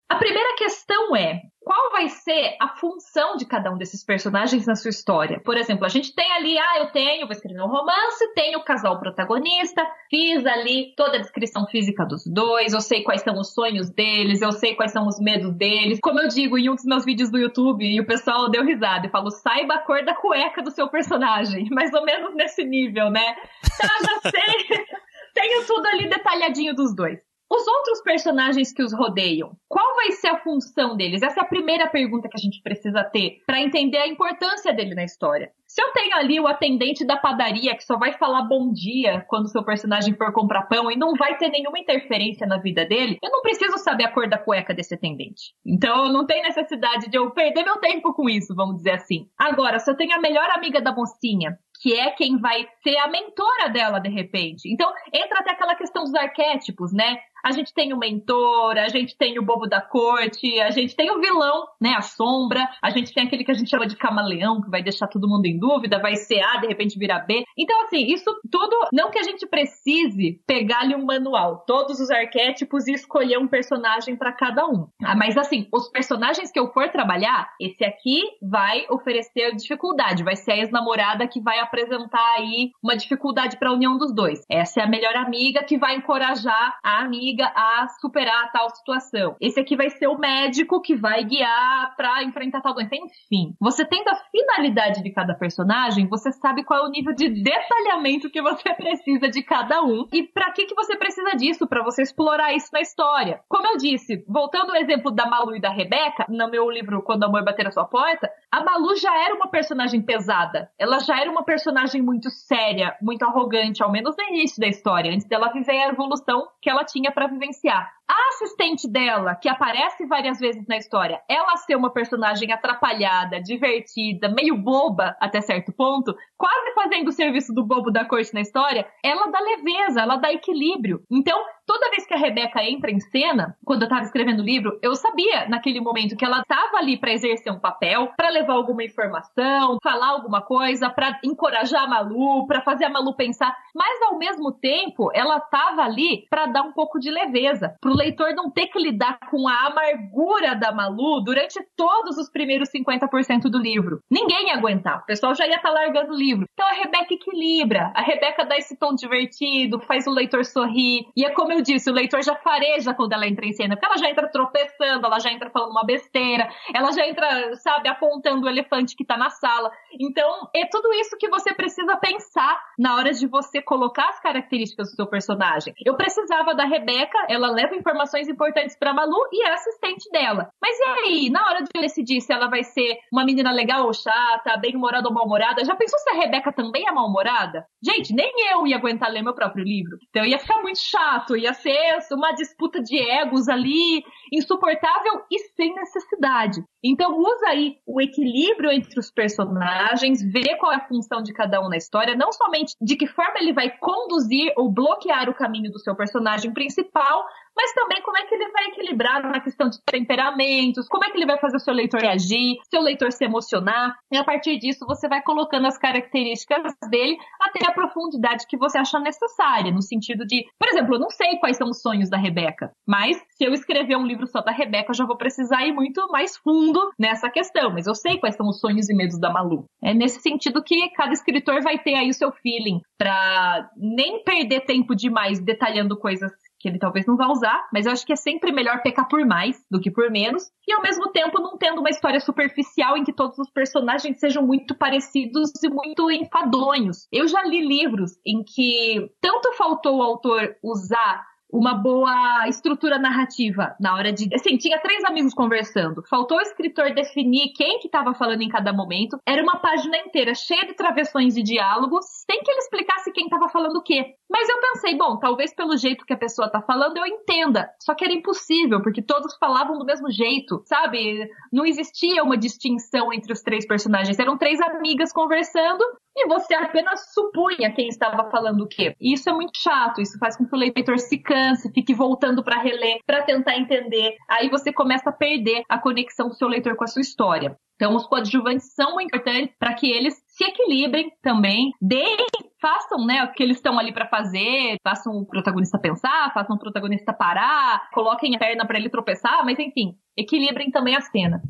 A 0.09 0.15
primeira 0.15 0.55
questão 0.55 1.15
é: 1.15 1.41
qual 1.63 1.91
vai 1.91 2.09
ser 2.09 2.57
a 2.59 2.69
função 2.69 3.35
de 3.37 3.45
cada 3.45 3.71
um 3.71 3.77
desses 3.77 4.03
personagens 4.03 4.65
na 4.65 4.75
sua 4.75 4.89
história? 4.89 5.39
Por 5.39 5.55
exemplo, 5.55 5.85
a 5.85 5.89
gente 5.89 6.13
tem 6.13 6.31
ali, 6.33 6.57
ah, 6.57 6.79
eu 6.79 6.91
tenho, 6.91 7.27
vou 7.27 7.31
escrever 7.31 7.61
um 7.61 7.67
romance, 7.67 8.33
tenho 8.33 8.59
o 8.59 8.63
casal 8.63 8.99
protagonista, 8.99 9.85
fiz 10.09 10.43
ali 10.45 10.93
toda 10.95 11.17
a 11.17 11.21
descrição 11.21 11.67
física 11.67 12.03
dos 12.03 12.25
dois, 12.25 12.73
eu 12.73 12.81
sei 12.81 13.03
quais 13.03 13.21
são 13.21 13.39
os 13.39 13.53
sonhos 13.53 13.91
deles, 13.91 14.41
eu 14.41 14.51
sei 14.51 14.75
quais 14.75 14.91
são 14.91 15.07
os 15.07 15.19
medos 15.19 15.53
deles. 15.53 15.99
Como 16.01 16.19
eu 16.19 16.27
digo 16.27 16.57
em 16.57 16.69
um 16.69 16.75
dos 16.75 16.85
meus 16.85 17.05
vídeos 17.05 17.29
do 17.29 17.37
YouTube, 17.37 17.85
e 17.85 17.99
o 18.01 18.07
pessoal 18.07 18.49
deu 18.49 18.65
risada, 18.65 19.05
eu 19.05 19.11
falo, 19.11 19.29
saiba 19.29 19.75
a 19.75 19.79
cor 19.79 20.03
da 20.03 20.15
cueca 20.15 20.63
do 20.63 20.71
seu 20.71 20.89
personagem, 20.89 21.69
mais 21.71 21.93
ou 21.93 22.03
menos 22.03 22.33
nesse 22.33 22.63
nível, 22.63 23.11
né? 23.11 23.35
Tá, 23.79 23.87
já 24.03 24.31
sei. 24.31 24.85
tenho 25.33 25.65
tudo 25.65 25.85
ali 25.85 26.09
detalhadinho 26.09 26.75
dos 26.75 26.95
dois. 26.95 27.19
Os 27.51 27.67
outros 27.67 28.01
personagens 28.01 28.71
que 28.71 28.81
os 28.81 28.93
rodeiam, 28.93 29.51
qual 29.67 29.93
vai 29.97 30.13
ser 30.13 30.29
a 30.29 30.39
função 30.39 30.95
deles? 30.95 31.21
Essa 31.21 31.41
é 31.41 31.43
a 31.43 31.47
primeira 31.47 31.85
pergunta 31.85 32.29
que 32.29 32.37
a 32.37 32.41
gente 32.41 32.61
precisa 32.63 33.03
ter 33.03 33.41
para 33.45 33.59
entender 33.59 33.97
a 33.97 34.07
importância 34.07 34.73
dele 34.73 34.95
na 34.95 35.03
história. 35.03 35.51
Se 35.67 35.81
eu 35.83 35.91
tenho 35.91 36.15
ali 36.15 36.39
o 36.39 36.47
atendente 36.47 37.05
da 37.05 37.17
padaria 37.17 37.75
que 37.75 37.83
só 37.83 37.97
vai 37.97 38.13
falar 38.13 38.43
bom 38.43 38.71
dia 38.71 39.25
quando 39.27 39.51
seu 39.51 39.65
personagem 39.65 40.15
for 40.15 40.31
comprar 40.31 40.63
pão 40.63 40.89
e 40.89 40.95
não 40.95 41.13
vai 41.13 41.37
ter 41.37 41.49
nenhuma 41.49 41.77
interferência 41.77 42.47
na 42.47 42.57
vida 42.57 42.85
dele, 42.85 43.17
eu 43.21 43.29
não 43.29 43.41
preciso 43.41 43.77
saber 43.79 44.05
a 44.05 44.11
cor 44.13 44.29
da 44.29 44.37
cueca 44.37 44.73
desse 44.73 44.95
atendente. 44.95 45.53
Então 45.65 46.09
não 46.09 46.25
tem 46.25 46.41
necessidade 46.41 47.09
de 47.09 47.17
eu 47.17 47.31
perder 47.31 47.65
meu 47.65 47.79
tempo 47.79 48.13
com 48.13 48.29
isso, 48.29 48.55
vamos 48.55 48.77
dizer 48.77 48.91
assim. 48.91 49.27
Agora, 49.37 49.77
se 49.77 49.91
eu 49.91 49.97
tenho 49.97 50.15
a 50.15 50.21
melhor 50.21 50.49
amiga 50.51 50.79
da 50.79 50.95
mocinha 50.95 51.57
que 51.81 51.95
é 51.95 52.11
quem 52.11 52.37
vai 52.37 52.67
ser 52.83 52.95
a 52.97 53.07
mentora 53.07 53.69
dela 53.69 53.99
de 53.99 54.09
repente. 54.09 54.71
Então, 54.71 54.93
entra 55.11 55.39
até 55.39 55.51
aquela 55.51 55.75
questão 55.75 56.03
dos 56.03 56.13
arquétipos, 56.13 56.93
né? 56.93 57.17
A 57.43 57.51
gente 57.51 57.73
tem 57.73 57.93
o 57.93 57.97
mentor, 57.97 58.77
a 58.77 58.87
gente 58.87 59.17
tem 59.17 59.39
o 59.39 59.43
bobo 59.43 59.67
da 59.67 59.81
corte, 59.81 60.59
a 60.59 60.71
gente 60.71 60.95
tem 60.95 61.11
o 61.11 61.19
vilão, 61.19 61.65
né? 61.79 61.93
A 61.97 62.01
sombra, 62.01 62.67
a 62.81 62.89
gente 62.89 63.13
tem 63.13 63.25
aquele 63.25 63.43
que 63.43 63.51
a 63.51 63.55
gente 63.55 63.69
chama 63.69 63.87
de 63.87 63.95
camaleão, 63.95 64.61
que 64.61 64.69
vai 64.69 64.83
deixar 64.83 65.07
todo 65.07 65.27
mundo 65.27 65.45
em 65.45 65.57
dúvida, 65.57 65.99
vai 65.99 66.15
ser 66.15 66.41
A, 66.41 66.57
de 66.57 66.67
repente 66.67 66.97
virar 66.97 67.19
B. 67.19 67.43
Então, 67.57 67.81
assim, 67.83 68.05
isso 68.05 68.29
tudo, 68.51 68.75
não 68.91 69.11
que 69.11 69.19
a 69.19 69.23
gente 69.23 69.47
precise 69.47 70.41
pegar-lhe 70.45 70.95
um 70.95 71.05
manual, 71.05 71.63
todos 71.65 71.99
os 71.99 72.09
arquétipos 72.09 72.87
e 72.87 72.93
escolher 72.93 73.37
um 73.37 73.47
personagem 73.47 74.15
para 74.15 74.31
cada 74.31 74.65
um. 74.67 74.87
Ah, 75.03 75.15
mas, 75.15 75.37
assim, 75.37 75.67
os 75.73 75.89
personagens 75.89 76.51
que 76.51 76.59
eu 76.59 76.71
for 76.71 76.89
trabalhar, 76.89 77.49
esse 77.59 77.83
aqui 77.83 78.21
vai 78.41 78.85
oferecer 78.89 79.55
dificuldade, 79.55 80.23
vai 80.23 80.35
ser 80.35 80.51
a 80.51 80.57
ex-namorada 80.57 81.27
que 81.27 81.41
vai 81.41 81.59
apresentar 81.59 82.35
aí 82.37 82.71
uma 82.83 82.95
dificuldade 82.95 83.57
para 83.57 83.69
a 83.69 83.73
união 83.73 83.97
dos 83.97 84.13
dois. 84.13 84.43
Essa 84.49 84.81
é 84.81 84.83
a 84.83 84.89
melhor 84.89 85.15
amiga 85.15 85.63
que 85.63 85.77
vai 85.77 85.95
encorajar 85.95 86.77
a 86.83 86.99
amiga 87.01 87.30
a 87.41 87.87
superar 87.99 88.51
tal 88.51 88.69
situação. 88.69 89.35
Esse 89.39 89.59
aqui 89.59 89.75
vai 89.75 89.89
ser 89.89 90.07
o 90.07 90.17
médico 90.17 90.81
que 90.81 90.95
vai 90.95 91.23
guiar 91.23 91.95
para 91.95 92.23
enfrentar 92.23 92.61
tal 92.61 92.73
doença. 92.73 92.95
Enfim, 92.95 93.55
você 93.59 93.85
tendo 93.85 94.09
a 94.09 94.15
finalidade 94.15 95.03
de 95.03 95.11
cada 95.11 95.33
personagem, 95.33 96.07
você 96.07 96.31
sabe 96.31 96.63
qual 96.63 96.85
é 96.85 96.87
o 96.87 96.91
nível 96.91 97.13
de 97.13 97.29
detalhamento 97.29 98.29
que 98.29 98.41
você 98.41 98.73
precisa 98.75 99.29
de 99.29 99.43
cada 99.43 99.81
um 99.83 100.07
e 100.11 100.23
para 100.23 100.51
que 100.51 100.65
que 100.65 100.75
você 100.75 100.97
precisa 100.97 101.31
disso 101.35 101.67
para 101.67 101.83
você 101.83 102.01
explorar 102.01 102.53
isso 102.53 102.69
na 102.73 102.81
história. 102.81 103.41
Como 103.47 103.67
eu 103.67 103.77
disse, 103.77 104.23
voltando 104.27 104.71
ao 104.71 104.77
exemplo 104.77 105.11
da 105.11 105.25
Malu 105.25 105.55
e 105.55 105.61
da 105.61 105.69
Rebeca, 105.69 106.25
no 106.29 106.49
meu 106.49 106.69
livro 106.69 107.01
Quando 107.01 107.23
o 107.23 107.25
Amor 107.25 107.43
Bater 107.43 107.67
a 107.67 107.71
Sua 107.71 107.85
Porta, 107.85 108.29
a 108.51 108.63
Malu 108.63 108.95
já 108.95 109.15
era 109.23 109.35
uma 109.35 109.49
personagem 109.49 110.01
pesada. 110.01 110.69
Ela 110.77 110.99
já 110.99 111.19
era 111.19 111.29
uma 111.29 111.43
personagem 111.43 112.01
muito 112.01 112.29
séria, 112.29 112.95
muito 113.01 113.23
arrogante, 113.23 113.83
ao 113.83 113.91
menos 113.91 114.15
no 114.17 114.23
início 114.25 114.59
da 114.59 114.67
história, 114.67 115.11
antes 115.11 115.27
dela 115.27 115.51
viver 115.51 115.81
a 115.81 115.89
evolução 115.89 116.47
que 116.61 116.69
ela 116.69 116.83
tinha 116.83 117.11
para 117.11 117.20
vivenciar. 117.27 117.89
A 118.13 118.27
assistente 118.27 118.89
dela, 118.89 119.35
que 119.35 119.47
aparece 119.47 120.05
várias 120.05 120.37
vezes 120.37 120.67
na 120.67 120.75
história, 120.75 121.21
ela 121.29 121.55
ser 121.55 121.77
uma 121.77 121.93
personagem 121.93 122.51
atrapalhada, 122.51 123.41
divertida, 123.41 124.27
meio 124.27 124.57
boba 124.57 125.15
até 125.17 125.39
certo 125.39 125.71
ponto, 125.71 126.13
quase 126.37 126.73
fazendo 126.73 127.07
o 127.07 127.13
serviço 127.13 127.53
do 127.53 127.65
bobo 127.65 127.89
da 127.89 128.03
corte 128.03 128.33
na 128.33 128.41
história, 128.41 128.85
ela 129.01 129.27
dá 129.27 129.39
leveza, 129.39 130.01
ela 130.01 130.17
dá 130.17 130.29
equilíbrio. 130.29 131.01
Então, 131.09 131.41
toda 131.65 131.89
vez 131.89 132.05
que 132.05 132.13
a 132.13 132.17
Rebeca 132.17 132.61
entra 132.61 132.91
em 132.91 132.99
cena, 132.99 133.55
quando 133.63 133.83
eu 133.83 133.87
tava 133.87 134.01
escrevendo 134.01 134.41
o 134.41 134.45
livro, 134.45 134.77
eu 134.81 134.93
sabia 134.93 135.47
naquele 135.47 135.79
momento 135.79 136.17
que 136.17 136.25
ela 136.25 136.43
tava 136.43 136.79
ali 136.79 136.99
para 136.99 137.13
exercer 137.13 137.53
um 137.53 137.59
papel, 137.61 138.11
para 138.17 138.29
levar 138.29 138.55
alguma 138.55 138.83
informação, 138.83 139.77
falar 139.81 140.09
alguma 140.09 140.41
coisa, 140.41 140.89
para 140.89 141.17
encorajar 141.23 141.83
a 141.83 141.87
Malu, 141.87 142.45
para 142.45 142.61
fazer 142.61 142.83
a 142.83 142.89
Malu 142.89 143.15
pensar, 143.15 143.55
mas 143.73 144.01
ao 144.01 144.17
mesmo 144.17 144.51
tempo, 144.51 145.09
ela 145.13 145.39
tava 145.39 145.83
ali 145.83 146.25
para 146.29 146.47
dar 146.47 146.63
um 146.63 146.73
pouco 146.73 146.99
de 146.99 147.09
leveza, 147.09 147.73
pro 147.79 148.00
leitor 148.01 148.33
não 148.33 148.49
ter 148.49 148.67
que 148.67 148.79
lidar 148.79 149.19
com 149.29 149.47
a 149.47 149.67
amargura 149.67 150.55
da 150.55 150.71
Malu 150.71 151.21
durante 151.23 151.59
todos 151.75 152.17
os 152.17 152.29
primeiros 152.29 152.69
50% 152.69 153.43
do 153.43 153.59
livro. 153.59 153.99
Ninguém 154.09 154.47
ia 154.47 154.55
aguentar, 154.55 154.99
o 154.99 155.05
pessoal 155.05 155.35
já 155.35 155.45
ia 155.45 155.55
estar 155.55 155.69
tá 155.69 155.73
largando 155.73 156.13
o 156.13 156.17
livro. 156.17 156.45
Então 156.53 156.67
a 156.67 156.73
Rebeca 156.73 157.13
equilibra, 157.13 157.91
a 157.95 158.01
Rebeca 158.01 158.45
dá 158.45 158.57
esse 158.57 158.77
tom 158.77 158.95
divertido, 158.95 159.79
faz 159.81 160.07
o 160.07 160.11
leitor 160.11 160.43
sorrir, 160.45 161.05
e 161.15 161.25
é 161.25 161.29
como 161.29 161.53
eu 161.53 161.61
disse, 161.61 161.89
o 161.89 161.93
leitor 161.93 162.23
já 162.23 162.35
fareja 162.35 162.93
quando 162.93 163.13
ela 163.13 163.27
entra 163.27 163.45
em 163.45 163.53
cena, 163.53 163.75
porque 163.75 163.85
ela 163.85 163.97
já 163.97 164.09
entra 164.09 164.29
tropeçando, 164.29 165.05
ela 165.05 165.19
já 165.19 165.31
entra 165.31 165.49
falando 165.49 165.71
uma 165.71 165.85
besteira, 165.85 166.49
ela 166.73 166.91
já 166.91 167.05
entra, 167.05 167.55
sabe, 167.55 167.87
apontando 167.87 168.45
o 168.45 168.49
elefante 168.49 168.95
que 168.95 169.05
tá 169.05 169.17
na 169.17 169.29
sala. 169.29 169.71
Então, 169.99 170.49
é 170.55 170.65
tudo 170.65 170.91
isso 170.93 171.17
que 171.17 171.29
você 171.29 171.53
precisa 171.53 171.95
pensar 171.97 172.59
na 172.77 172.95
hora 172.95 173.11
de 173.11 173.27
você 173.27 173.61
colocar 173.61 174.09
as 174.09 174.19
características 174.19 174.89
do 174.89 174.95
seu 174.95 175.07
personagem. 175.07 175.73
Eu 175.85 175.95
precisava 175.95 176.55
da 176.55 176.65
Rebeca, 176.65 177.17
ela 177.29 177.51
leva 177.51 177.75
informações 177.81 178.27
importantes 178.29 178.77
para 178.77 178.93
Malu 178.93 179.17
e 179.31 179.43
é 179.43 179.53
assistente 179.53 180.09
dela. 180.11 180.49
Mas 180.61 180.79
e 180.79 180.83
aí, 180.83 181.29
na 181.29 181.45
hora 181.45 181.61
de 181.61 181.69
eu 181.73 181.81
decidir 181.81 182.21
se 182.21 182.31
ela 182.31 182.47
vai 182.47 182.63
ser 182.63 182.97
uma 183.11 183.25
menina 183.25 183.51
legal 183.51 183.85
ou 183.85 183.93
chata, 183.93 184.57
bem-humorada 184.57 185.07
ou 185.07 185.13
mal-humorada, 185.13 185.65
já 185.65 185.75
pensou 185.75 185.99
se 185.99 186.09
a 186.11 186.13
Rebeca 186.13 186.53
também 186.53 186.87
é 186.87 186.91
mal-humorada? 186.91 187.65
Gente, 187.83 188.13
nem 188.13 188.31
eu 188.51 188.65
ia 188.65 188.77
aguentar 188.77 189.11
ler 189.11 189.23
meu 189.23 189.33
próprio 189.33 189.63
livro. 189.63 189.97
Então 190.09 190.25
ia 190.25 190.39
ficar 190.39 190.61
muito 190.61 190.79
chato, 190.79 191.35
ia 191.35 191.53
ser 191.53 191.99
uma 192.11 192.31
disputa 192.31 192.81
de 192.81 192.97
egos 192.97 193.49
ali, 193.49 194.03
insuportável 194.31 195.21
e 195.31 195.39
sem 195.55 195.73
necessidade. 195.75 196.61
Então 196.83 197.17
usa 197.17 197.47
aí 197.47 197.77
o 197.85 198.01
equilíbrio 198.01 198.71
entre 198.71 198.99
os 198.99 199.11
personagens, 199.11 200.21
vê 200.21 200.55
qual 200.57 200.71
é 200.71 200.77
a 200.77 200.87
função 200.87 201.21
de 201.21 201.33
cada 201.33 201.61
um 201.61 201.69
na 201.69 201.77
história, 201.77 202.15
não 202.15 202.31
somente 202.31 202.75
de 202.81 202.95
que 202.95 203.07
forma 203.07 203.39
ele 203.39 203.53
vai 203.53 203.69
conduzir 203.77 204.51
ou 204.57 204.71
bloquear 204.71 205.29
o 205.29 205.33
caminho 205.33 205.71
do 205.71 205.79
seu 205.79 205.95
personagem 205.95 206.51
principal, 206.53 207.23
mas 207.55 207.73
também 207.73 208.01
como 208.01 208.17
é 208.17 208.25
que 208.25 208.33
ele 208.33 208.49
vai 208.51 208.65
equilibrar 208.67 209.21
na 209.21 209.39
questão 209.39 209.69
de 209.69 209.77
temperamentos, 209.85 210.87
como 210.87 211.03
é 211.03 211.11
que 211.11 211.17
ele 211.17 211.25
vai 211.25 211.37
fazer 211.37 211.57
o 211.57 211.59
seu 211.59 211.73
leitor 211.73 212.01
reagir, 212.01 212.55
seu 212.69 212.81
leitor 212.81 213.11
se 213.11 213.25
emocionar, 213.25 213.95
e 214.11 214.17
a 214.17 214.23
partir 214.23 214.57
disso 214.57 214.85
você 214.87 215.07
vai 215.07 215.21
colocando 215.21 215.67
as 215.67 215.77
características 215.77 216.73
dele 216.89 217.17
até 217.39 217.65
a 217.67 217.73
profundidade 217.73 218.47
que 218.47 218.57
você 218.57 218.77
acha 218.77 218.99
necessária, 218.99 219.71
no 219.71 219.81
sentido 219.81 220.25
de, 220.25 220.45
por 220.57 220.69
exemplo, 220.69 220.95
eu 220.95 220.99
não 220.99 221.09
sei 221.09 221.37
quais 221.37 221.57
são 221.57 221.69
os 221.69 221.81
sonhos 221.81 222.09
da 222.09 222.17
Rebeca, 222.17 222.71
mas 222.87 223.17
se 223.31 223.43
eu 223.43 223.53
escrever 223.53 223.97
um 223.97 224.05
livro 224.05 224.25
só 224.27 224.41
da 224.41 224.51
Rebeca, 224.51 224.91
eu 224.91 224.95
já 224.95 225.05
vou 225.05 225.17
precisar 225.17 225.65
ir 225.65 225.73
muito 225.73 226.07
mais 226.07 226.37
fundo 226.37 226.70
nessa 226.97 227.29
questão, 227.29 227.71
mas 227.71 227.87
eu 227.87 227.95
sei 227.95 228.17
quais 228.19 228.35
são 228.35 228.47
os 228.47 228.59
sonhos 228.59 228.89
e 228.89 228.93
medos 228.93 229.19
da 229.19 229.31
Malu. 229.31 229.65
É 229.83 229.93
nesse 229.93 230.21
sentido 230.21 230.63
que 230.63 230.89
cada 230.89 231.13
escritor 231.13 231.61
vai 231.61 231.77
ter 231.79 231.95
aí 231.95 232.09
o 232.09 232.13
seu 232.13 232.31
feeling 232.31 232.81
para 232.97 233.69
nem 233.75 234.23
perder 234.23 234.61
tempo 234.61 234.95
demais 234.95 235.39
detalhando 235.39 235.97
coisas 235.97 236.31
que 236.61 236.69
ele 236.69 236.77
talvez 236.77 237.05
não 237.05 237.17
vá 237.17 237.27
usar, 237.27 237.67
mas 237.73 237.85
eu 237.85 237.91
acho 237.91 238.05
que 238.05 238.13
é 238.13 238.15
sempre 238.15 238.51
melhor 238.51 238.81
pecar 238.83 239.07
por 239.07 239.25
mais 239.25 239.65
do 239.69 239.79
que 239.79 239.89
por 239.89 240.11
menos, 240.11 240.43
e 240.67 240.71
ao 240.71 240.81
mesmo 240.81 241.11
tempo 241.11 241.41
não 241.41 241.57
tendo 241.57 241.79
uma 241.79 241.89
história 241.89 242.19
superficial 242.19 242.95
em 242.95 243.03
que 243.03 243.11
todos 243.11 243.37
os 243.39 243.49
personagens 243.49 244.19
sejam 244.19 244.45
muito 244.45 244.75
parecidos 244.75 245.51
e 245.63 245.69
muito 245.69 246.09
enfadonhos. 246.11 247.07
Eu 247.11 247.27
já 247.27 247.43
li 247.43 247.65
livros 247.65 248.11
em 248.25 248.43
que 248.43 249.09
tanto 249.19 249.51
faltou 249.53 249.97
o 249.97 250.03
autor 250.03 250.55
usar 250.63 251.25
uma 251.51 251.73
boa 251.73 252.47
estrutura 252.47 252.97
narrativa 252.97 253.75
na 253.79 253.95
hora 253.95 254.11
de. 254.11 254.33
Assim, 254.33 254.57
tinha 254.57 254.79
três 254.79 255.03
amigos 255.03 255.33
conversando. 255.33 256.03
Faltou 256.09 256.37
o 256.37 256.41
escritor 256.41 256.93
definir 256.93 257.51
quem 257.55 257.79
que 257.79 257.87
estava 257.87 258.13
falando 258.13 258.41
em 258.41 258.49
cada 258.49 258.71
momento. 258.73 259.19
Era 259.27 259.43
uma 259.43 259.59
página 259.59 259.97
inteira 259.97 260.33
cheia 260.33 260.65
de 260.65 260.73
travessões 260.73 261.35
e 261.35 261.43
diálogos, 261.43 262.05
sem 262.29 262.41
que 262.41 262.51
ele 262.51 262.59
explicasse 262.59 263.11
quem 263.11 263.25
estava 263.25 263.49
falando 263.49 263.77
o 263.77 263.83
quê. 263.83 264.15
Mas 264.31 264.47
eu 264.47 264.61
pensei, 264.61 264.97
bom, 264.97 265.19
talvez 265.19 265.53
pelo 265.53 265.75
jeito 265.75 266.05
que 266.05 266.13
a 266.13 266.17
pessoa 266.17 266.49
tá 266.49 266.61
falando 266.61 266.95
eu 266.97 267.05
entenda. 267.05 267.69
Só 267.81 267.93
que 267.93 268.05
era 268.05 268.13
impossível, 268.13 268.81
porque 268.81 269.01
todos 269.01 269.35
falavam 269.37 269.77
do 269.77 269.85
mesmo 269.85 270.09
jeito, 270.09 270.61
sabe? 270.65 271.29
Não 271.51 271.65
existia 271.65 272.23
uma 272.23 272.37
distinção 272.37 273.11
entre 273.11 273.33
os 273.33 273.41
três 273.41 273.67
personagens. 273.67 274.17
Eram 274.17 274.37
três 274.37 274.61
amigas 274.61 275.11
conversando 275.11 275.83
e 276.15 276.27
você 276.27 276.53
apenas 276.53 277.13
supunha 277.13 277.73
quem 277.73 277.89
estava 277.89 278.29
falando 278.29 278.61
o 278.61 278.67
quê. 278.67 278.95
E 279.01 279.13
isso 279.13 279.29
é 279.29 279.33
muito 279.33 279.57
chato, 279.57 279.99
isso 279.99 280.17
faz 280.17 280.37
com 280.37 280.45
que 280.45 280.55
o 280.55 280.59
leitor 280.59 280.97
se 280.97 281.17
canse, 281.17 281.71
fique 281.73 281.93
voltando 281.93 282.41
para 282.41 282.61
reler, 282.61 282.99
para 283.05 283.23
tentar 283.23 283.57
entender. 283.57 284.15
Aí 284.29 284.49
você 284.49 284.71
começa 284.71 285.09
a 285.09 285.13
perder 285.13 285.63
a 285.67 285.77
conexão 285.77 286.29
do 286.29 286.35
seu 286.35 286.47
leitor 286.47 286.77
com 286.77 286.85
a 286.85 286.87
sua 286.87 287.01
história. 287.01 287.57
Então, 287.81 287.95
os 287.95 288.05
coadjuvantes 288.05 288.75
são 288.75 288.93
muito 288.93 289.07
importantes 289.07 289.55
para 289.57 289.73
que 289.73 289.89
eles 289.89 290.13
se 290.41 290.49
equilibrem 290.49 291.11
também, 291.21 291.71
deem, 291.79 292.25
façam 292.59 293.05
né, 293.05 293.23
o 293.23 293.31
que 293.31 293.43
eles 293.43 293.57
estão 293.57 293.77
ali 293.77 293.93
para 293.93 294.07
fazer, 294.07 294.77
façam 294.83 295.13
o 295.13 295.25
protagonista 295.25 295.77
pensar, 295.77 296.33
façam 296.33 296.55
o 296.55 296.59
protagonista 296.59 297.13
parar, 297.13 297.87
coloquem 297.93 298.35
a 298.35 298.39
perna 298.39 298.65
para 298.65 298.79
ele 298.79 298.89
tropeçar, 298.89 299.45
mas 299.45 299.59
enfim, 299.59 299.95
equilibrem 300.17 300.71
também 300.71 300.95
a 300.95 301.01
cena. 301.01 301.43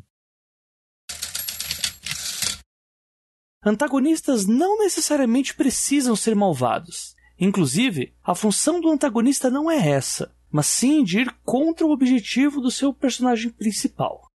Antagonistas 3.64 4.46
não 4.46 4.80
necessariamente 4.80 5.56
precisam 5.56 6.16
ser 6.16 6.36
malvados. 6.36 7.16
Inclusive, 7.40 8.14
a 8.24 8.36
função 8.36 8.82
do 8.82 8.90
antagonista 8.90 9.50
não 9.50 9.70
é 9.70 9.90
essa, 9.90 10.36
mas 10.52 10.66
sim 10.66 11.04
de 11.04 11.22
ir 11.22 11.32
contra 11.46 11.86
o 11.86 11.92
objetivo 11.92 12.60
do 12.60 12.72
seu 12.72 12.94
personagem 12.94 13.52
principal. 13.52 14.31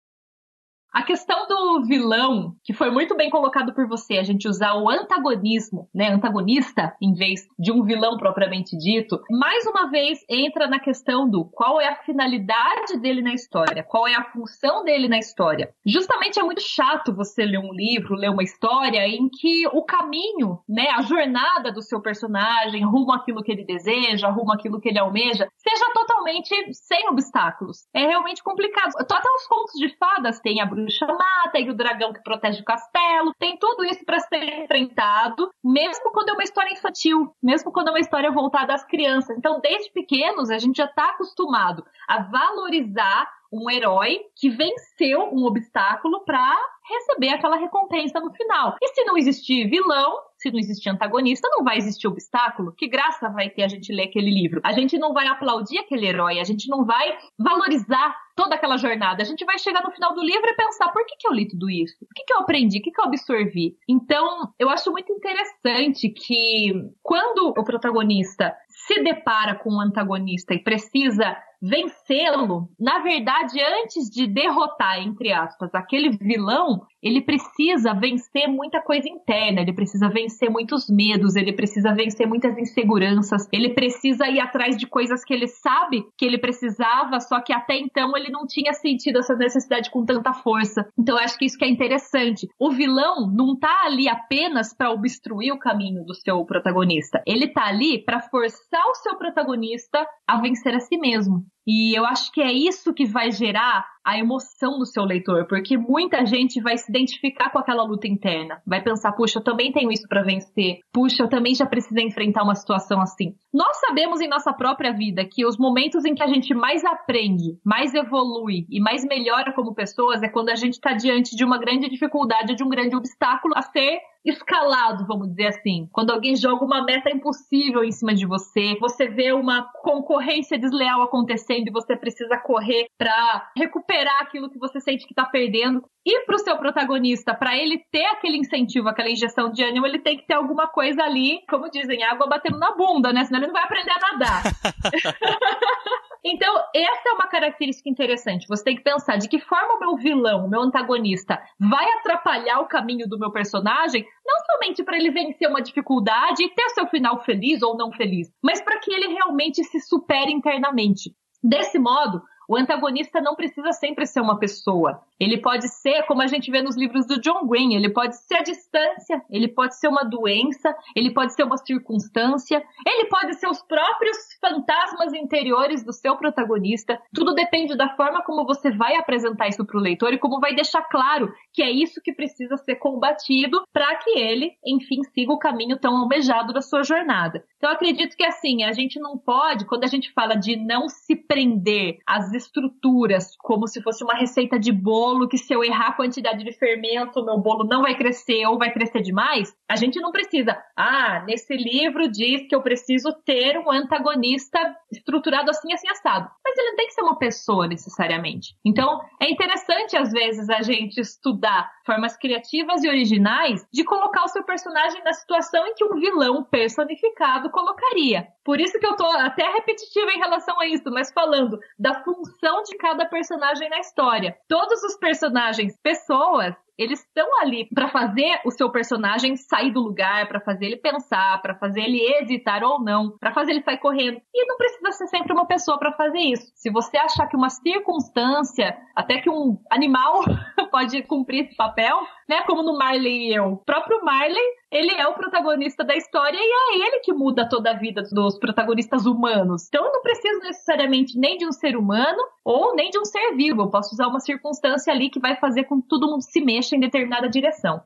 A 0.94 1.02
questão 1.02 1.48
do 1.48 1.86
vilão, 1.88 2.54
que 2.64 2.72
foi 2.72 2.92
muito 2.92 3.18
bem 3.18 3.28
colocado 3.28 3.74
por 3.74 3.88
você, 3.88 4.20
a 4.20 4.24
gente 4.24 4.48
usar 4.48 4.76
o 4.76 4.88
antagonismo, 4.88 5.90
né, 5.92 6.10
antagonista, 6.10 6.96
em 7.02 7.16
vez 7.16 7.48
de 7.58 7.72
um 7.72 7.84
vilão 7.84 8.16
propriamente 8.16 8.78
dito, 8.78 9.20
mais 9.28 9.66
uma 9.66 9.90
vez 9.90 10.20
entra 10.30 10.68
na 10.68 10.80
questão 10.80 11.28
do 11.28 11.46
qual 11.46 11.82
é 11.82 11.88
a 11.88 11.96
finalidade 12.04 13.00
dele 13.02 13.24
na 13.24 13.34
história, 13.34 13.84
qual 13.84 14.08
é 14.08 14.14
a 14.14 14.24
função 14.26 14.84
dele 14.84 15.08
na 15.08 15.18
história. 15.18 15.74
Justamente 15.84 16.40
é 16.40 16.44
muito 16.44 16.62
chato 16.62 17.12
você 17.12 17.44
ler 17.44 17.58
um 17.58 17.74
livro, 17.74 18.14
ler 18.14 18.30
uma 18.30 18.44
história 18.44 19.08
em 19.08 19.30
que 19.30 19.68
o 19.70 19.84
caminho, 19.84 20.60
né, 20.70 20.90
a 20.96 21.02
jornada 21.02 21.72
do 21.72 21.82
seu 21.82 22.04
personagem 22.04 22.86
rumo 22.86 23.14
àquilo 23.14 23.42
que 23.42 23.52
ele 23.52 23.66
deseja, 23.66 24.30
rumo 24.30 24.54
àquilo 24.54 24.80
que 24.80 24.90
ele 24.90 25.00
almeja, 25.00 25.48
seja 25.58 25.92
totalmente 25.92 26.54
sem 26.72 27.10
obstáculos. 27.10 27.88
É 27.96 28.06
realmente 28.06 28.44
complicado. 28.44 28.92
Até 28.96 29.30
os 29.36 29.48
contos 29.48 29.80
de 29.80 29.90
fadas 29.98 30.40
têm 30.40 30.62
a 30.62 30.83
má, 31.08 31.52
tem 31.52 31.70
o 31.70 31.76
dragão 31.76 32.14
que 32.14 32.24
protege 32.24 32.62
o 32.62 32.66
castelo, 32.66 33.34
tem 33.40 33.58
tudo 33.58 33.84
isso 33.86 34.04
para 34.06 34.20
ser 34.20 34.64
enfrentado, 34.64 35.50
mesmo 35.64 36.12
quando 36.12 36.30
é 36.30 36.34
uma 36.34 36.44
história 36.44 36.74
infantil, 36.74 37.34
mesmo 37.42 37.72
quando 37.72 37.90
é 37.90 37.92
uma 37.92 38.00
história 38.00 38.32
voltada 38.32 38.74
às 38.74 38.86
crianças. 38.86 39.38
Então, 39.38 39.60
desde 39.60 39.92
pequenos, 39.92 40.50
a 40.50 40.58
gente 40.58 40.78
já 40.78 40.86
está 40.86 41.10
acostumado 41.10 41.84
a 42.08 42.24
valorizar 42.24 43.28
um 43.54 43.70
herói 43.70 44.20
que 44.36 44.50
venceu 44.50 45.30
um 45.32 45.46
obstáculo 45.46 46.26
para 46.26 46.58
receber 46.90 47.30
aquela 47.30 47.56
recompensa 47.56 48.20
no 48.20 48.34
final. 48.34 48.76
E 48.82 48.88
se 48.88 49.04
não 49.04 49.16
existir 49.16 49.70
vilão, 49.70 50.18
se 50.38 50.52
não 50.52 50.58
existir 50.58 50.90
antagonista, 50.90 51.48
não 51.50 51.64
vai 51.64 51.78
existir 51.78 52.08
obstáculo. 52.08 52.74
Que 52.76 52.88
graça 52.88 53.30
vai 53.30 53.50
ter 53.52 53.64
a 53.64 53.68
gente 53.68 53.94
ler 53.94 54.06
aquele 54.06 54.32
livro? 54.32 54.60
A 54.64 54.72
gente 54.72 54.98
não 54.98 55.14
vai 55.14 55.28
aplaudir 55.28 55.78
aquele 55.78 56.08
herói, 56.08 56.40
a 56.40 56.44
gente 56.44 56.68
não 56.68 56.84
vai 56.84 57.16
valorizar 57.38 58.16
toda 58.36 58.56
aquela 58.56 58.78
jornada. 58.78 59.22
A 59.22 59.26
gente 59.26 59.46
vai 59.46 59.58
chegar 59.60 59.84
no 59.84 59.92
final 59.92 60.14
do 60.14 60.24
livro 60.24 60.48
e 60.48 60.56
pensar: 60.56 60.90
por 60.92 61.06
que, 61.06 61.16
que 61.18 61.28
eu 61.28 61.34
li 61.34 61.48
tudo 61.48 61.70
isso? 61.70 61.96
O 62.02 62.14
que, 62.14 62.24
que 62.24 62.34
eu 62.34 62.40
aprendi? 62.40 62.80
O 62.80 62.82
que, 62.82 62.92
que 62.92 63.02
eu 63.02 63.06
absorvi? 63.06 63.76
Então, 63.88 64.54
eu 64.60 64.70
acho 64.70 64.92
muito 64.92 65.12
interessante 65.12 66.10
que 66.10 66.74
quando 67.02 67.50
o 67.50 67.64
protagonista 67.64 68.54
se 68.88 69.02
depara 69.02 69.56
com 69.56 69.74
um 69.74 69.82
antagonista 69.82 70.54
e 70.54 70.60
precisa 70.60 71.38
vencê-lo, 71.64 72.68
na 72.78 73.00
verdade, 73.00 73.58
antes 73.62 74.10
de 74.10 74.28
derrotar, 74.28 75.00
entre 75.00 75.32
aspas, 75.32 75.74
aquele 75.74 76.10
vilão, 76.10 76.82
ele 77.02 77.22
precisa 77.22 77.94
vencer 77.94 78.50
muita 78.50 78.82
coisa 78.82 79.08
interna, 79.08 79.62
ele 79.62 79.72
precisa 79.72 80.10
vencer 80.10 80.50
muitos 80.50 80.90
medos, 80.90 81.38
ele 81.38 81.54
precisa 81.54 81.94
vencer 81.94 82.28
muitas 82.28 82.58
inseguranças, 82.58 83.48
ele 83.50 83.70
precisa 83.70 84.28
ir 84.28 84.42
atrás 84.42 84.76
de 84.76 84.86
coisas 84.86 85.24
que 85.24 85.34
ele 85.34 85.48
sabe 85.48 86.04
que 86.18 86.26
ele 86.26 86.38
precisava, 86.38 87.22
só 87.22 87.40
que 87.40 87.54
até 87.54 87.78
então 87.78 88.12
ele 88.18 88.23
não 88.30 88.46
tinha 88.46 88.74
sentido 88.74 89.20
essa 89.20 89.36
necessidade 89.36 89.90
com 89.90 90.06
tanta 90.06 90.34
força. 90.34 90.88
Então 90.98 91.18
eu 91.18 91.24
acho 91.24 91.38
que 91.38 91.46
isso 91.46 91.58
que 91.58 91.66
é 91.66 91.70
interessante. 91.70 92.48
O 92.60 92.72
vilão 92.72 93.32
não 93.32 93.58
tá 93.58 93.84
ali 93.86 94.08
apenas 94.08 94.74
para 94.76 94.92
obstruir 94.92 95.52
o 95.52 95.60
caminho 95.60 96.04
do 96.06 96.14
seu 96.14 96.44
protagonista. 96.46 97.22
Ele 97.26 97.48
tá 97.48 97.66
ali 97.66 98.04
para 98.04 98.22
forçar 98.22 98.86
o 98.88 98.96
seu 98.96 99.18
protagonista 99.18 100.06
a 100.28 100.40
vencer 100.42 100.76
a 100.76 100.80
si 100.80 100.98
mesmo. 100.98 101.46
E 101.66 101.98
eu 101.98 102.06
acho 102.06 102.32
que 102.32 102.42
é 102.42 102.52
isso 102.52 102.94
que 102.94 103.06
vai 103.06 103.32
gerar 103.32 103.86
a 104.06 104.20
emoção 104.20 104.78
do 104.78 104.86
seu 104.86 105.04
leitor, 105.06 105.48
porque 105.48 105.78
muita 105.78 106.26
gente 106.26 106.62
vai 106.62 106.78
se 106.78 106.92
identificar 106.92 107.50
com 107.50 107.58
aquela 107.58 107.84
luta 107.84 108.06
interna, 108.06 108.62
vai 108.68 108.84
pensar, 108.84 109.14
puxa, 109.14 109.40
eu 109.40 109.44
também 109.44 109.72
tenho 109.72 109.92
isso 109.92 110.08
para 110.10 110.24
vencer, 110.24 110.80
puxa, 110.92 111.24
eu 111.24 111.30
também 111.30 111.56
já 111.56 111.66
preciso 111.66 112.00
enfrentar 112.00 112.44
uma 112.44 112.56
situação 112.56 113.02
assim. 113.02 113.34
Nós 113.54 113.80
sabemos 113.80 114.20
em 114.20 114.28
nossa 114.28 114.52
própria 114.52 114.92
vida 114.92 115.24
que 115.26 115.46
os 115.46 115.58
momentos 115.58 116.04
em 116.04 116.14
que 116.14 116.24
a 116.24 116.28
gente 116.28 116.54
mais 116.54 116.84
aprende, 116.84 117.58
mais 117.64 117.94
evolui 117.94 118.66
e 118.70 118.82
mais 118.82 119.06
melhora 119.06 119.54
como 119.54 119.74
pessoas 119.74 120.22
é 120.22 120.28
quando 120.28 120.50
a 120.50 120.56
gente 120.56 120.74
está 120.74 120.92
diante 120.92 121.36
de 121.36 121.46
uma 121.46 121.58
grande 121.58 121.90
dificuldade, 121.90 122.56
de 122.56 122.64
um 122.64 122.70
grande 122.70 122.96
obstáculo 122.96 123.54
a 123.56 123.62
ser 123.62 124.00
escalado, 124.26 125.06
vamos 125.06 125.30
dizer 125.30 125.48
assim. 125.48 125.88
Quando 125.92 126.12
alguém 126.12 126.36
joga 126.36 126.64
uma 126.64 126.84
meta 126.84 127.10
impossível 127.10 127.84
em 127.84 127.92
cima 127.92 128.14
de 128.14 128.26
você, 128.26 128.76
você 128.80 129.08
vê 129.08 129.34
uma 129.34 129.64
concorrência 129.82 130.58
desleal 130.58 131.02
acontecendo 131.02 131.68
e 131.68 131.72
você 131.72 131.96
precisa 131.96 132.38
correr 132.38 132.86
para 132.98 133.52
recuperar 133.56 134.22
aquilo 134.22 134.50
que 134.50 134.60
você 134.60 134.80
sente 134.80 135.06
que 135.06 135.14
tá 135.14 135.26
perdendo. 135.26 135.84
E 136.06 136.26
pro 136.26 136.38
seu 136.40 136.58
protagonista, 136.58 137.34
para 137.34 137.58
ele 137.58 137.78
ter 137.92 138.06
aquele 138.08 138.38
incentivo, 138.38 138.90
aquela 138.90 139.10
injeção 139.10 139.50
de 139.50 139.64
ânimo, 139.64 139.86
ele 139.86 140.00
tem 140.00 140.18
que 140.18 140.28
ter 140.28 140.34
alguma 140.34 140.68
coisa 140.68 141.02
ali, 141.04 141.40
como 141.50 141.70
dizem, 141.70 142.04
água 142.04 142.28
batendo 142.28 142.60
na 142.60 142.76
bunda, 142.76 143.14
né? 143.14 143.24
Senão 143.24 143.40
ele 143.40 143.48
não 143.48 143.54
vai 143.54 143.64
aprender 143.64 143.92
a 143.92 144.00
nadar. 144.00 144.44
Então, 146.26 146.56
essa 146.74 147.10
é 147.10 147.12
uma 147.12 147.28
característica 147.28 147.90
interessante. 147.90 148.48
Você 148.48 148.64
tem 148.64 148.78
que 148.78 148.82
pensar 148.82 149.18
de 149.18 149.28
que 149.28 149.40
forma 149.40 149.76
o 149.76 149.80
meu 149.80 149.98
vilão, 149.98 150.46
o 150.46 150.50
meu 150.50 150.62
antagonista, 150.62 151.38
vai 151.60 151.86
atrapalhar 152.00 152.62
o 152.62 152.68
caminho 152.68 153.08
do 153.10 153.20
meu 153.20 153.30
personagem, 153.30 154.06
não 154.26 154.40
somente 154.46 154.84
para 154.84 154.96
ele 154.96 155.12
vencer 155.12 155.50
uma 155.50 155.62
dificuldade 155.62 156.44
e 156.44 156.50
ter 156.50 156.70
seu 156.70 156.88
final 156.88 157.22
feliz 157.26 157.62
ou 157.62 157.76
não 157.76 157.92
feliz, 157.92 158.32
mas 158.42 158.62
para 158.62 158.80
que 158.80 158.94
ele 158.94 159.14
realmente 159.14 159.62
se 159.66 159.82
supere 159.82 160.32
internamente. 160.32 161.14
Desse 161.44 161.78
modo, 161.78 162.22
o 162.48 162.56
antagonista 162.56 163.20
não 163.20 163.36
precisa 163.36 163.74
sempre 163.74 164.06
ser 164.06 164.22
uma 164.22 164.40
pessoa. 164.40 165.02
Ele 165.24 165.38
pode 165.38 165.70
ser, 165.70 166.04
como 166.04 166.22
a 166.22 166.28
gente 166.28 166.52
vê 166.52 166.62
nos 166.62 166.76
livros 166.76 167.08
do 167.08 167.20
John 167.20 167.48
Green, 167.48 167.76
ele 167.76 167.90
pode 167.90 168.18
ser 168.18 168.36
a 168.36 168.44
distância, 168.44 169.24
ele 169.30 169.48
pode 169.48 169.78
ser 169.80 169.88
uma 169.88 170.04
doença, 170.04 170.76
ele 170.96 171.14
pode 171.14 171.34
ser 171.34 171.44
uma 171.44 171.58
circunstância, 171.58 172.62
ele 172.86 173.08
pode 173.08 173.36
ser 173.40 173.48
os 173.48 173.62
próprios 173.64 174.18
fantasmas 174.42 175.14
interiores 175.14 175.84
do 175.84 175.94
seu 175.94 176.18
protagonista. 176.18 177.00
Tudo 177.14 177.34
depende 177.34 177.78
da 177.78 177.96
forma 177.96 178.22
como 178.24 178.46
você 178.46 178.72
vai 178.72 178.96
apresentar 178.96 179.48
isso 179.48 179.66
para 179.66 179.78
o 179.78 179.82
leitor 179.82 180.14
e 180.14 180.20
como 180.20 180.40
vai 180.40 180.54
deixar 180.54 180.82
claro 180.84 181.32
que 181.54 181.64
é 181.64 181.72
isso 181.72 182.02
que 182.04 182.14
precisa 182.14 182.58
ser 182.58 182.76
combatido 182.76 183.64
para 183.72 183.96
que 183.96 184.20
ele, 184.20 184.52
enfim, 184.66 185.04
siga 185.14 185.32
o 185.32 185.40
caminho 185.40 185.80
tão 185.80 185.96
almejado 185.96 186.52
da 186.52 186.62
sua 186.62 186.84
jornada. 186.84 187.44
Então, 187.58 187.72
acredito 187.72 188.18
que 188.18 188.26
assim, 188.26 188.64
a 188.64 188.74
gente 188.74 189.00
não 189.00 189.18
pode, 189.18 189.66
quando 189.66 189.86
a 189.86 189.88
gente 189.88 190.12
fala 190.12 190.36
de 190.36 190.58
não 190.58 190.90
se 190.90 191.16
prender 191.16 192.00
às 192.06 192.34
estruturas 192.34 193.36
como 193.38 193.68
se 193.68 193.82
fosse 193.82 194.04
uma 194.04 194.16
receita 194.16 194.60
de 194.60 194.72
bolo, 194.72 195.13
que 195.30 195.38
se 195.38 195.54
eu 195.54 195.64
errar 195.64 195.90
a 195.90 195.94
quantidade 195.94 196.44
de 196.44 196.52
fermento, 196.54 197.24
meu 197.24 197.38
bolo 197.38 197.64
não 197.64 197.82
vai 197.82 197.96
crescer 197.96 198.46
ou 198.48 198.58
vai 198.58 198.72
crescer 198.72 199.02
demais, 199.02 199.54
a 199.70 199.76
gente 199.76 200.00
não 200.00 200.12
precisa. 200.12 200.58
Ah, 200.76 201.24
nesse 201.26 201.56
livro 201.56 202.10
diz 202.10 202.48
que 202.48 202.56
eu 202.56 202.62
preciso 202.62 203.14
ter 203.26 203.58
um 203.58 203.72
antagonista 203.72 204.60
estruturado 204.92 205.50
assim, 205.50 205.72
assim, 205.74 205.90
assado. 205.90 206.30
Mas 206.44 206.58
ele 206.58 206.70
não 206.70 206.76
tem 206.76 206.88
que 206.88 206.94
ser 206.94 207.02
uma 207.02 207.18
pessoa 207.18 207.68
necessariamente. 207.68 208.56
Então, 208.66 209.02
é 209.22 209.30
interessante 209.30 209.96
às 209.96 210.12
vezes 210.12 210.50
a 210.50 210.62
gente 210.62 211.00
estudar 211.00 211.72
formas 211.86 212.18
criativas 212.18 212.84
e 212.84 212.90
originais 212.90 213.66
de 213.72 213.84
colocar 213.84 214.24
o 214.24 214.30
seu 214.30 214.44
personagem 214.44 215.04
na 215.04 215.14
situação 215.14 215.66
em 215.68 215.74
que 215.74 215.84
um 215.84 216.00
vilão 216.00 216.44
personificado 216.44 217.50
colocaria. 217.50 218.28
Por 218.44 218.60
isso 218.60 218.78
que 218.80 218.86
eu 218.86 218.96
tô 218.96 219.06
até 219.06 219.44
repetitiva 219.52 220.12
em 220.12 220.20
relação 220.20 220.60
a 220.60 220.68
isso, 220.68 220.90
mas 220.92 221.12
falando 221.12 221.60
da 221.80 222.04
função 222.04 222.62
de 222.64 222.78
cada 222.78 223.06
personagem 223.06 223.70
na 223.70 223.80
história. 223.80 224.36
Todos 224.48 224.84
os 224.84 224.96
personagens, 225.04 225.78
pessoas, 225.84 226.56
eles 226.78 227.00
estão 227.00 227.28
ali 227.40 227.68
para 227.74 227.90
fazer 227.90 228.40
o 228.46 228.52
seu 228.52 228.70
personagem 228.72 229.36
sair 229.36 229.72
do 229.72 229.82
lugar, 229.82 230.28
para 230.28 230.42
fazer 230.42 230.66
ele 230.66 230.78
pensar, 230.78 231.42
para 231.42 231.56
fazer 231.56 231.82
ele 231.82 232.02
hesitar 232.02 232.64
ou 232.64 232.82
não, 232.82 233.18
para 233.20 233.34
fazer 233.34 233.52
ele 233.52 233.64
sair 233.64 233.78
correndo. 233.78 234.20
E 234.34 234.46
não 234.48 234.58
precisa 234.58 234.92
ser 234.92 235.08
sempre 235.08 235.34
uma 235.34 235.46
pessoa 235.46 235.78
para 235.78 235.94
fazer 235.94 236.20
isso. 236.20 236.52
Se 236.56 236.72
você 236.72 236.98
achar 236.98 237.28
que 237.28 237.38
uma 237.38 237.50
circunstância, 237.50 238.76
até 238.96 239.20
que 239.20 239.30
um 239.30 239.58
animal 239.72 240.22
pode 240.72 241.04
cumprir 241.04 241.46
esse 241.46 241.56
papel, 241.56 242.00
né, 242.28 242.42
como 242.48 242.64
no 242.64 242.78
Marley 242.78 243.30
e 243.30 243.36
eu. 243.36 243.54
O 243.54 243.58
próprio 243.58 244.04
Marley, 244.04 244.44
ele 244.72 244.94
é 244.94 245.08
o 245.08 245.14
protagonista 245.14 245.84
da 245.84 245.96
história 245.96 246.38
e 246.40 246.42
é 246.42 246.88
ele 246.88 247.00
que 247.02 247.14
muda 247.14 247.48
toda 247.48 247.72
a 247.72 247.78
vida 247.78 248.02
dos 248.12 248.40
protagonistas 248.40 249.06
humanos. 249.06 249.68
Então 249.68 249.86
eu 249.86 249.92
não 249.92 250.02
preciso 250.02 250.40
necessariamente 250.40 251.18
nem 251.18 251.38
de 251.38 251.46
um 251.46 251.52
ser 251.52 251.76
humano 251.76 252.18
ou 252.44 252.76
nem 252.76 252.90
de 252.90 253.00
um 253.00 253.06
ser 253.06 253.36
vivo. 253.36 253.62
Eu 253.62 253.70
posso 253.70 253.94
usar 253.94 254.08
uma 254.08 254.20
circunstância 254.20 254.92
ali 254.92 255.10
que 255.10 255.20
vai 255.20 255.36
fazer 255.36 255.66
com 255.66 255.82
que 255.82 255.88
todo 255.88 256.10
mundo 256.10 256.22
se 256.22 256.42
mexa 256.42 256.63
em 256.72 256.80
determinada 256.80 257.30
direção. 257.30 257.84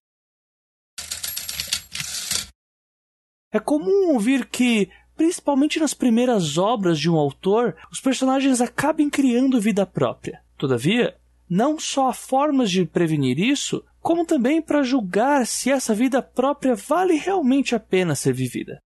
É 3.51 3.59
comum 3.59 4.13
ouvir 4.13 4.45
que, 4.45 4.89
principalmente 5.15 5.79
nas 5.79 5.93
primeiras 5.93 6.57
obras 6.57 6.99
de 6.99 7.09
um 7.09 7.15
autor, 7.15 7.75
os 7.91 7.99
personagens 7.99 8.61
acabem 8.61 9.09
criando 9.09 9.61
vida 9.61 9.85
própria. 9.85 10.41
Todavia, 10.57 11.17
não 11.49 11.79
só 11.79 12.09
há 12.09 12.13
formas 12.13 12.69
de 12.69 12.85
prevenir 12.85 13.39
isso, 13.39 13.83
como 14.01 14.25
também 14.25 14.61
para 14.61 14.83
julgar 14.83 15.45
se 15.45 15.71
essa 15.71 15.93
vida 15.93 16.21
própria 16.21 16.75
vale 16.75 17.15
realmente 17.15 17.73
a 17.73 17.79
pena 17.79 18.15
ser 18.15 18.33
vivida. 18.33 18.79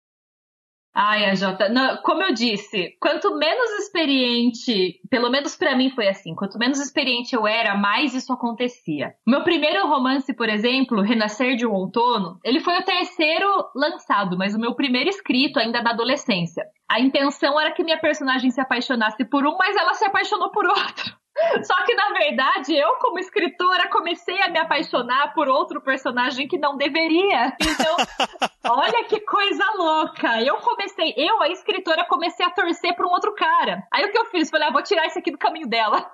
Ai, 0.94 1.26
a 1.26 1.36
Jota, 1.36 1.70
como 2.04 2.22
eu 2.22 2.34
disse, 2.34 2.98
quanto 3.00 3.34
menos 3.38 3.72
experiente, 3.80 5.00
pelo 5.10 5.30
menos 5.30 5.56
para 5.56 5.76
mim 5.76 5.90
foi 5.90 6.10
assim, 6.10 6.36
quanto 6.36 6.60
menos 6.60 6.80
experiente 6.80 7.34
eu 7.34 7.48
era, 7.48 7.78
mais 7.78 8.14
isso 8.14 8.34
acontecia. 8.34 9.14
Meu 9.26 9.42
primeiro 9.42 9.88
romance, 9.88 10.34
por 10.34 10.50
exemplo, 10.50 11.02
Renascer 11.02 11.56
de 11.56 11.66
um 11.66 11.72
Outono, 11.72 12.40
ele 12.44 12.60
foi 12.60 12.78
o 12.78 12.84
terceiro 12.84 13.48
lançado, 13.74 14.38
mas 14.38 14.54
o 14.54 14.60
meu 14.60 14.76
primeiro 14.76 15.10
escrito 15.10 15.60
ainda 15.60 15.82
na 15.82 15.92
adolescência. 15.92 16.66
A 16.90 17.00
intenção 17.00 17.58
era 17.60 17.72
que 17.72 17.84
minha 17.84 18.00
personagem 18.00 18.52
se 18.52 18.60
apaixonasse 18.60 19.24
por 19.24 19.48
um, 19.48 19.56
mas 19.58 19.78
ela 19.78 19.94
se 19.94 20.04
apaixonou 20.04 20.52
por 20.52 20.66
outro. 20.66 21.21
Só 21.64 21.84
que, 21.86 21.94
na 21.96 22.10
verdade, 22.10 22.76
eu, 22.76 22.96
como 22.96 23.20
escritora, 23.20 23.88
comecei 23.90 24.42
a 24.42 24.50
me 24.50 24.60
apaixonar 24.60 25.34
por 25.34 25.48
outro 25.48 25.82
personagem 25.82 26.48
que 26.48 26.58
não 26.58 26.78
deveria. 26.78 27.56
Então, 27.60 27.98
olha 28.72 29.04
que 29.06 29.20
coisa 29.22 29.64
louca. 29.76 30.42
Eu 30.42 30.58
comecei, 30.58 31.14
eu, 31.18 31.42
a 31.42 31.50
escritora, 31.50 32.06
comecei 32.06 32.46
a 32.46 32.50
torcer 32.50 32.96
por 32.96 33.06
um 33.06 33.10
outro 33.10 33.34
cara. 33.34 33.84
Aí 33.92 34.06
o 34.06 34.12
que 34.12 34.18
eu 34.18 34.26
fiz? 34.26 34.50
Falei, 34.50 34.68
ah, 34.68 34.72
vou 34.72 34.84
tirar 34.84 35.08
isso 35.08 35.20
aqui 35.20 35.32
do 35.32 35.38
caminho 35.38 35.68
dela. 35.68 36.10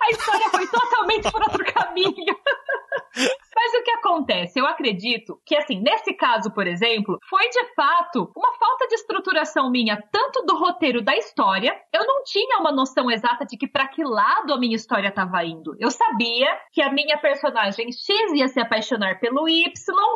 A 0.00 0.10
história 0.10 0.48
foi 0.50 0.66
totalmente 0.66 1.30
por 1.30 1.42
outro 1.42 1.64
caminho. 1.64 2.36
Mas 3.16 3.74
o 3.74 3.82
que 3.82 3.90
acontece? 3.92 4.58
Eu 4.58 4.66
acredito 4.66 5.40
que, 5.46 5.56
assim, 5.56 5.80
nesse 5.80 6.12
caso, 6.14 6.52
por 6.52 6.66
exemplo, 6.66 7.18
foi 7.28 7.48
de 7.48 7.64
fato 7.74 8.30
uma 8.36 8.52
falta 8.54 8.88
de 8.88 8.94
estruturação 8.96 9.70
minha, 9.70 10.02
tanto 10.10 10.44
do 10.44 10.56
roteiro 10.56 11.02
da 11.02 11.16
história. 11.16 11.80
Eu 11.92 12.04
não 12.06 12.24
tinha 12.24 12.58
uma 12.58 12.72
noção 12.72 13.10
exata 13.10 13.44
de 13.46 13.56
que 13.56 13.68
para 13.68 13.86
que 13.86 14.02
lado 14.02 14.52
a 14.52 14.58
minha 14.58 14.76
história 14.76 15.08
estava 15.08 15.44
indo. 15.44 15.76
Eu 15.78 15.90
sabia 15.90 16.48
que 16.72 16.82
a 16.82 16.92
minha 16.92 17.16
personagem 17.18 17.92
X 17.92 18.32
ia 18.32 18.48
se 18.48 18.60
apaixonar 18.60 19.20
pelo 19.20 19.48
Y, 19.48 19.72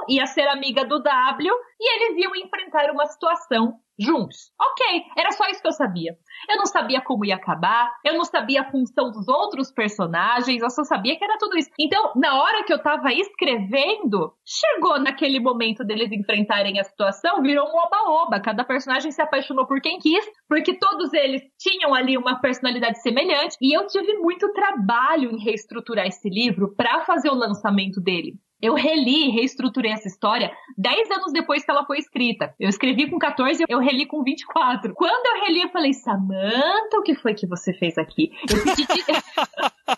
ia 0.08 0.26
ser 0.26 0.48
amiga 0.48 0.84
do 0.84 1.00
W, 1.00 1.54
e 1.80 1.94
eles 1.94 2.24
iam 2.24 2.34
enfrentar 2.34 2.90
uma 2.90 3.06
situação 3.06 3.78
juntos. 3.98 4.52
Ok, 4.60 5.02
era 5.16 5.32
só 5.32 5.46
isso 5.48 5.60
que 5.60 5.68
eu 5.68 5.72
sabia. 5.72 6.16
Eu 6.48 6.56
não 6.56 6.66
sabia 6.66 7.00
como 7.00 7.24
ia 7.24 7.34
acabar, 7.34 7.90
eu 8.04 8.14
não 8.14 8.24
sabia 8.24 8.62
a 8.62 8.70
função 8.70 9.10
dos 9.10 9.26
outros 9.28 9.72
personagens, 9.72 10.62
eu 10.62 10.70
só 10.70 10.84
sabia 10.84 11.16
que 11.16 11.24
era 11.24 11.38
tudo 11.38 11.56
isso. 11.58 11.70
Então, 11.78 12.12
na 12.16 12.40
hora 12.40 12.64
que 12.64 12.72
eu 12.72 12.82
tava 12.82 13.12
escrevendo, 13.12 14.32
chegou 14.46 15.00
naquele 15.00 15.40
momento 15.40 15.84
deles 15.84 16.12
enfrentarem 16.12 16.78
a 16.78 16.84
situação, 16.84 17.42
virou 17.42 17.66
um 17.66 17.76
oba-oba. 17.76 18.40
Cada 18.40 18.64
personagem 18.64 19.10
se 19.10 19.20
apaixonou 19.20 19.66
por 19.66 19.80
quem 19.80 19.98
quis, 19.98 20.24
porque 20.48 20.78
todos 20.78 21.12
eles 21.12 21.42
tinham 21.58 21.94
ali 21.94 22.16
uma 22.16 22.40
personalidade 22.40 23.02
semelhante, 23.02 23.56
e 23.60 23.76
eu 23.76 23.86
tive 23.86 24.14
muito 24.18 24.52
trabalho 24.52 25.30
em 25.30 25.42
reestruturar 25.42 26.06
esse 26.06 26.28
livro 26.28 26.74
para 26.76 27.04
fazer 27.04 27.30
o 27.30 27.34
lançamento 27.34 28.00
dele. 28.00 28.34
Eu 28.60 28.74
reli, 28.74 29.30
reestruturei 29.30 29.92
essa 29.92 30.08
história 30.08 30.50
10 30.76 31.10
anos 31.12 31.32
depois 31.32 31.64
que 31.64 31.70
ela 31.70 31.84
foi 31.86 31.98
escrita. 31.98 32.54
Eu 32.58 32.68
escrevi 32.68 33.08
com 33.08 33.18
14, 33.18 33.64
eu 33.68 33.78
reli 33.78 34.06
com 34.06 34.22
24. 34.22 34.94
Quando 34.94 35.26
eu 35.26 35.44
reli, 35.44 35.62
eu 35.62 35.68
falei, 35.68 35.92
Samantha, 35.92 36.98
o 36.98 37.02
que 37.02 37.14
foi 37.14 37.34
que 37.34 37.46
você 37.46 37.72
fez 37.72 37.96
aqui? 37.96 38.32
Eu 38.50 38.62
pedi. 38.64 38.86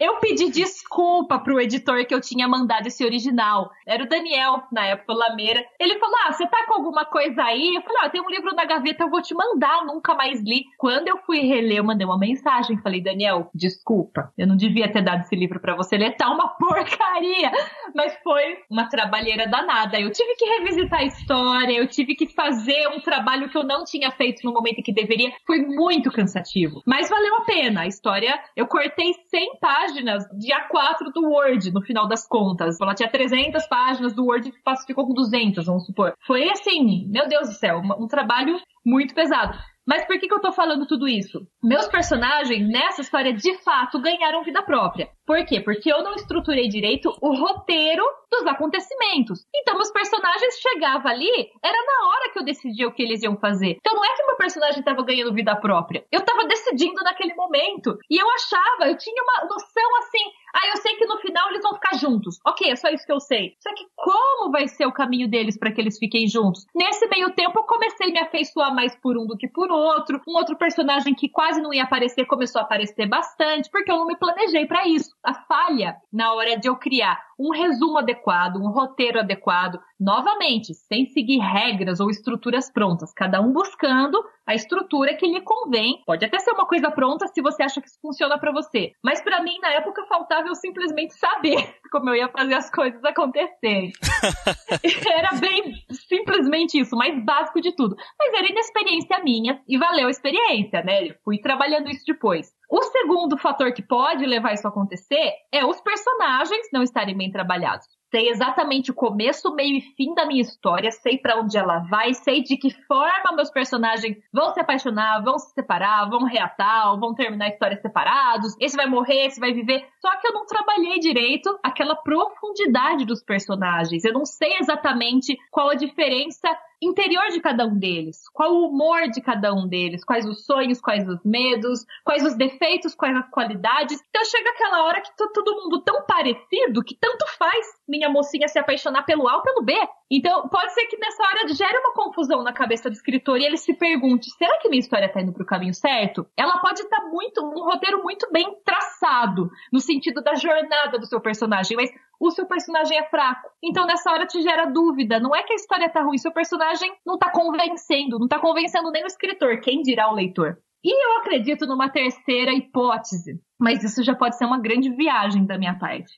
Eu 0.00 0.16
pedi 0.16 0.50
desculpa 0.50 1.38
pro 1.38 1.60
editor 1.60 2.06
que 2.06 2.14
eu 2.14 2.22
tinha 2.22 2.48
mandado 2.48 2.86
esse 2.86 3.04
original. 3.04 3.70
Era 3.86 4.02
o 4.02 4.08
Daniel, 4.08 4.62
na 4.72 4.86
época, 4.86 5.12
o 5.12 5.16
Lameira. 5.16 5.62
Ele 5.78 5.98
falou: 5.98 6.16
Ah, 6.24 6.32
você 6.32 6.46
tá 6.46 6.64
com 6.66 6.72
alguma 6.72 7.04
coisa 7.04 7.42
aí? 7.42 7.74
Eu 7.74 7.82
falei: 7.82 7.98
Ah, 8.00 8.08
tem 8.08 8.22
um 8.22 8.30
livro 8.30 8.54
na 8.54 8.64
gaveta, 8.64 9.04
eu 9.04 9.10
vou 9.10 9.20
te 9.20 9.34
mandar. 9.34 9.84
Nunca 9.84 10.14
mais 10.14 10.40
li. 10.40 10.64
Quando 10.78 11.08
eu 11.08 11.18
fui 11.18 11.40
reler, 11.40 11.76
eu 11.76 11.84
mandei 11.84 12.06
uma 12.06 12.18
mensagem. 12.18 12.80
Falei: 12.80 13.02
Daniel, 13.02 13.50
desculpa. 13.54 14.32
Eu 14.38 14.46
não 14.46 14.56
devia 14.56 14.90
ter 14.90 15.02
dado 15.02 15.20
esse 15.20 15.36
livro 15.36 15.60
para 15.60 15.76
você 15.76 15.98
ler. 15.98 16.16
Tá 16.16 16.30
uma 16.30 16.48
porcaria. 16.56 17.52
Mas 17.94 18.16
foi 18.24 18.56
uma 18.70 18.88
trabalheira 18.88 19.46
danada. 19.46 20.00
Eu 20.00 20.10
tive 20.10 20.34
que 20.36 20.46
revisitar 20.46 21.00
a 21.00 21.04
história, 21.04 21.74
eu 21.74 21.86
tive 21.86 22.14
que 22.14 22.26
fazer 22.26 22.88
um 22.88 23.00
trabalho 23.00 23.50
que 23.50 23.58
eu 23.58 23.64
não 23.64 23.84
tinha 23.84 24.10
feito 24.12 24.40
no 24.44 24.54
momento 24.54 24.78
em 24.78 24.82
que 24.82 24.94
deveria. 24.94 25.30
Foi 25.46 25.58
muito 25.58 26.10
cansativo. 26.10 26.80
Mas 26.86 27.10
valeu 27.10 27.36
a 27.36 27.44
pena. 27.44 27.82
A 27.82 27.86
história, 27.86 28.40
eu 28.56 28.66
cortei 28.66 29.12
100 29.28 29.58
páginas 29.60 29.89
páginas 29.90 30.24
de 30.38 30.52
A4 30.52 31.12
do 31.12 31.28
Word, 31.28 31.72
no 31.72 31.82
final 31.82 32.08
das 32.08 32.26
contas. 32.26 32.80
Ela 32.80 32.94
tinha 32.94 33.10
300 33.10 33.66
páginas 33.66 34.14
do 34.14 34.24
Word 34.24 34.48
e 34.48 34.86
ficou 34.86 35.06
com 35.06 35.14
200, 35.14 35.66
vamos 35.66 35.84
supor. 35.84 36.14
Foi 36.26 36.48
assim, 36.48 37.08
meu 37.08 37.28
Deus 37.28 37.48
do 37.48 37.54
céu, 37.54 37.80
um 37.98 38.06
trabalho 38.06 38.56
muito 38.84 39.14
pesado. 39.14 39.58
Mas 39.86 40.04
por 40.06 40.18
que, 40.18 40.28
que 40.28 40.34
eu 40.34 40.40
tô 40.40 40.52
falando 40.52 40.86
tudo 40.86 41.08
isso? 41.08 41.46
Meus 41.62 41.88
personagens 41.88 42.68
nessa 42.68 43.00
história 43.00 43.32
de 43.32 43.56
fato 43.58 44.00
ganharam 44.00 44.44
vida 44.44 44.62
própria. 44.62 45.08
Por 45.26 45.44
quê? 45.44 45.60
Porque 45.60 45.92
eu 45.92 46.02
não 46.02 46.14
estruturei 46.14 46.68
direito 46.68 47.12
o 47.20 47.34
roteiro 47.34 48.04
dos 48.30 48.46
acontecimentos. 48.46 49.46
Então, 49.54 49.74
meus 49.74 49.90
personagens 49.90 50.58
chegavam 50.60 51.10
ali, 51.10 51.50
era 51.62 51.76
na 51.76 52.08
hora 52.08 52.32
que 52.32 52.38
eu 52.38 52.44
decidia 52.44 52.88
o 52.88 52.92
que 52.92 53.02
eles 53.02 53.22
iam 53.22 53.36
fazer. 53.36 53.76
Então, 53.78 53.94
não 53.94 54.04
é 54.04 54.14
que 54.14 54.26
meu 54.26 54.36
personagem 54.36 54.82
tava 54.82 55.04
ganhando 55.04 55.34
vida 55.34 55.54
própria. 55.56 56.04
Eu 56.12 56.24
tava 56.24 56.46
decidindo 56.46 57.02
naquele 57.02 57.34
momento. 57.34 57.96
E 58.10 58.20
eu 58.20 58.28
achava, 58.30 58.90
eu 58.90 58.96
tinha 58.96 59.22
uma 59.22 59.48
noção 59.48 59.96
assim, 59.98 60.24
ah, 60.54 60.68
eu 60.68 60.76
sei 60.78 60.96
que 60.96 61.06
no 61.06 61.18
final 61.18 61.48
eles 61.50 61.62
vão 61.62 61.74
ficar 61.74 61.96
juntos. 61.96 62.38
Ok, 62.46 62.70
é 62.70 62.76
só 62.76 62.88
isso 62.88 63.06
que 63.06 63.12
eu 63.12 63.20
sei. 63.20 63.54
Só 63.60 63.72
que 63.74 63.86
como 63.96 64.50
vai 64.50 64.68
ser 64.68 64.86
o 64.86 64.92
caminho 64.92 65.28
deles 65.28 65.58
para 65.58 65.72
que 65.72 65.80
eles 65.80 65.98
fiquem 65.98 66.26
juntos? 66.26 66.66
Nesse 66.74 67.06
meio 67.08 67.30
tempo, 67.32 67.58
eu 67.58 67.64
comecei 67.64 68.08
a 68.08 68.12
me 68.12 68.18
afeiçoar 68.20 68.74
mais 68.74 68.94
por 68.96 69.16
um 69.16 69.26
do 69.26 69.36
que 69.36 69.48
por 69.48 69.70
outro. 69.70 70.20
Um 70.26 70.36
outro 70.36 70.56
personagem 70.56 71.14
que 71.14 71.28
quase 71.28 71.60
não 71.60 71.72
ia 71.72 71.84
aparecer 71.84 72.26
começou 72.26 72.60
a 72.60 72.64
aparecer 72.64 73.06
bastante, 73.06 73.70
porque 73.70 73.90
eu 73.90 73.96
não 73.96 74.06
me 74.06 74.16
planejei 74.16 74.66
para 74.66 74.86
isso. 74.86 75.14
A 75.24 75.34
falha 75.34 75.96
na 76.12 76.32
hora 76.34 76.56
de 76.58 76.68
eu 76.68 76.76
criar 76.76 77.29
um 77.40 77.50
resumo 77.52 77.96
adequado, 77.96 78.56
um 78.56 78.70
roteiro 78.70 79.18
adequado, 79.18 79.80
novamente, 79.98 80.74
sem 80.74 81.06
seguir 81.06 81.38
regras 81.38 81.98
ou 81.98 82.10
estruturas 82.10 82.70
prontas, 82.70 83.14
cada 83.14 83.40
um 83.40 83.50
buscando 83.50 84.22
a 84.46 84.54
estrutura 84.54 85.14
que 85.14 85.26
lhe 85.26 85.40
convém. 85.40 86.02
Pode 86.04 86.24
até 86.24 86.38
ser 86.38 86.50
uma 86.52 86.66
coisa 86.66 86.90
pronta 86.90 87.26
se 87.28 87.40
você 87.40 87.62
acha 87.62 87.80
que 87.80 87.88
isso 87.88 87.98
funciona 88.02 88.38
para 88.38 88.52
você, 88.52 88.92
mas 89.02 89.22
para 89.22 89.42
mim 89.42 89.58
na 89.60 89.72
época 89.72 90.04
faltava 90.06 90.48
eu 90.48 90.54
simplesmente 90.54 91.14
saber 91.14 91.74
como 91.90 92.10
eu 92.10 92.16
ia 92.16 92.28
fazer 92.28 92.54
as 92.54 92.70
coisas 92.70 93.02
acontecerem. 93.02 93.92
era 95.10 95.32
bem 95.40 95.74
simplesmente 95.92 96.78
isso, 96.78 96.94
mais 96.94 97.24
básico 97.24 97.60
de 97.60 97.74
tudo. 97.74 97.96
Mas 98.18 98.34
era 98.34 98.50
inexperiência 98.50 99.18
minha 99.22 99.62
e 99.66 99.78
valeu 99.78 100.08
a 100.08 100.10
experiência, 100.10 100.82
né? 100.82 101.08
Eu 101.08 101.14
fui 101.24 101.38
trabalhando 101.38 101.88
isso 101.88 102.04
depois. 102.06 102.52
O 102.70 102.82
segundo 102.82 103.36
fator 103.36 103.72
que 103.72 103.82
pode 103.82 104.24
levar 104.24 104.52
isso 104.52 104.64
a 104.64 104.70
acontecer 104.70 105.32
é 105.50 105.66
os 105.66 105.80
personagens 105.80 106.68
não 106.72 106.84
estarem 106.84 107.16
bem 107.16 107.28
trabalhados. 107.28 107.84
Sei 108.12 108.28
exatamente 108.28 108.92
o 108.92 108.94
começo, 108.94 109.52
meio 109.54 109.78
e 109.78 109.80
fim 109.96 110.14
da 110.14 110.24
minha 110.24 110.40
história, 110.40 110.92
sei 110.92 111.18
para 111.18 111.40
onde 111.40 111.58
ela 111.58 111.80
vai, 111.90 112.14
sei 112.14 112.42
de 112.42 112.56
que 112.56 112.70
forma 112.86 113.34
meus 113.34 113.50
personagens 113.50 114.16
vão 114.32 114.52
se 114.54 114.60
apaixonar, 114.60 115.20
vão 115.22 115.36
se 115.36 115.52
separar, 115.52 116.08
vão 116.08 116.24
reatar, 116.24 116.96
vão 116.98 117.12
terminar 117.12 117.46
a 117.46 117.48
história 117.48 117.76
separados, 117.80 118.54
esse 118.60 118.76
vai 118.76 118.86
morrer, 118.86 119.26
esse 119.26 119.40
vai 119.40 119.52
viver. 119.52 119.84
Só 120.00 120.16
que 120.18 120.28
eu 120.28 120.32
não 120.32 120.46
trabalhei 120.46 121.00
direito 121.00 121.58
aquela 121.64 121.96
profundidade 121.96 123.04
dos 123.04 123.22
personagens. 123.22 124.04
Eu 124.04 124.12
não 124.12 124.24
sei 124.24 124.58
exatamente 124.58 125.36
qual 125.50 125.70
a 125.70 125.74
diferença 125.74 126.48
interior 126.80 127.28
de 127.30 127.40
cada 127.40 127.66
um 127.66 127.78
deles, 127.78 128.28
qual 128.32 128.52
o 128.52 128.68
humor 128.68 129.08
de 129.08 129.20
cada 129.20 129.52
um 129.52 129.68
deles, 129.68 130.04
quais 130.04 130.26
os 130.26 130.44
sonhos, 130.44 130.80
quais 130.80 131.06
os 131.06 131.22
medos, 131.24 131.84
quais 132.04 132.24
os 132.24 132.36
defeitos, 132.36 132.94
quais 132.94 133.16
as 133.16 133.28
qualidades. 133.30 134.00
Então 134.08 134.24
chega 134.24 134.50
aquela 134.50 134.84
hora 134.84 135.00
que 135.00 135.14
tá 135.16 135.28
todo 135.34 135.62
mundo 135.62 135.82
tão 135.82 136.04
parecido 136.06 136.82
que 136.82 136.96
tanto 136.98 137.26
faz 137.36 137.66
minha 137.86 138.08
mocinha 138.08 138.48
se 138.48 138.58
apaixonar 138.58 139.04
pelo 139.04 139.28
A 139.28 139.36
ou 139.36 139.42
pelo 139.42 139.62
B. 139.62 139.74
Então 140.10 140.48
pode 140.48 140.72
ser 140.72 140.86
que 140.86 140.96
nessa 140.98 141.22
hora 141.22 141.48
gere 141.48 141.78
uma 141.78 141.94
confusão 141.94 142.42
na 142.42 142.52
cabeça 142.52 142.88
do 142.88 142.94
escritor 142.94 143.38
e 143.38 143.44
ele 143.44 143.56
se 143.56 143.74
pergunte: 143.74 144.30
será 144.30 144.58
que 144.58 144.68
minha 144.68 144.80
história 144.80 145.08
tá 145.08 145.20
indo 145.20 145.32
pro 145.32 145.46
caminho 145.46 145.74
certo? 145.74 146.26
Ela 146.36 146.58
pode 146.58 146.80
estar 146.80 147.00
tá 147.00 147.06
muito, 147.08 147.44
um 147.44 147.64
roteiro 147.64 148.02
muito 148.02 148.28
bem 148.32 148.56
traçado, 148.64 149.50
no 149.72 149.80
sentido 149.80 150.22
da 150.22 150.34
jornada 150.34 150.98
do 150.98 151.06
seu 151.06 151.20
personagem, 151.20 151.76
mas 151.76 151.90
o 152.20 152.30
seu 152.30 152.46
personagem 152.46 152.98
é 152.98 153.04
fraco. 153.04 153.48
Então 153.64 153.86
nessa 153.86 154.10
hora 154.12 154.26
te 154.26 154.42
gera 154.42 154.66
dúvida. 154.66 155.18
Não 155.18 155.34
é 155.34 155.42
que 155.42 155.54
a 155.54 155.56
história 155.56 155.88
tá 155.88 156.02
ruim, 156.02 156.18
seu 156.18 156.32
personagem 156.32 156.92
não 157.04 157.18
tá 157.18 157.30
convencendo, 157.30 158.18
não 158.18 158.28
tá 158.28 158.38
convencendo 158.38 158.90
nem 158.90 159.02
o 159.02 159.06
escritor, 159.06 159.60
quem 159.60 159.80
dirá 159.80 160.10
o 160.10 160.14
leitor. 160.14 160.58
E 160.82 161.06
eu 161.06 161.18
acredito 161.18 161.66
numa 161.66 161.90
terceira 161.90 162.52
hipótese, 162.52 163.38
mas 163.58 163.84
isso 163.84 164.02
já 164.02 164.14
pode 164.14 164.38
ser 164.38 164.46
uma 164.46 164.58
grande 164.58 164.90
viagem 164.90 165.44
da 165.44 165.58
minha 165.58 165.78
parte. 165.78 166.12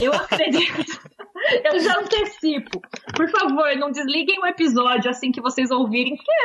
Eu 0.00 0.12
acredito, 0.12 1.00
eu 1.64 1.80
já 1.80 1.98
antecipo. 1.98 2.80
Por 3.16 3.28
favor, 3.30 3.76
não 3.76 3.90
desliguem 3.90 4.38
o 4.40 4.46
episódio 4.46 5.10
assim 5.10 5.30
que 5.30 5.40
vocês 5.40 5.70
ouvirem, 5.70 6.16
que 6.16 6.30
é. 6.30 6.44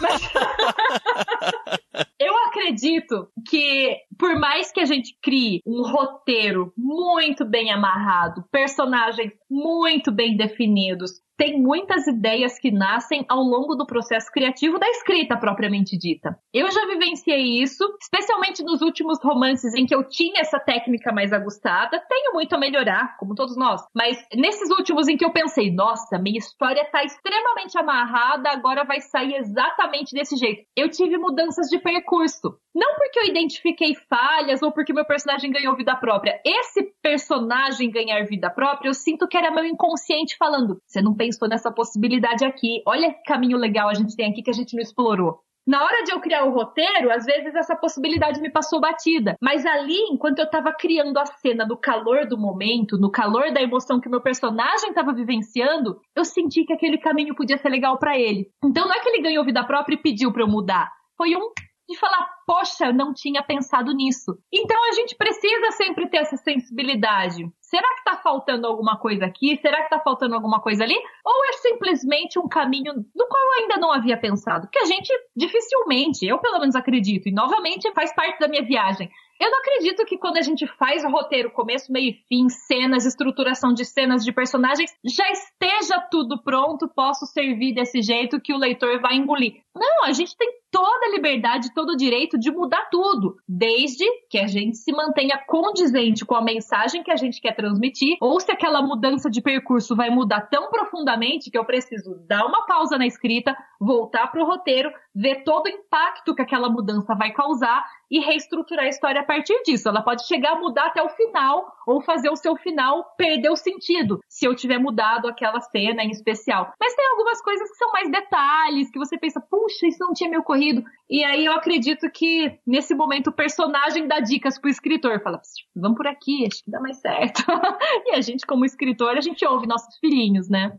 Mas... 0.00 0.22
eu 2.18 2.36
acredito 2.46 3.28
que, 3.48 3.96
por 4.18 4.38
mais 4.38 4.72
que 4.72 4.80
a 4.80 4.84
gente 4.84 5.16
crie 5.22 5.60
um 5.66 5.82
roteiro 5.82 6.72
muito 6.76 7.44
bem 7.44 7.70
amarrado, 7.70 8.44
personagens 8.50 9.32
muito 9.50 10.10
bem 10.10 10.36
definidos, 10.36 11.12
tem 11.36 11.60
muitas 11.60 12.06
ideias 12.06 12.58
que 12.58 12.70
nascem 12.70 13.24
ao 13.28 13.40
longo 13.40 13.74
do 13.74 13.86
processo 13.86 14.30
criativo 14.30 14.78
da 14.78 14.88
escrita 14.88 15.36
propriamente 15.36 15.96
dita. 15.96 16.38
Eu 16.52 16.70
já 16.70 16.86
vivenciei 16.86 17.62
isso, 17.62 17.84
especialmente 18.00 18.62
nos 18.62 18.80
últimos 18.80 19.18
romances 19.22 19.74
em 19.74 19.86
que 19.86 19.94
eu 19.94 20.08
tinha 20.08 20.40
essa 20.40 20.58
técnica 20.58 21.12
mais 21.12 21.32
aguçada. 21.32 22.02
Tenho 22.08 22.32
muito 22.32 22.54
a 22.54 22.58
melhorar, 22.58 23.16
como 23.18 23.34
todos 23.34 23.56
nós, 23.56 23.82
mas 23.94 24.16
nesses 24.34 24.70
últimos 24.70 25.08
em 25.08 25.16
que 25.16 25.24
eu 25.24 25.32
pensei, 25.32 25.70
nossa, 25.70 26.18
minha 26.18 26.38
história 26.38 26.82
está 26.82 27.04
extremamente 27.04 27.78
amarrada, 27.78 28.50
agora 28.50 28.84
vai 28.84 29.00
sair 29.00 29.34
exatamente 29.36 30.14
desse 30.14 30.36
jeito. 30.36 30.64
Eu 30.76 30.90
tive 30.90 31.18
mudanças 31.18 31.68
de 31.68 31.78
percurso. 31.78 32.58
Não 32.74 32.94
porque 32.96 33.18
eu 33.18 33.24
identifiquei 33.24 33.94
falhas 34.08 34.60
ou 34.60 34.70
porque 34.70 34.92
meu 34.92 35.06
personagem 35.06 35.50
ganhou 35.50 35.74
vida 35.74 35.96
própria. 35.96 36.38
Esse 36.44 36.82
personagem 37.02 37.90
ganhar 37.90 38.22
vida 38.26 38.50
própria, 38.50 38.90
eu 38.90 38.94
sinto 38.94 39.26
que 39.26 39.36
era 39.36 39.50
meu 39.50 39.64
inconsciente 39.64 40.36
falando: 40.36 40.78
você 40.86 41.00
não 41.00 41.14
pensou 41.26 41.48
nessa 41.48 41.70
possibilidade 41.70 42.44
aqui. 42.44 42.82
Olha 42.86 43.12
que 43.12 43.22
caminho 43.24 43.58
legal 43.58 43.88
a 43.88 43.94
gente 43.94 44.16
tem 44.16 44.30
aqui 44.30 44.42
que 44.42 44.50
a 44.50 44.54
gente 44.54 44.74
não 44.74 44.82
explorou. 44.82 45.40
Na 45.66 45.82
hora 45.82 46.04
de 46.04 46.12
eu 46.12 46.20
criar 46.20 46.44
o 46.44 46.52
roteiro, 46.52 47.10
às 47.10 47.24
vezes 47.24 47.52
essa 47.56 47.74
possibilidade 47.74 48.40
me 48.40 48.52
passou 48.52 48.80
batida. 48.80 49.34
Mas 49.42 49.66
ali, 49.66 49.98
enquanto 50.12 50.38
eu 50.38 50.48
tava 50.48 50.72
criando 50.72 51.18
a 51.18 51.26
cena 51.26 51.66
no 51.66 51.76
calor 51.76 52.24
do 52.24 52.38
momento, 52.38 52.96
no 52.96 53.10
calor 53.10 53.52
da 53.52 53.60
emoção 53.60 54.00
que 54.00 54.08
meu 54.08 54.20
personagem 54.20 54.92
tava 54.92 55.12
vivenciando, 55.12 56.00
eu 56.14 56.24
senti 56.24 56.64
que 56.64 56.72
aquele 56.72 56.98
caminho 56.98 57.34
podia 57.34 57.58
ser 57.58 57.68
legal 57.68 57.98
para 57.98 58.16
ele. 58.16 58.46
Então 58.64 58.86
não 58.86 58.94
é 58.94 59.00
que 59.00 59.08
ele 59.08 59.22
ganhou 59.22 59.44
vida 59.44 59.64
própria 59.64 59.96
e 59.96 60.00
pediu 60.00 60.32
para 60.32 60.42
eu 60.44 60.48
mudar. 60.48 60.88
Foi 61.16 61.34
um 61.34 61.50
de 61.88 61.98
falar, 61.98 62.28
poxa, 62.46 62.86
eu 62.86 62.94
não 62.94 63.14
tinha 63.14 63.42
pensado 63.42 63.92
nisso. 63.92 64.36
Então 64.52 64.76
a 64.88 64.92
gente 64.92 65.14
precisa 65.16 65.70
sempre 65.72 66.08
ter 66.08 66.18
essa 66.18 66.36
sensibilidade. 66.36 67.48
Será 67.60 67.88
que 67.94 67.98
está 67.98 68.16
faltando 68.16 68.66
alguma 68.66 68.98
coisa 68.98 69.26
aqui? 69.26 69.58
Será 69.60 69.78
que 69.78 69.84
está 69.84 70.00
faltando 70.00 70.34
alguma 70.34 70.60
coisa 70.60 70.84
ali? 70.84 70.96
Ou 71.24 71.44
é 71.46 71.52
simplesmente 71.54 72.38
um 72.38 72.48
caminho 72.48 72.94
do 72.94 73.26
qual 73.28 73.44
eu 73.44 73.62
ainda 73.62 73.76
não 73.76 73.92
havia 73.92 74.16
pensado? 74.16 74.68
Que 74.70 74.78
a 74.78 74.84
gente 74.84 75.12
dificilmente, 75.34 76.26
eu 76.26 76.38
pelo 76.38 76.60
menos 76.60 76.76
acredito, 76.76 77.28
e 77.28 77.32
novamente 77.32 77.92
faz 77.92 78.14
parte 78.14 78.38
da 78.38 78.48
minha 78.48 78.64
viagem. 78.64 79.10
Eu 79.38 79.50
não 79.50 79.58
acredito 79.58 80.04
que 80.06 80.16
quando 80.16 80.38
a 80.38 80.42
gente 80.42 80.66
faz 80.66 81.04
o 81.04 81.10
roteiro, 81.10 81.50
começo, 81.50 81.92
meio 81.92 82.10
e 82.10 82.24
fim, 82.26 82.48
cenas, 82.48 83.04
estruturação 83.04 83.74
de 83.74 83.84
cenas 83.84 84.24
de 84.24 84.32
personagens, 84.32 84.90
já 85.04 85.30
esteja 85.30 86.00
tudo 86.10 86.42
pronto, 86.42 86.88
posso 86.88 87.26
servir 87.26 87.74
desse 87.74 88.00
jeito 88.00 88.40
que 88.40 88.54
o 88.54 88.58
leitor 88.58 88.98
vai 89.00 89.16
engolir. 89.16 89.60
Não, 89.76 90.04
a 90.04 90.12
gente 90.12 90.36
tem 90.36 90.48
toda 90.70 91.06
a 91.06 91.10
liberdade, 91.10 91.72
todo 91.74 91.90
o 91.90 91.96
direito 91.96 92.38
de 92.38 92.50
mudar 92.50 92.88
tudo, 92.90 93.36
desde 93.48 94.04
que 94.28 94.38
a 94.38 94.46
gente 94.46 94.76
se 94.76 94.92
mantenha 94.92 95.38
condizente 95.46 96.24
com 96.24 96.34
a 96.34 96.42
mensagem 96.42 97.02
que 97.02 97.10
a 97.10 97.16
gente 97.16 97.40
quer 97.40 97.54
transmitir, 97.54 98.16
ou 98.20 98.40
se 98.40 98.50
aquela 98.50 98.82
mudança 98.82 99.30
de 99.30 99.40
percurso 99.40 99.96
vai 99.96 100.10
mudar 100.10 100.42
tão 100.42 100.68
profundamente 100.68 101.50
que 101.50 101.58
eu 101.58 101.64
preciso 101.64 102.16
dar 102.26 102.44
uma 102.44 102.66
pausa 102.66 102.98
na 102.98 103.06
escrita, 103.06 103.56
voltar 103.80 104.26
para 104.28 104.42
o 104.42 104.46
roteiro, 104.46 104.90
ver 105.14 105.44
todo 105.44 105.66
o 105.66 105.70
impacto 105.70 106.34
que 106.34 106.42
aquela 106.42 106.68
mudança 106.68 107.14
vai 107.14 107.32
causar 107.32 107.84
e 108.10 108.20
reestruturar 108.20 108.84
a 108.84 108.88
história 108.88 109.20
a 109.20 109.24
partir 109.24 109.60
disso. 109.62 109.88
Ela 109.88 110.02
pode 110.02 110.26
chegar 110.26 110.52
a 110.52 110.60
mudar 110.60 110.86
até 110.86 111.02
o 111.02 111.08
final 111.08 111.66
ou 111.86 112.00
fazer 112.00 112.30
o 112.30 112.36
seu 112.36 112.56
final 112.56 113.04
perder 113.16 113.50
o 113.50 113.56
sentido, 113.56 114.20
se 114.28 114.46
eu 114.46 114.54
tiver 114.54 114.78
mudado 114.78 115.26
aquela 115.28 115.60
cena 115.60 116.02
em 116.02 116.10
especial. 116.10 116.72
Mas 116.78 116.94
tem 116.94 117.06
algumas 117.08 117.40
coisas 117.42 117.70
que 117.70 117.76
são 117.76 117.90
mais 117.92 118.10
detalhes, 118.10 118.90
que 118.90 118.98
você 118.98 119.18
pensa, 119.18 119.40
puxa, 119.66 119.86
isso 119.86 119.98
não 120.00 120.12
tinha 120.12 120.30
me 120.30 120.38
ocorrido. 120.38 120.84
E 121.10 121.24
aí 121.24 121.44
eu 121.44 121.52
acredito 121.52 122.08
que 122.10 122.58
nesse 122.64 122.94
momento 122.94 123.28
o 123.28 123.32
personagem 123.32 124.06
dá 124.06 124.20
dicas 124.20 124.58
pro 124.58 124.70
escritor, 124.70 125.20
fala, 125.22 125.40
vamos 125.74 125.96
por 125.96 126.06
aqui, 126.06 126.46
acho 126.46 126.62
que 126.62 126.70
dá 126.70 126.80
mais 126.80 127.00
certo. 127.00 127.42
e 128.06 128.14
a 128.14 128.20
gente, 128.20 128.46
como 128.46 128.64
escritor, 128.64 129.16
a 129.16 129.20
gente 129.20 129.44
ouve 129.44 129.66
nossos 129.66 129.98
filhinhos, 129.98 130.48
né? 130.48 130.78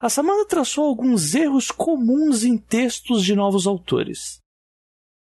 A 0.00 0.08
Samantha 0.08 0.46
traçou 0.48 0.84
alguns 0.84 1.34
erros 1.34 1.70
comuns 1.70 2.42
em 2.42 2.58
textos 2.58 3.24
de 3.24 3.36
novos 3.36 3.66
autores. 3.66 4.41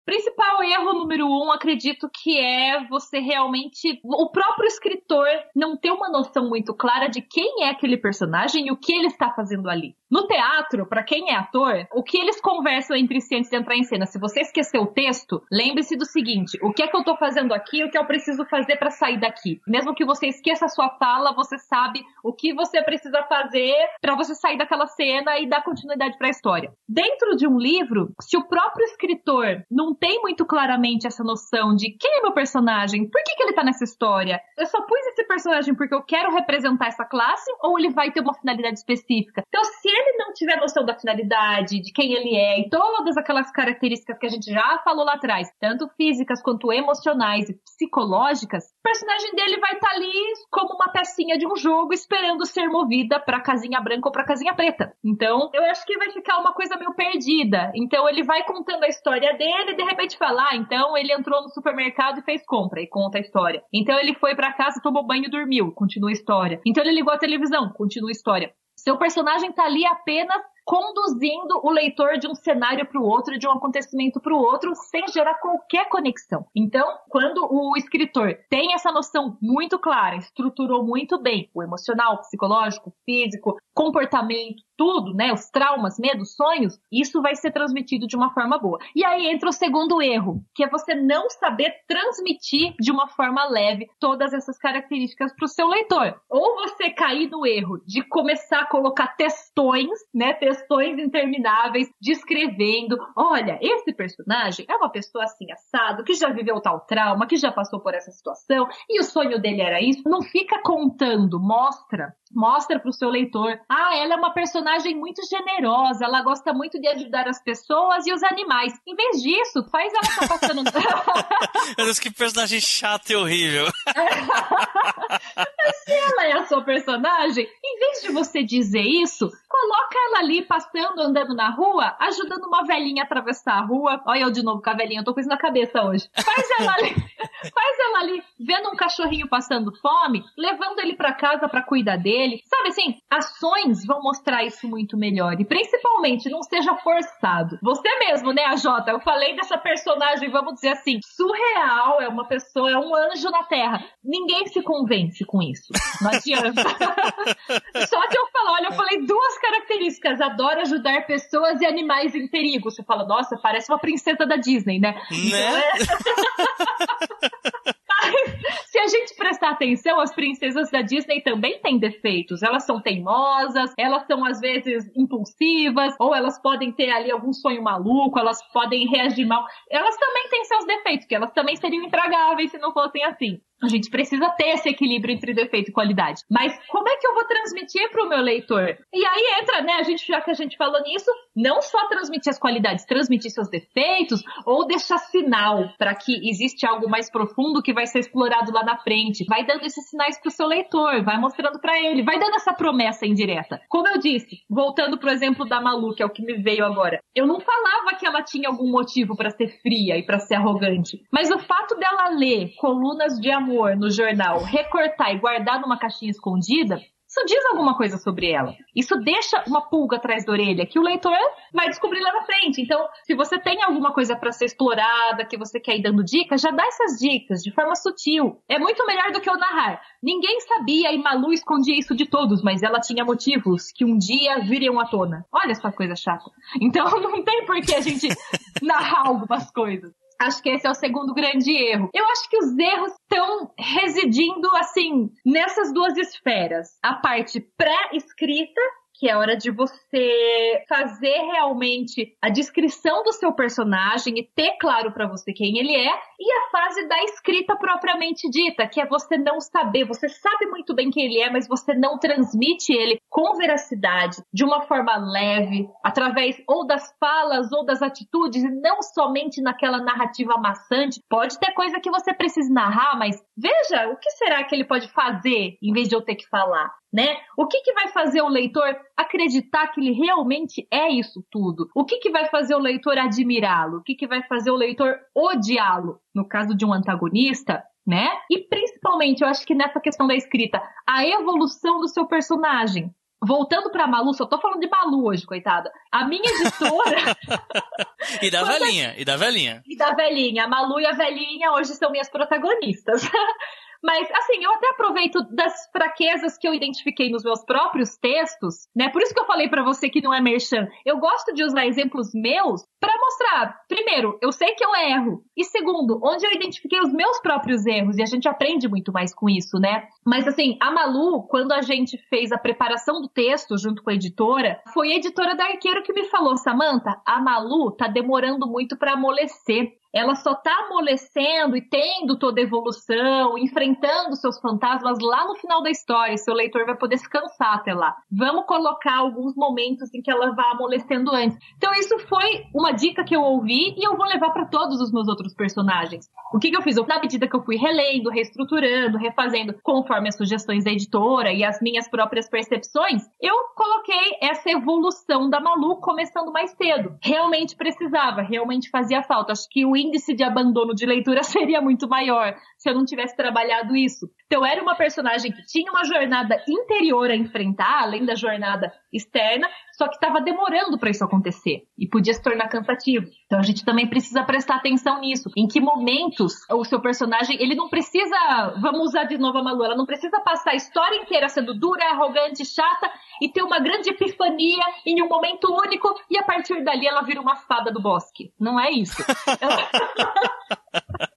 Principal 0.07 0.62
erro 0.62 0.92
número 0.92 1.26
um, 1.26 1.50
acredito 1.50 2.09
que 2.09 2.38
é 2.38 2.86
você 2.88 3.18
realmente. 3.18 4.00
O 4.04 4.30
próprio 4.30 4.68
escritor 4.68 5.26
não 5.54 5.76
ter 5.76 5.90
uma 5.90 6.09
noção 6.09 6.48
muito 6.48 6.72
clara 6.72 7.09
de 7.09 7.20
quem 7.20 7.64
é 7.64 7.70
aquele 7.70 7.96
personagem 7.96 8.68
e 8.68 8.70
o 8.70 8.76
que 8.76 8.94
ele 8.94 9.09
está 9.09 9.32
fazendo 9.32 9.68
ali. 9.68 9.96
No 10.09 10.28
teatro, 10.28 10.86
para 10.86 11.02
quem 11.02 11.30
é 11.30 11.34
ator, 11.34 11.88
o 11.92 12.04
que 12.04 12.16
eles 12.16 12.40
conversam 12.40 12.96
entre 12.96 13.20
si 13.20 13.34
antes 13.34 13.50
de 13.50 13.57
entrar 13.57 13.74
em 13.74 13.82
cena? 13.82 14.07
Se 14.07 14.20
você 14.20 14.42
esqueceu 14.42 14.82
o 14.82 14.86
texto, 14.86 15.42
lembre-se 15.50 15.96
do 15.96 16.04
seguinte: 16.04 16.57
o 16.62 16.72
que 16.72 16.84
é 16.84 16.86
que 16.86 16.96
eu 16.96 17.02
tô 17.02 17.16
fazendo 17.16 17.52
aqui, 17.52 17.82
o 17.82 17.90
que 17.90 17.98
eu 17.98 18.07
preciso 18.07 18.44
fazer 18.46 18.76
para 18.76 18.90
sair 18.90 19.18
daqui. 19.18 19.61
Mesmo 19.66 19.92
que 19.92 20.04
você 20.04 20.28
esqueça 20.28 20.66
a 20.66 20.68
sua 20.68 20.90
fala, 20.90 21.34
você 21.34 21.59
sabe 21.59 22.04
o 22.22 22.32
que 22.32 22.54
você 22.54 22.80
precisa 22.84 23.24
fazer 23.24 23.74
para 24.00 24.14
você 24.14 24.36
sair 24.36 24.57
daquela 24.57 24.86
cena 24.86 25.40
e 25.40 25.48
dar 25.48 25.64
continuidade 25.64 26.16
para 26.16 26.28
a 26.28 26.30
história. 26.30 26.72
Dentro 26.88 27.34
de 27.34 27.48
um 27.48 27.59
livro, 27.59 28.12
se 28.20 28.36
o 28.36 28.46
próprio 28.46 28.84
escritor 28.84 29.64
não 29.68 29.95
tem 29.99 30.20
muito 30.20 30.44
claramente 30.44 31.07
essa 31.07 31.24
noção 31.24 31.74
de 31.74 31.90
quem 31.99 32.18
é 32.18 32.22
meu 32.22 32.32
personagem, 32.32 33.09
por 33.09 33.22
que, 33.24 33.36
que 33.36 33.42
ele 33.42 33.53
tá 33.53 33.64
nessa 33.64 33.84
história, 33.84 34.40
eu 34.57 34.66
só 34.66 34.80
pus 34.82 35.07
esse 35.09 35.24
personagem 35.26 35.74
porque 35.74 35.94
eu 35.94 36.03
quero 36.03 36.32
representar 36.32 36.88
essa 36.88 37.05
classe 37.05 37.51
ou 37.62 37.78
ele 37.78 37.90
vai 37.90 38.11
ter 38.11 38.20
uma 38.20 38.34
finalidade 38.34 38.78
específica. 38.78 39.42
Então, 39.49 39.62
se 39.64 39.88
ele 39.88 40.16
não 40.18 40.32
tiver 40.32 40.57
noção 40.57 40.84
da 40.84 40.94
finalidade, 40.94 41.80
de 41.80 41.92
quem 41.92 42.12
ele 42.12 42.36
é 42.36 42.61
e 42.61 42.68
todas 42.68 43.16
aquelas 43.16 43.51
características 43.51 44.18
que 44.18 44.26
a 44.26 44.30
gente 44.30 44.51
já 44.53 44.80
falou 44.84 45.05
lá 45.05 45.14
atrás, 45.14 45.49
tanto 45.61 45.88
físicas 45.97 46.42
quanto 46.42 46.72
emocionais 46.72 47.49
e 47.49 47.55
psicológicas, 47.55 48.64
o 48.64 48.82
personagem 48.82 49.34
dele 49.34 49.59
vai 49.59 49.72
estar 49.72 49.88
tá 49.88 49.94
ali 49.94 50.12
como 50.51 50.74
uma 50.74 50.88
pecinha 50.88 51.38
de 51.38 51.47
um 51.47 51.57
jogo 51.57 51.92
esperando 51.92 52.47
ser 52.47 52.68
movida 52.68 53.18
para 53.20 53.40
casinha 53.40 53.80
branca 53.80 54.09
ou 54.09 54.12
para 54.12 54.24
casinha 54.24 54.55
preta. 54.55 54.92
Então, 55.05 55.51
eu 55.53 55.64
acho 55.64 55.84
que 55.84 55.97
vai 55.99 56.11
ficar 56.11 56.38
uma 56.38 56.53
coisa 56.53 56.76
meio 56.76 56.94
perdida. 56.94 57.72
Então, 57.74 58.09
ele 58.09 58.22
vai 58.22 58.44
contando 58.44 58.84
a 58.84 58.88
história 58.88 59.36
dele 59.36 59.74
de 59.74 59.82
repente 59.87 60.18
falar, 60.18 60.55
então 60.57 60.97
ele 60.97 61.12
entrou 61.12 61.43
no 61.43 61.49
supermercado 61.49 62.18
e 62.18 62.22
fez 62.22 62.45
compra 62.45 62.80
e 62.80 62.89
conta 62.89 63.18
a 63.18 63.20
história. 63.20 63.62
Então 63.72 63.99
ele 63.99 64.14
foi 64.14 64.34
para 64.34 64.53
casa, 64.53 64.80
tomou 64.82 65.07
banho 65.07 65.24
e 65.24 65.30
dormiu, 65.30 65.72
continua 65.72 66.11
a 66.11 66.12
história. 66.12 66.61
Então 66.66 66.82
ele 66.82 66.95
ligou 66.95 67.12
a 67.12 67.18
televisão, 67.18 67.70
continua 67.70 68.11
a 68.11 68.12
história. 68.12 68.53
Seu 68.76 68.99
personagem 68.99 69.53
tá 69.53 69.64
ali 69.64 69.87
apenas 69.87 70.43
conduzindo 70.66 71.61
o 71.62 71.70
leitor 71.70 72.18
de 72.18 72.26
um 72.26 72.34
cenário 72.34 72.84
para 72.87 73.01
o 73.01 73.05
outro, 73.05 73.39
de 73.39 73.47
um 73.47 73.53
acontecimento 73.53 74.20
para 74.20 74.34
o 74.34 74.39
outro, 74.39 74.74
sem 74.74 75.07
gerar 75.09 75.37
qualquer 75.37 75.89
conexão. 75.89 76.45
Então, 76.55 76.84
quando 77.09 77.47
o 77.49 77.76
escritor 77.76 78.37
tem 78.51 78.74
essa 78.74 78.91
noção 78.91 79.39
muito 79.41 79.78
clara, 79.78 80.16
estruturou 80.16 80.84
muito 80.84 81.22
bem 81.22 81.49
o 81.55 81.62
emocional, 81.62 82.18
psicológico, 82.18 82.93
físico, 83.05 83.57
comportamento, 83.72 84.62
tudo, 84.76 85.14
né? 85.14 85.32
Os 85.32 85.50
traumas, 85.50 85.98
medos, 85.98 86.34
sonhos, 86.34 86.78
isso 86.92 87.20
vai 87.22 87.34
ser 87.34 87.50
transmitido 87.50 88.06
de 88.06 88.16
uma 88.16 88.32
forma 88.32 88.58
boa. 88.58 88.78
E 88.94 89.04
aí 89.04 89.26
entra 89.26 89.48
o 89.48 89.52
segundo 89.52 90.02
erro, 90.02 90.42
que 90.54 90.64
é 90.64 90.68
você 90.68 90.94
não 90.94 91.28
saber 91.30 91.72
transmitir 91.88 92.74
de 92.78 92.90
uma 92.90 93.08
forma 93.08 93.44
leve 93.48 93.88
todas 93.98 94.32
essas 94.32 94.58
características 94.58 95.34
para 95.34 95.44
o 95.44 95.48
seu 95.48 95.66
leitor. 95.66 96.20
Ou 96.28 96.56
você 96.56 96.90
cair 96.90 97.28
no 97.30 97.46
erro 97.46 97.80
de 97.86 98.02
começar 98.02 98.60
a 98.60 98.66
colocar 98.66 99.16
textões, 99.16 99.98
né? 100.14 100.32
Textões 100.34 100.98
intermináveis, 100.98 101.88
descrevendo: 102.00 102.96
olha, 103.16 103.58
esse 103.60 103.92
personagem 103.92 104.66
é 104.68 104.76
uma 104.76 104.90
pessoa 104.90 105.24
assim 105.24 105.50
assado, 105.52 106.04
que 106.04 106.14
já 106.14 106.28
viveu 106.28 106.60
tal 106.60 106.80
trauma, 106.80 107.26
que 107.26 107.36
já 107.36 107.50
passou 107.50 107.80
por 107.80 107.94
essa 107.94 108.10
situação, 108.10 108.68
e 108.88 109.00
o 109.00 109.04
sonho 109.04 109.40
dele 109.40 109.62
era 109.62 109.80
isso. 109.80 110.02
Não 110.06 110.22
fica 110.22 110.60
contando, 110.62 111.40
mostra 111.40 112.14
mostra 112.34 112.78
para 112.78 112.88
o 112.88 112.92
seu 112.92 113.08
leitor. 113.08 113.58
Ah, 113.68 113.96
ela 113.96 114.14
é 114.14 114.16
uma 114.16 114.32
personagem 114.32 114.65
muito 114.94 115.22
generosa, 115.28 116.04
ela 116.04 116.22
gosta 116.22 116.52
muito 116.52 116.80
de 116.80 116.88
ajudar 116.88 117.28
as 117.28 117.42
pessoas 117.42 118.06
e 118.06 118.12
os 118.12 118.22
animais. 118.22 118.72
Em 118.86 118.94
vez 118.94 119.22
disso, 119.22 119.64
faz 119.70 119.92
ela 119.92 120.02
estar 120.02 120.28
tá 120.28 120.38
passando. 120.38 120.62
Meu 121.76 121.86
Deus, 121.86 121.98
que 121.98 122.10
personagem 122.10 122.60
chato 122.60 123.10
e 123.10 123.16
horrível. 123.16 123.66
Se 125.72 125.92
ela 125.92 126.26
é 126.26 126.32
a 126.32 126.46
sua 126.46 126.62
personagem, 126.62 127.48
em 127.64 127.78
vez 127.78 128.02
de 128.02 128.12
você 128.12 128.42
dizer 128.42 128.82
isso, 128.82 129.30
coloca 129.48 129.96
ela 130.08 130.18
ali 130.18 130.42
passando, 130.42 131.00
andando 131.00 131.34
na 131.34 131.50
rua, 131.50 131.96
ajudando 132.00 132.44
uma 132.44 132.64
velhinha 132.64 133.02
a 133.02 133.06
atravessar 133.06 133.54
a 133.54 133.64
rua. 133.64 134.02
Olha 134.06 134.22
eu 134.22 134.30
de 134.30 134.42
novo 134.42 134.62
com 134.62 134.70
a 134.70 134.74
velhinha, 134.74 135.00
eu 135.00 135.04
tô 135.04 135.14
com 135.14 135.20
isso 135.20 135.28
na 135.28 135.38
cabeça 135.38 135.82
hoje. 135.82 136.08
Faz 136.14 136.48
ela 136.58 136.72
ali, 136.74 136.94
faz 137.54 137.78
ela 137.78 137.98
ali 138.00 138.22
vendo 138.38 138.68
um 138.70 138.76
cachorrinho 138.76 139.28
passando 139.28 139.72
fome, 139.80 140.22
levando 140.36 140.78
ele 140.80 140.94
para 140.94 141.14
casa 141.14 141.48
para 141.48 141.62
cuidar 141.62 141.96
dele. 141.96 142.42
Sabe 142.44 142.68
assim, 142.68 142.94
ações 143.10 143.84
vão 143.86 144.02
mostrar 144.02 144.44
isso 144.44 144.68
muito 144.68 144.96
melhor. 144.96 145.40
E 145.40 145.44
principalmente, 145.44 146.30
não 146.30 146.42
seja 146.42 146.74
forçado. 146.76 147.58
Você 147.62 147.88
mesmo, 147.98 148.32
né, 148.32 148.44
a 148.44 148.56
Jota? 148.56 148.90
Eu 148.90 149.00
falei 149.00 149.34
dessa 149.34 149.58
personagem, 149.58 150.30
vamos 150.30 150.54
dizer 150.54 150.70
assim, 150.70 150.98
surreal, 151.02 152.00
é 152.00 152.08
uma 152.08 152.26
pessoa, 152.26 152.70
é 152.70 152.76
um 152.76 152.94
anjo 152.94 153.30
na 153.30 153.44
Terra. 153.44 153.84
Ninguém 154.04 154.46
se 154.46 154.62
convence 154.62 155.24
com 155.24 155.42
isso. 155.42 155.55
Não 156.00 156.11
adianta. 156.11 156.62
Só 157.86 158.09
que 158.09 158.18
eu 158.18 158.26
falo, 158.32 158.50
olha, 158.52 158.68
eu 158.68 158.72
falei 158.72 159.04
duas 159.04 159.38
características. 159.38 160.20
Adoro 160.20 160.62
ajudar 160.62 161.07
pessoas 161.07 161.61
e 161.61 161.66
animais 161.66 162.14
em 162.14 162.26
perigo. 162.26 162.70
Você 162.70 162.82
fala, 162.82 163.04
nossa, 163.04 163.36
parece 163.36 163.70
uma 163.70 163.78
princesa 163.78 164.24
da 164.26 164.36
Disney, 164.36 164.78
né? 164.78 164.86
Né? 164.86 164.94
Então, 165.11 165.38
é... 165.38 165.72
se 168.66 168.78
a 168.78 168.86
gente 168.86 169.16
prestar 169.16 169.50
atenção, 169.50 169.98
as 170.00 170.14
princesas 170.14 170.70
da 170.70 170.80
Disney 170.82 171.20
também 171.22 171.59
têm 171.61 171.78
defeitos. 171.78 172.42
Elas 172.42 172.64
são 172.64 172.80
teimosas, 172.80 173.72
elas 173.76 174.07
são 174.07 174.24
às 174.24 174.40
vezes 174.40 174.90
impulsivas, 174.96 175.94
ou 175.98 176.14
elas 176.14 176.40
podem 176.40 176.72
ter 176.72 176.90
ali 176.90 177.11
algum 177.11 177.32
sonho 177.32 177.62
maluco, 177.62 178.18
elas 178.18 178.40
podem 178.52 178.88
reagir 178.88 179.26
mal. 179.26 179.44
Elas 179.70 179.96
também 179.96 180.28
têm 180.28 180.44
seus 180.44 180.66
defeitos, 180.66 181.07
que 181.07 181.14
elas 181.14 181.32
também 181.32 181.57
seriam 181.57 181.84
intragáveis 181.84 182.50
se 182.50 182.59
não 182.59 182.72
fossem 182.72 183.02
assim. 183.04 183.40
A 183.62 183.68
gente 183.68 183.90
precisa 183.90 184.28
ter 184.30 184.48
esse 184.48 184.68
equilíbrio 184.68 185.14
entre 185.14 185.32
defeito 185.32 185.70
e 185.70 185.72
qualidade. 185.72 186.20
Mas 186.30 186.52
como 186.68 186.88
é 186.88 186.96
que 186.96 187.07
eu 187.07 187.14
vou 187.14 187.24
transmitir 187.24 187.90
para 187.90 188.04
o 188.04 188.09
meu 188.09 188.20
leitor? 188.20 188.76
E 188.92 189.04
aí 189.04 189.40
entra, 189.40 189.62
né? 189.62 189.74
A 189.74 189.82
gente, 189.82 190.07
já 190.07 190.20
que 190.20 190.30
a 190.30 190.34
gente 190.34 190.57
falou 190.59 190.80
nisso, 190.82 191.11
não 191.34 191.62
só 191.62 191.88
transmitir 191.88 192.30
as 192.30 192.38
qualidades, 192.38 192.84
transmitir 192.84 193.30
seus 193.30 193.48
defeitos 193.48 194.22
ou 194.44 194.66
deixar 194.66 194.98
sinal 194.98 195.70
para 195.78 195.94
que 195.94 196.28
existe 196.28 196.66
algo 196.66 196.88
mais 196.88 197.11
profundo 197.11 197.62
que 197.62 197.72
vai 197.72 197.86
ser 197.86 198.00
explorado 198.00 198.52
lá 198.52 198.62
na 198.62 198.76
frente. 198.76 199.24
Vai 199.26 199.46
dando 199.46 199.64
esses 199.64 199.88
sinais 199.88 200.20
para 200.20 200.28
o 200.28 200.32
seu 200.32 200.46
leitor, 200.46 201.02
vai 201.02 201.18
mostrando 201.18 201.59
para 201.59 201.78
ele, 201.80 202.02
vai 202.02 202.18
dando 202.18 202.34
essa 202.34 202.52
promessa 202.52 203.07
indireta. 203.07 203.61
Como 203.68 203.88
eu 203.88 203.98
disse, 203.98 204.42
voltando 204.50 204.98
pro 204.98 205.11
exemplo 205.11 205.46
da 205.46 205.61
Malu, 205.61 205.94
que 205.94 206.02
é 206.02 206.07
o 206.07 206.11
que 206.11 206.22
me 206.22 206.42
veio 206.42 206.64
agora. 206.64 207.00
Eu 207.14 207.26
não 207.26 207.40
falava 207.40 207.96
que 207.98 208.07
ela 208.07 208.22
tinha 208.22 208.48
algum 208.48 208.70
motivo 208.70 209.16
para 209.16 209.30
ser 209.30 209.48
fria 209.62 209.96
e 209.96 210.04
para 210.04 210.18
ser 210.18 210.34
arrogante, 210.34 211.02
mas 211.11 211.30
o 211.30 211.38
fato 211.38 211.74
dela 211.76 212.11
ler 212.11 212.52
colunas 212.59 213.18
de 213.18 213.30
amor 213.30 213.45
no 213.76 213.90
jornal, 213.90 214.42
recortar 214.42 215.14
e 215.14 215.18
guardar 215.18 215.61
numa 215.61 215.78
caixinha 215.78 216.11
escondida, 216.11 216.80
isso 217.09 217.24
diz 217.24 217.47
alguma 217.47 217.76
coisa 217.76 217.97
sobre 217.99 218.32
ela. 218.32 218.53
Isso 218.74 218.97
deixa 218.97 219.42
uma 219.47 219.62
pulga 219.62 219.97
atrás 219.97 220.24
da 220.24 220.32
orelha 220.32 220.66
que 220.66 220.78
o 220.78 220.82
leitor 220.82 221.16
vai 221.55 221.68
descobrir 221.68 222.01
lá 222.01 222.12
na 222.12 222.24
frente. 222.24 222.61
Então, 222.61 222.84
se 223.05 223.14
você 223.14 223.38
tem 223.38 223.62
alguma 223.62 223.94
coisa 223.94 224.16
para 224.16 224.32
ser 224.32 224.47
explorada, 224.47 225.24
que 225.24 225.38
você 225.38 225.61
quer 225.61 225.76
ir 225.76 225.82
dando 225.82 226.05
dicas, 226.05 226.40
já 226.40 226.51
dá 226.51 226.66
essas 226.66 226.99
dicas 226.99 227.42
de 227.42 227.55
forma 227.55 227.76
sutil. 227.76 228.42
É 228.49 228.59
muito 228.59 228.84
melhor 228.84 229.12
do 229.12 229.20
que 229.20 229.30
eu 229.30 229.38
narrar. 229.38 229.80
Ninguém 230.03 230.40
sabia 230.40 230.92
e 230.92 230.99
Malu 230.99 231.32
escondia 231.32 231.78
isso 231.78 231.94
de 231.94 232.07
todos, 232.07 232.42
mas 232.42 232.62
ela 232.62 232.80
tinha 232.80 233.05
motivos 233.05 233.70
que 233.72 233.84
um 233.84 233.97
dia 233.97 234.40
viriam 234.40 234.80
à 234.80 234.86
tona. 234.86 235.24
Olha 235.32 235.55
só 235.55 235.70
coisa 235.70 235.94
chata. 235.94 236.28
Então, 236.61 236.84
não 237.01 237.22
tem 237.22 237.47
por 237.47 237.61
que 237.61 237.74
a 237.74 237.80
gente 237.80 238.09
narrar 238.61 239.07
algumas 239.07 239.49
coisas. 239.53 239.92
Acho 240.20 240.42
que 240.42 240.48
esse 240.50 240.66
é 240.66 240.70
o 240.70 240.74
segundo 240.74 241.14
grande 241.14 241.50
erro. 241.52 241.90
Eu 241.94 242.04
acho 242.06 242.28
que 242.28 242.38
os 242.38 242.58
erros 242.58 242.92
estão 242.92 243.50
residindo, 243.58 244.48
assim, 244.56 245.10
nessas 245.24 245.72
duas 245.72 245.96
esferas. 245.96 246.78
A 246.82 246.94
parte 246.94 247.40
pré-escrita 247.56 248.60
que 248.99 249.09
é 249.09 249.16
hora 249.16 249.36
de 249.36 249.51
você 249.51 250.64
fazer 250.68 251.16
realmente 251.32 252.16
a 252.22 252.28
descrição 252.28 253.03
do 253.03 253.12
seu 253.12 253.32
personagem 253.32 254.18
e 254.18 254.24
ter 254.34 254.57
claro 254.59 254.92
para 254.92 255.07
você 255.07 255.32
quem 255.32 255.59
ele 255.59 255.74
é, 255.74 255.92
e 256.18 256.32
a 256.32 256.51
fase 256.51 256.88
da 256.88 257.03
escrita 257.05 257.57
propriamente 257.57 258.28
dita, 258.30 258.66
que 258.66 258.80
é 258.80 258.86
você 258.86 259.18
não 259.18 259.40
saber, 259.40 259.84
você 259.84 260.09
sabe 260.09 260.47
muito 260.47 260.74
bem 260.74 260.90
quem 260.90 261.05
ele 261.05 261.20
é, 261.20 261.30
mas 261.30 261.47
você 261.47 261.74
não 261.74 261.99
transmite 261.99 262.72
ele 262.72 262.99
com 263.11 263.36
veracidade, 263.36 264.22
de 264.32 264.44
uma 264.44 264.62
forma 264.62 264.97
leve, 264.97 265.68
através 265.84 266.36
ou 266.49 266.66
das 266.66 266.94
falas 266.99 267.53
ou 267.53 267.64
das 267.64 267.82
atitudes, 267.82 268.42
e 268.42 268.51
não 268.51 268.82
somente 268.82 269.42
naquela 269.42 269.78
narrativa 269.78 270.36
maçante. 270.38 271.01
Pode 271.09 271.38
ter 271.38 271.53
coisa 271.53 271.80
que 271.80 271.90
você 271.90 272.14
precise 272.14 272.53
narrar, 272.53 272.99
mas 272.99 273.22
veja, 273.36 273.88
o 273.88 273.97
que 273.97 274.11
será 274.12 274.44
que 274.44 274.55
ele 274.55 274.64
pode 274.64 274.88
fazer 274.88 275.59
em 275.62 275.72
vez 275.72 275.88
de 275.88 275.94
eu 275.94 276.03
ter 276.03 276.14
que 276.14 276.28
falar? 276.28 276.70
Né? 276.97 277.18
O 277.36 277.47
que, 277.47 277.61
que 277.61 277.74
vai 277.74 277.88
fazer 277.88 278.22
o 278.22 278.28
leitor 278.28 278.74
acreditar 278.97 279.66
que 279.66 279.82
ele 279.82 279.92
realmente 279.92 280.66
é 280.72 280.88
isso 280.88 281.22
tudo? 281.30 281.68
O 281.74 281.84
que, 281.84 281.99
que 281.99 282.11
vai 282.11 282.30
fazer 282.30 282.55
o 282.55 282.59
leitor 282.59 282.97
admirá-lo? 282.97 283.78
O 283.78 283.82
que, 283.82 283.94
que 283.94 284.07
vai 284.07 284.22
fazer 284.22 284.51
o 284.51 284.57
leitor 284.57 284.97
odiá-lo? 285.14 286.01
No 286.14 286.26
caso 286.26 286.57
de 286.57 286.64
um 286.64 286.72
antagonista, 286.72 287.62
né? 287.86 288.09
E 288.30 288.49
principalmente, 288.49 289.20
eu 289.20 289.28
acho 289.28 289.47
que 289.47 289.55
nessa 289.55 289.78
questão 289.78 290.07
da 290.07 290.14
escrita, 290.14 290.59
a 290.88 291.07
evolução 291.07 291.80
do 291.80 291.88
seu 291.88 292.07
personagem. 292.07 292.90
Voltando 293.22 293.70
pra 293.70 293.86
Malu, 293.86 294.14
só 294.14 294.24
tô 294.24 294.38
falando 294.38 294.61
de 294.61 294.68
Malu 294.68 295.07
hoje, 295.07 295.26
coitada. 295.26 295.70
A 295.92 296.07
minha 296.07 296.30
editora. 296.30 297.16
e 298.22 298.30
da 298.30 298.42
velhinha, 298.44 298.94
e 298.97 299.05
da 299.05 299.16
velhinha. 299.16 299.62
E 299.66 299.76
da 299.76 299.92
velhinha. 299.92 300.44
A 300.44 300.49
Malu 300.49 300.80
e 300.80 300.86
a 300.86 300.92
velhinha 300.92 301.53
hoje 301.53 301.74
são 301.74 301.90
minhas 301.90 302.09
protagonistas. 302.09 303.03
Mas, 303.82 304.10
assim, 304.10 304.42
eu 304.42 304.52
até 304.52 304.70
aproveito 304.70 305.22
das 305.30 305.68
fraquezas 305.72 306.36
que 306.38 306.46
eu 306.46 306.54
identifiquei 306.54 307.10
nos 307.10 307.22
meus 307.22 307.44
próprios 307.44 307.96
textos, 307.96 308.68
né? 308.74 308.88
Por 308.88 309.02
isso 309.02 309.14
que 309.14 309.20
eu 309.20 309.26
falei 309.26 309.48
para 309.48 309.62
você 309.62 309.88
que 309.88 310.02
não 310.02 310.12
é 310.12 310.20
merchan. 310.20 310.68
Eu 310.84 310.98
gosto 310.98 311.32
de 311.32 311.44
usar 311.44 311.66
exemplos 311.66 312.10
meus 312.14 312.64
para 312.80 312.92
mostrar, 312.98 313.60
primeiro, 313.68 314.18
eu 314.22 314.32
sei 314.32 314.54
que 314.54 314.64
eu 314.64 314.74
erro. 314.74 315.22
E 315.36 315.44
segundo, 315.44 316.00
onde 316.02 316.26
eu 316.26 316.32
identifiquei 316.32 316.80
os 316.80 316.92
meus 316.92 317.20
próprios 317.20 317.66
erros. 317.66 317.96
E 317.96 318.02
a 318.02 318.06
gente 318.06 318.28
aprende 318.28 318.68
muito 318.68 318.92
mais 318.92 319.14
com 319.14 319.28
isso, 319.28 319.58
né? 319.58 319.88
Mas, 320.04 320.26
assim, 320.26 320.56
a 320.60 320.70
Malu, 320.70 321.22
quando 321.24 321.52
a 321.52 321.62
gente 321.62 321.98
fez 322.08 322.32
a 322.32 322.38
preparação 322.38 323.00
do 323.00 323.08
texto 323.08 323.56
junto 323.58 323.82
com 323.82 323.90
a 323.90 323.94
editora, 323.94 324.60
foi 324.72 324.92
a 324.92 324.96
editora 324.96 325.34
da 325.34 325.44
Arqueiro 325.44 325.82
que 325.82 325.92
me 325.92 326.04
falou, 326.04 326.36
Samantha, 326.36 327.00
a 327.04 327.20
Malu 327.20 327.72
tá 327.72 327.88
demorando 327.88 328.46
muito 328.46 328.76
para 328.76 328.92
amolecer 328.92 329.72
ela 329.97 330.14
só 330.14 330.32
está 330.32 330.53
amolecendo 330.66 331.57
e 331.57 331.62
tendo 331.62 332.18
toda 332.18 332.40
a 332.40 332.44
evolução, 332.44 333.38
enfrentando 333.38 334.14
seus 334.16 334.38
fantasmas 334.38 334.99
lá 335.01 335.26
no 335.26 335.36
final 335.36 335.62
da 335.62 335.70
história. 335.70 336.16
Seu 336.18 336.34
leitor 336.34 336.66
vai 336.66 336.76
poder 336.76 336.99
se 336.99 337.09
cansar 337.09 337.55
até 337.55 337.72
lá. 337.72 337.97
Vamos 338.11 338.44
colocar 338.47 338.99
alguns 338.99 339.34
momentos 339.34 339.92
em 339.94 340.03
que 340.03 340.11
ela 340.11 340.34
vá 340.34 340.51
amolecendo 340.53 341.11
antes. 341.14 341.38
Então, 341.57 341.72
isso 341.72 341.99
foi 342.09 342.44
uma 342.55 342.72
dica 342.72 343.05
que 343.05 343.16
eu 343.16 343.22
ouvi 343.22 343.74
e 343.76 343.86
eu 343.86 343.97
vou 343.97 344.07
levar 344.07 344.30
para 344.30 344.44
todos 344.44 344.80
os 344.82 344.92
meus 344.92 345.09
outros 345.09 345.34
personagens. 345.34 346.11
O 346.32 346.38
que, 346.38 346.51
que 346.51 346.57
eu 346.57 346.62
fiz? 346.62 346.76
Eu, 346.76 346.86
na 346.86 347.01
medida 347.01 347.26
que 347.26 347.34
eu 347.34 347.42
fui 347.42 347.57
relendo, 347.57 348.11
reestruturando, 348.11 348.99
refazendo, 348.99 349.55
conforme 349.62 350.09
as 350.09 350.16
sugestões 350.16 350.64
da 350.64 350.70
editora 350.70 351.32
e 351.32 351.42
as 351.42 351.61
minhas 351.62 351.88
próprias 351.88 352.28
percepções, 352.28 353.03
eu 353.20 353.34
coloquei 353.55 354.18
essa 354.20 354.51
evolução 354.51 355.30
da 355.30 355.40
Malu 355.40 355.76
começando 355.76 356.32
mais 356.32 356.51
cedo. 356.51 356.99
Realmente 357.03 357.57
precisava, 357.57 358.20
realmente 358.20 358.68
fazia 358.68 359.03
falta. 359.03 359.32
Acho 359.32 359.49
que 359.49 359.64
o 359.64 359.74
índice 359.87 360.14
de 360.14 360.24
abandono 360.24 360.74
de 360.74 360.87
leitura 360.87 361.22
seria 361.24 361.61
muito 361.61 361.89
maior 361.89 362.37
se 362.66 362.70
eu 362.70 362.74
não 362.74 362.84
tivesse 362.84 363.16
trabalhado 363.16 363.76
isso. 363.76 364.10
Então, 364.26 364.44
era 364.44 364.60
uma 364.60 364.74
personagem 364.74 365.30
que 365.30 365.46
tinha 365.46 365.70
uma 365.70 365.84
jornada 365.84 366.42
interior 366.48 367.08
a 367.08 367.14
enfrentar, 367.14 367.82
além 367.82 368.04
da 368.04 368.16
jornada 368.16 368.72
externa, 368.92 369.48
só 369.72 369.86
que 369.86 369.94
estava 369.94 370.20
demorando 370.20 370.76
para 370.76 370.90
isso 370.90 371.04
acontecer 371.04 371.62
e 371.78 371.86
podia 371.88 372.12
se 372.12 372.20
tornar 372.20 372.48
cansativo. 372.48 373.06
Então, 373.26 373.38
a 373.38 373.42
gente 373.42 373.64
também 373.64 373.86
precisa 373.86 374.24
prestar 374.24 374.56
atenção 374.56 375.00
nisso. 375.00 375.30
Em 375.36 375.46
que 375.46 375.60
momentos 375.60 376.34
o 376.50 376.64
seu 376.64 376.80
personagem, 376.80 377.40
ele 377.40 377.54
não 377.54 377.68
precisa, 377.68 378.16
vamos 378.60 378.88
usar 378.88 379.04
de 379.04 379.16
novo 379.16 379.38
a 379.38 379.44
Malu, 379.44 379.64
ela 379.64 379.76
não 379.76 379.86
precisa 379.86 380.18
passar 380.20 380.50
a 380.50 380.56
história 380.56 380.96
inteira 380.96 381.28
sendo 381.28 381.54
dura, 381.54 381.84
arrogante, 381.90 382.44
chata 382.44 382.90
e 383.22 383.28
ter 383.28 383.42
uma 383.42 383.60
grande 383.60 383.90
epifania 383.90 384.64
em 384.84 385.00
um 385.02 385.08
momento 385.08 385.54
único 385.54 385.94
e 386.10 386.18
a 386.18 386.24
partir 386.24 386.64
dali 386.64 386.84
ela 386.86 387.02
vira 387.02 387.20
uma 387.20 387.36
fada 387.36 387.70
do 387.70 387.80
bosque. 387.80 388.32
Não 388.40 388.58
é 388.58 388.72
isso. 388.72 389.04
Ela... 389.40 389.70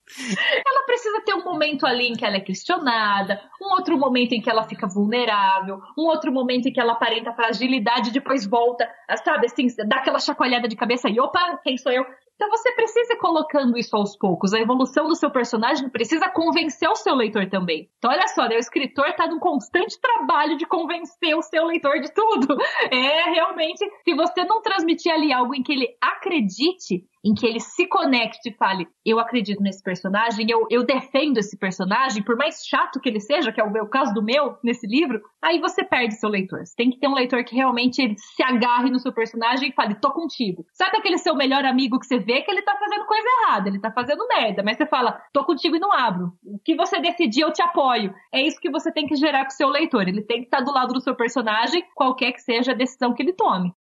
ela 0.66 0.86
precisa 0.86 1.20
ter 1.22 1.34
um 1.34 1.39
momento 1.44 1.86
ali 1.86 2.08
em 2.08 2.14
que 2.14 2.24
ela 2.24 2.36
é 2.36 2.40
questionada, 2.40 3.40
um 3.60 3.72
outro 3.74 3.98
momento 3.98 4.32
em 4.32 4.40
que 4.40 4.50
ela 4.50 4.64
fica 4.64 4.86
vulnerável, 4.86 5.80
um 5.98 6.06
outro 6.06 6.32
momento 6.32 6.66
em 6.66 6.72
que 6.72 6.80
ela 6.80 6.92
aparenta 6.92 7.32
fragilidade 7.32 8.12
depois 8.12 8.46
volta, 8.46 8.88
sabe, 9.24 9.46
assim, 9.46 9.66
dá 9.86 9.96
aquela 9.96 10.18
chacoalhada 10.18 10.68
de 10.68 10.76
cabeça 10.76 11.08
e 11.08 11.20
opa, 11.20 11.58
quem 11.62 11.76
sou 11.76 11.92
eu? 11.92 12.04
Então 12.40 12.48
você 12.48 12.72
precisa 12.72 13.12
ir 13.12 13.18
colocando 13.18 13.76
isso 13.76 13.94
aos 13.94 14.16
poucos. 14.16 14.54
A 14.54 14.58
evolução 14.58 15.06
do 15.06 15.14
seu 15.14 15.30
personagem 15.30 15.90
precisa 15.90 16.26
convencer 16.30 16.88
o 16.88 16.94
seu 16.94 17.14
leitor 17.14 17.50
também. 17.50 17.90
Então 17.98 18.10
olha 18.10 18.26
só, 18.28 18.48
né, 18.48 18.56
o 18.56 18.58
escritor 18.58 19.08
está 19.08 19.26
num 19.26 19.38
constante 19.38 20.00
trabalho 20.00 20.56
de 20.56 20.64
convencer 20.64 21.36
o 21.36 21.42
seu 21.42 21.66
leitor 21.66 22.00
de 22.00 22.10
tudo. 22.14 22.56
É 22.90 23.30
realmente, 23.30 23.84
se 24.02 24.14
você 24.14 24.42
não 24.44 24.62
transmitir 24.62 25.12
ali 25.12 25.30
algo 25.34 25.54
em 25.54 25.62
que 25.62 25.70
ele 25.70 25.88
acredite, 26.00 27.04
em 27.24 27.34
que 27.34 27.46
ele 27.46 27.60
se 27.60 27.86
conecte 27.86 28.48
e 28.48 28.54
fale: 28.54 28.86
Eu 29.04 29.18
acredito 29.18 29.62
nesse 29.62 29.82
personagem, 29.82 30.50
eu, 30.50 30.66
eu 30.70 30.84
defendo 30.84 31.38
esse 31.38 31.56
personagem, 31.58 32.22
por 32.22 32.36
mais 32.36 32.64
chato 32.66 33.00
que 33.00 33.08
ele 33.08 33.20
seja, 33.20 33.52
que 33.52 33.60
é 33.60 33.64
o 33.64 33.72
meu 33.72 33.86
caso 33.86 34.12
do 34.14 34.22
meu 34.22 34.56
nesse 34.62 34.86
livro, 34.86 35.20
aí 35.42 35.60
você 35.60 35.84
perde 35.84 36.14
seu 36.14 36.28
leitor. 36.28 36.64
Você 36.64 36.74
tem 36.76 36.90
que 36.90 36.98
ter 36.98 37.08
um 37.08 37.14
leitor 37.14 37.44
que 37.44 37.54
realmente 37.54 38.14
se 38.16 38.42
agarre 38.42 38.90
no 38.90 38.98
seu 38.98 39.12
personagem 39.12 39.70
e 39.70 39.74
fale: 39.74 39.94
Tô 39.94 40.10
contigo. 40.12 40.64
Sabe 40.72 40.96
aquele 40.96 41.18
seu 41.18 41.34
melhor 41.34 41.64
amigo 41.64 41.98
que 41.98 42.06
você 42.06 42.18
vê 42.18 42.42
que 42.42 42.50
ele 42.50 42.62
tá 42.62 42.76
fazendo 42.78 43.06
coisa 43.06 43.26
errada, 43.42 43.68
ele 43.68 43.80
tá 43.80 43.90
fazendo 43.92 44.26
merda, 44.28 44.62
mas 44.62 44.76
você 44.76 44.86
fala: 44.86 45.20
Tô 45.32 45.44
contigo 45.44 45.76
e 45.76 45.80
não 45.80 45.92
abro. 45.92 46.32
O 46.44 46.58
que 46.58 46.74
você 46.74 47.00
decidir, 47.00 47.42
eu 47.42 47.52
te 47.52 47.62
apoio. 47.62 48.14
É 48.32 48.40
isso 48.40 48.60
que 48.60 48.70
você 48.70 48.92
tem 48.92 49.06
que 49.06 49.16
gerar 49.16 49.44
com 49.44 49.50
o 49.50 49.56
seu 49.56 49.68
leitor. 49.68 50.08
Ele 50.08 50.22
tem 50.22 50.38
que 50.38 50.44
estar 50.44 50.58
tá 50.58 50.64
do 50.64 50.72
lado 50.72 50.92
do 50.92 51.00
seu 51.00 51.14
personagem, 51.14 51.84
qualquer 51.94 52.32
que 52.32 52.40
seja 52.40 52.72
a 52.72 52.74
decisão 52.74 53.14
que 53.14 53.22
ele 53.22 53.32
tome. 53.32 53.72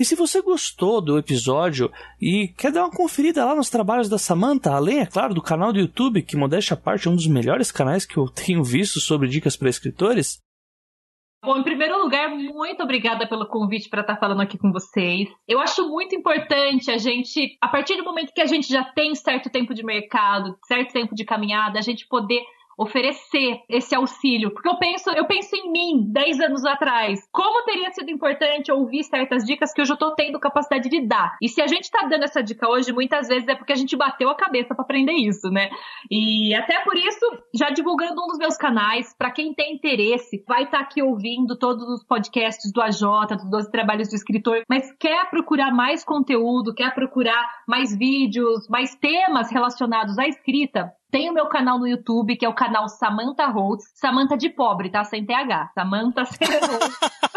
E 0.00 0.04
se 0.06 0.14
você 0.14 0.40
gostou 0.40 0.98
do 1.02 1.18
episódio 1.18 1.92
e 2.18 2.48
quer 2.56 2.72
dar 2.72 2.84
uma 2.84 2.90
conferida 2.90 3.44
lá 3.44 3.54
nos 3.54 3.68
trabalhos 3.68 4.08
da 4.08 4.16
Samantha, 4.16 4.70
além, 4.70 5.00
é 5.00 5.04
claro, 5.04 5.34
do 5.34 5.42
canal 5.42 5.74
do 5.74 5.78
YouTube, 5.78 6.22
que 6.22 6.38
modéstia 6.38 6.72
à 6.72 6.76
parte 6.78 7.06
é 7.06 7.10
um 7.10 7.14
dos 7.14 7.26
melhores 7.26 7.70
canais 7.70 8.06
que 8.06 8.16
eu 8.16 8.24
tenho 8.32 8.64
visto 8.64 8.98
sobre 8.98 9.28
dicas 9.28 9.58
para 9.58 9.68
escritores. 9.68 10.38
Bom, 11.44 11.58
em 11.58 11.62
primeiro 11.62 11.98
lugar, 12.02 12.30
muito 12.30 12.82
obrigada 12.82 13.28
pelo 13.28 13.46
convite 13.46 13.90
para 13.90 14.00
estar 14.00 14.16
falando 14.16 14.40
aqui 14.40 14.56
com 14.56 14.72
vocês. 14.72 15.28
Eu 15.46 15.60
acho 15.60 15.86
muito 15.86 16.16
importante 16.16 16.90
a 16.90 16.96
gente, 16.96 17.58
a 17.60 17.68
partir 17.68 17.96
do 17.98 18.04
momento 18.04 18.32
que 18.32 18.40
a 18.40 18.46
gente 18.46 18.68
já 18.68 18.84
tem 18.84 19.14
certo 19.14 19.50
tempo 19.50 19.74
de 19.74 19.84
mercado, 19.84 20.56
certo 20.66 20.92
tempo 20.94 21.14
de 21.14 21.26
caminhada, 21.26 21.78
a 21.78 21.82
gente 21.82 22.08
poder 22.08 22.42
oferecer 22.80 23.60
esse 23.68 23.94
auxílio. 23.94 24.50
Porque 24.50 24.68
eu 24.68 24.78
penso, 24.78 25.10
eu 25.10 25.26
penso 25.26 25.54
em 25.54 25.70
mim 25.70 26.10
10 26.10 26.40
anos 26.40 26.64
atrás. 26.64 27.20
Como 27.30 27.64
teria 27.64 27.90
sido 27.92 28.10
importante 28.10 28.72
ouvir 28.72 29.04
certas 29.04 29.44
dicas 29.44 29.74
que 29.74 29.82
hoje 29.82 29.92
eu 29.92 29.98
tô 29.98 30.14
tendo 30.14 30.40
capacidade 30.40 30.88
de 30.88 31.06
dar. 31.06 31.36
E 31.42 31.48
se 31.48 31.60
a 31.60 31.66
gente 31.66 31.90
tá 31.90 32.06
dando 32.08 32.24
essa 32.24 32.42
dica 32.42 32.66
hoje, 32.66 32.90
muitas 32.90 33.28
vezes 33.28 33.46
é 33.48 33.54
porque 33.54 33.74
a 33.74 33.76
gente 33.76 33.94
bateu 33.96 34.30
a 34.30 34.34
cabeça 34.34 34.74
para 34.74 34.82
aprender 34.82 35.12
isso, 35.12 35.50
né? 35.50 35.68
E 36.10 36.54
até 36.54 36.80
por 36.80 36.96
isso, 36.96 37.20
já 37.54 37.68
divulgando 37.68 38.22
um 38.22 38.28
dos 38.28 38.38
meus 38.38 38.56
canais, 38.56 39.14
para 39.16 39.30
quem 39.30 39.52
tem 39.52 39.74
interesse, 39.74 40.42
vai 40.48 40.62
estar 40.62 40.78
tá 40.78 40.84
aqui 40.84 41.02
ouvindo 41.02 41.58
todos 41.58 41.86
os 41.86 42.02
podcasts 42.02 42.72
do 42.72 42.80
AJ, 42.80 43.02
dos 43.36 43.50
12 43.50 43.70
trabalhos 43.70 44.08
do 44.08 44.14
escritor, 44.14 44.62
mas 44.68 44.90
quer 44.98 45.28
procurar 45.28 45.70
mais 45.70 46.02
conteúdo, 46.02 46.74
quer 46.74 46.94
procurar 46.94 47.46
mais 47.68 47.94
vídeos, 47.94 48.66
mais 48.70 48.94
temas 48.94 49.50
relacionados 49.50 50.18
à 50.18 50.26
escrita, 50.26 50.90
tem 51.10 51.28
o 51.28 51.34
meu 51.34 51.46
canal 51.46 51.78
no 51.78 51.86
YouTube, 51.86 52.36
que 52.36 52.44
é 52.44 52.48
o 52.48 52.54
canal 52.54 52.88
Samantha 52.88 53.46
Holtz. 53.46 53.90
Samantha 53.94 54.36
de 54.36 54.48
pobre, 54.48 54.90
tá? 54.90 55.04
Sem 55.04 55.24
TH. 55.24 55.70
Samantha 55.74 56.24
sem 56.24 56.48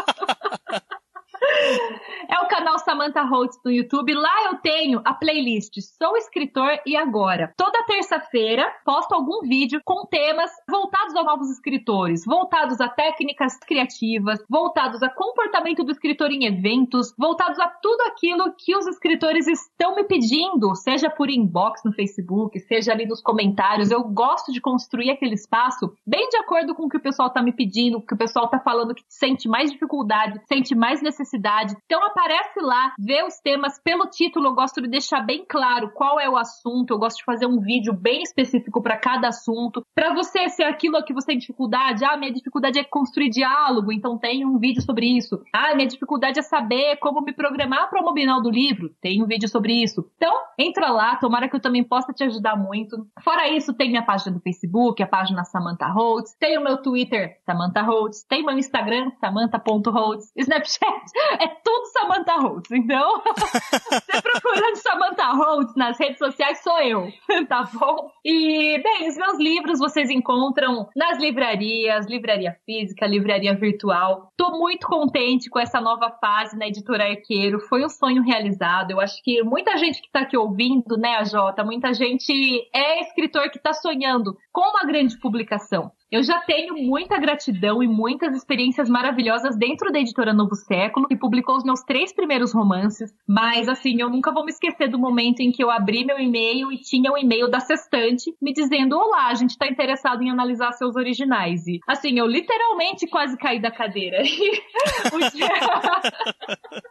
É 2.30 2.40
o 2.40 2.48
canal 2.48 2.80
Samantha 2.80 3.22
Holtz 3.24 3.60
no 3.64 3.72
YouTube. 3.72 4.14
Lá 4.14 4.46
eu 4.46 4.58
tenho 4.58 5.02
a 5.06 5.14
playlist 5.14 5.80
Sou 5.82 6.16
Escritor 6.18 6.80
e 6.86 6.96
Agora. 6.96 7.54
Toda 7.58 7.84
terça-feira 7.86 8.70
posto 8.86 9.14
algum 9.14 9.42
vídeo 9.42 9.82
com 9.86 10.06
temas 10.06 10.50
voltados 10.70 11.16
a 11.16 11.24
novos 11.24 11.50
escritores, 11.50 12.24
voltados 12.26 12.80
a 12.82 12.90
técnicas 12.90 13.58
criativas, 13.60 14.44
voltados 14.50 15.04
a 15.04 15.10
comportamento 15.10 15.84
do 15.84 15.92
escritor 15.92 16.32
em 16.32 16.46
eventos, 16.46 17.14
voltados 17.18 17.60
a 17.60 17.68
tudo 17.68 18.02
aquilo 18.08 18.54
que 18.58 18.76
os 18.76 18.88
escritores 18.88 19.48
estão 19.48 19.96
me 19.96 20.04
pedindo, 20.04 20.74
seja 20.76 21.10
por 21.10 21.30
inbox 21.30 21.82
no 21.84 21.94
Facebook, 21.94 22.60
seja 22.62 22.94
ali 22.94 23.06
nos 23.06 23.22
comentários. 23.22 23.92
Eu 23.92 24.04
gosto 24.04 24.52
de 24.52 24.62
construir 24.62 25.12
aquele 25.12 25.36
espaço 25.36 25.94
bem 26.06 26.28
de 26.30 26.38
acordo 26.38 26.74
com 26.74 26.86
o 26.86 26.90
que 26.90 26.98
o 26.98 27.02
pessoal 27.02 27.28
está 27.28 27.42
me 27.42 27.54
pedindo, 27.54 27.98
o 27.98 28.02
que 28.02 28.14
o 28.14 28.18
pessoal 28.18 28.46
está 28.46 28.60
falando 28.60 28.96
que 28.96 29.04
sente 29.08 29.48
mais 29.48 29.72
dificuldade, 29.72 30.42
sente 30.48 30.76
mais 30.76 31.02
necessidade. 31.02 31.53
Então 31.86 32.04
aparece 32.06 32.60
lá, 32.60 32.94
vê 33.00 33.24
os 33.24 33.40
temas 33.40 33.80
pelo 33.84 34.08
título, 34.08 34.48
eu 34.48 34.56
gosto 34.56 34.82
de 34.82 34.88
deixar 34.88 35.22
bem 35.22 35.46
claro 35.48 35.92
qual 35.94 36.20
é 36.20 36.30
o 36.30 36.38
assunto, 36.38 36.92
eu 36.92 37.00
gosto 37.00 37.18
de 37.18 37.24
fazer 37.24 37.46
um 37.46 37.60
vídeo 37.60 37.94
bem 37.94 38.22
específico 38.22 38.82
para 38.82 38.98
cada 38.98 39.28
assunto, 39.28 39.86
para 39.94 40.14
você 40.14 40.50
ser 40.50 40.64
aquilo 40.64 41.04
que 41.04 41.14
você 41.14 41.28
tem 41.28 41.38
dificuldade, 41.38 42.04
ah, 42.04 42.18
minha 42.18 42.32
dificuldade 42.32 42.80
é 42.80 42.84
construir 42.84 43.30
diálogo, 43.30 43.92
então 43.92 44.18
tem 44.18 44.46
um 44.46 44.58
vídeo 44.58 44.82
sobre 44.82 45.06
isso. 45.18 45.42
Ah, 45.54 45.76
minha 45.76 45.88
dificuldade 45.88 46.40
é 46.40 46.42
saber 46.42 46.98
como 46.98 47.22
me 47.22 47.34
programar 47.34 47.90
para 47.90 48.02
o 48.02 48.06
mobilinal 48.06 48.42
do 48.42 48.50
livro, 48.50 48.90
tem 49.02 49.22
um 49.22 49.28
vídeo 49.28 49.48
sobre 49.48 49.84
isso. 49.84 50.10
Então, 50.18 50.34
entra 50.58 50.90
lá, 50.92 51.16
tomara 51.18 51.50
que 51.50 51.56
eu 51.56 51.62
também 51.62 51.84
possa 51.84 52.14
te 52.14 52.24
ajudar 52.24 52.56
muito. 52.56 53.08
Fora 53.24 53.48
isso, 53.50 53.74
tem 53.74 53.90
minha 53.90 54.06
página 54.06 54.32
do 54.32 54.42
Facebook, 54.42 55.02
a 55.02 55.08
página 55.08 55.44
Samantha 55.44 55.88
Holtz, 55.88 56.36
tem 56.40 56.58
o 56.58 56.64
meu 56.64 56.82
Twitter, 56.82 57.38
Samantha 57.46 57.82
Holtz, 57.82 58.24
tem 58.28 58.44
meu 58.44 58.58
Instagram, 58.58 59.12
samantha.holtz, 59.20 60.32
Snapchat, 60.36 61.04
é 61.44 61.48
tudo 61.48 61.86
Samantha 61.88 62.36
Holtz. 62.38 62.72
Então, 62.72 63.22
você 63.28 64.22
procurando 64.22 64.76
Samantha 64.78 65.26
Holtz 65.34 65.76
nas 65.76 66.00
redes 66.00 66.18
sociais, 66.18 66.64
sou 66.64 66.80
eu, 66.80 67.08
tá 67.48 67.70
bom? 67.74 68.10
E, 68.24 68.82
bem, 68.82 69.10
os 69.10 69.18
meus 69.18 69.38
livros 69.38 69.80
vocês 69.80 70.10
encontram 70.10 70.88
nas 70.96 71.20
livrarias, 71.20 72.08
livraria 72.08 72.56
física, 72.66 73.06
livraria 73.06 73.54
virtual. 73.56 74.32
Tô 74.38 74.58
muito 74.58 74.88
contente 74.88 75.50
com 75.50 75.60
essa 75.60 75.82
nova 75.82 76.10
fase 76.22 76.58
na 76.58 76.68
editora 76.68 77.10
Arqueiro. 77.10 77.60
Foi 77.60 77.84
um 77.84 77.90
sonho 77.90 78.24
realizado. 78.24 78.92
Eu 78.92 79.02
acho 79.02 79.22
que 79.22 79.44
muita 79.44 79.78
gente 79.78 80.02
que 80.02 80.12
tá 80.12 80.22
aqui 80.22 80.38
ouvindo, 80.38 80.98
né, 80.98 81.18
a 81.18 81.24
Jota, 81.24 81.64
muita 81.64 81.94
gente 81.94 82.34
é 82.74 83.02
escritor 83.02 83.50
que 83.50 83.60
tá 83.60 83.74
sonhando 83.74 84.38
com 84.52 84.62
uma 84.62 84.86
grande 84.86 85.20
publicação. 85.20 85.92
Eu 86.14 86.22
já 86.22 86.40
tenho 86.42 86.76
muita 86.76 87.18
gratidão 87.18 87.82
e 87.82 87.88
muitas 87.88 88.36
experiências 88.36 88.88
maravilhosas 88.88 89.58
dentro 89.58 89.92
da 89.92 89.98
editora 89.98 90.32
Novo 90.32 90.54
Século, 90.54 91.08
que 91.08 91.18
publicou 91.18 91.56
os 91.56 91.64
meus 91.64 91.82
três 91.82 92.14
primeiros 92.14 92.54
romances. 92.54 93.12
Mas, 93.28 93.68
assim, 93.68 94.00
eu 94.00 94.12
nunca 94.12 94.32
vou 94.32 94.46
me 94.46 94.52
esquecer 94.52 94.90
do 94.90 95.00
momento 95.00 95.40
em 95.40 95.52
que 95.52 95.64
eu 95.64 95.72
abri 95.72 96.06
meu 96.06 96.20
e-mail 96.20 96.72
e 96.72 96.78
tinha 96.78 97.12
um 97.12 97.18
e-mail 97.18 97.50
da 97.50 97.60
Sextante 97.60 98.32
me 98.40 98.54
dizendo: 98.54 98.96
Olá, 98.96 99.30
a 99.30 99.34
gente 99.34 99.50
está 99.50 99.66
interessado 99.66 100.22
em 100.22 100.30
analisar 100.30 100.72
seus 100.74 100.96
originais. 100.96 101.66
E, 101.66 101.80
assim, 101.88 102.20
eu 102.20 102.28
literalmente 102.28 103.08
quase 103.08 103.36
caí 103.36 103.60
da 103.60 103.72
cadeira. 103.72 104.22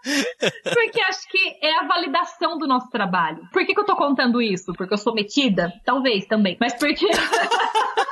Porque 0.75 1.01
acho 1.01 1.29
que 1.29 1.59
é 1.63 1.79
a 1.79 1.87
validação 1.87 2.59
do 2.59 2.67
nosso 2.67 2.91
trabalho. 2.91 3.49
Por 3.53 3.65
que, 3.65 3.73
que 3.73 3.81
eu 3.81 3.87
tô 3.87 3.95
contando 3.95 4.43
isso? 4.43 4.73
Porque 4.73 4.95
eu 4.95 4.99
sou 4.99 5.15
metida? 5.15 5.73
Talvez 5.85 6.27
também. 6.27 6.57
Mas 6.61 6.75
porque. 6.75 7.07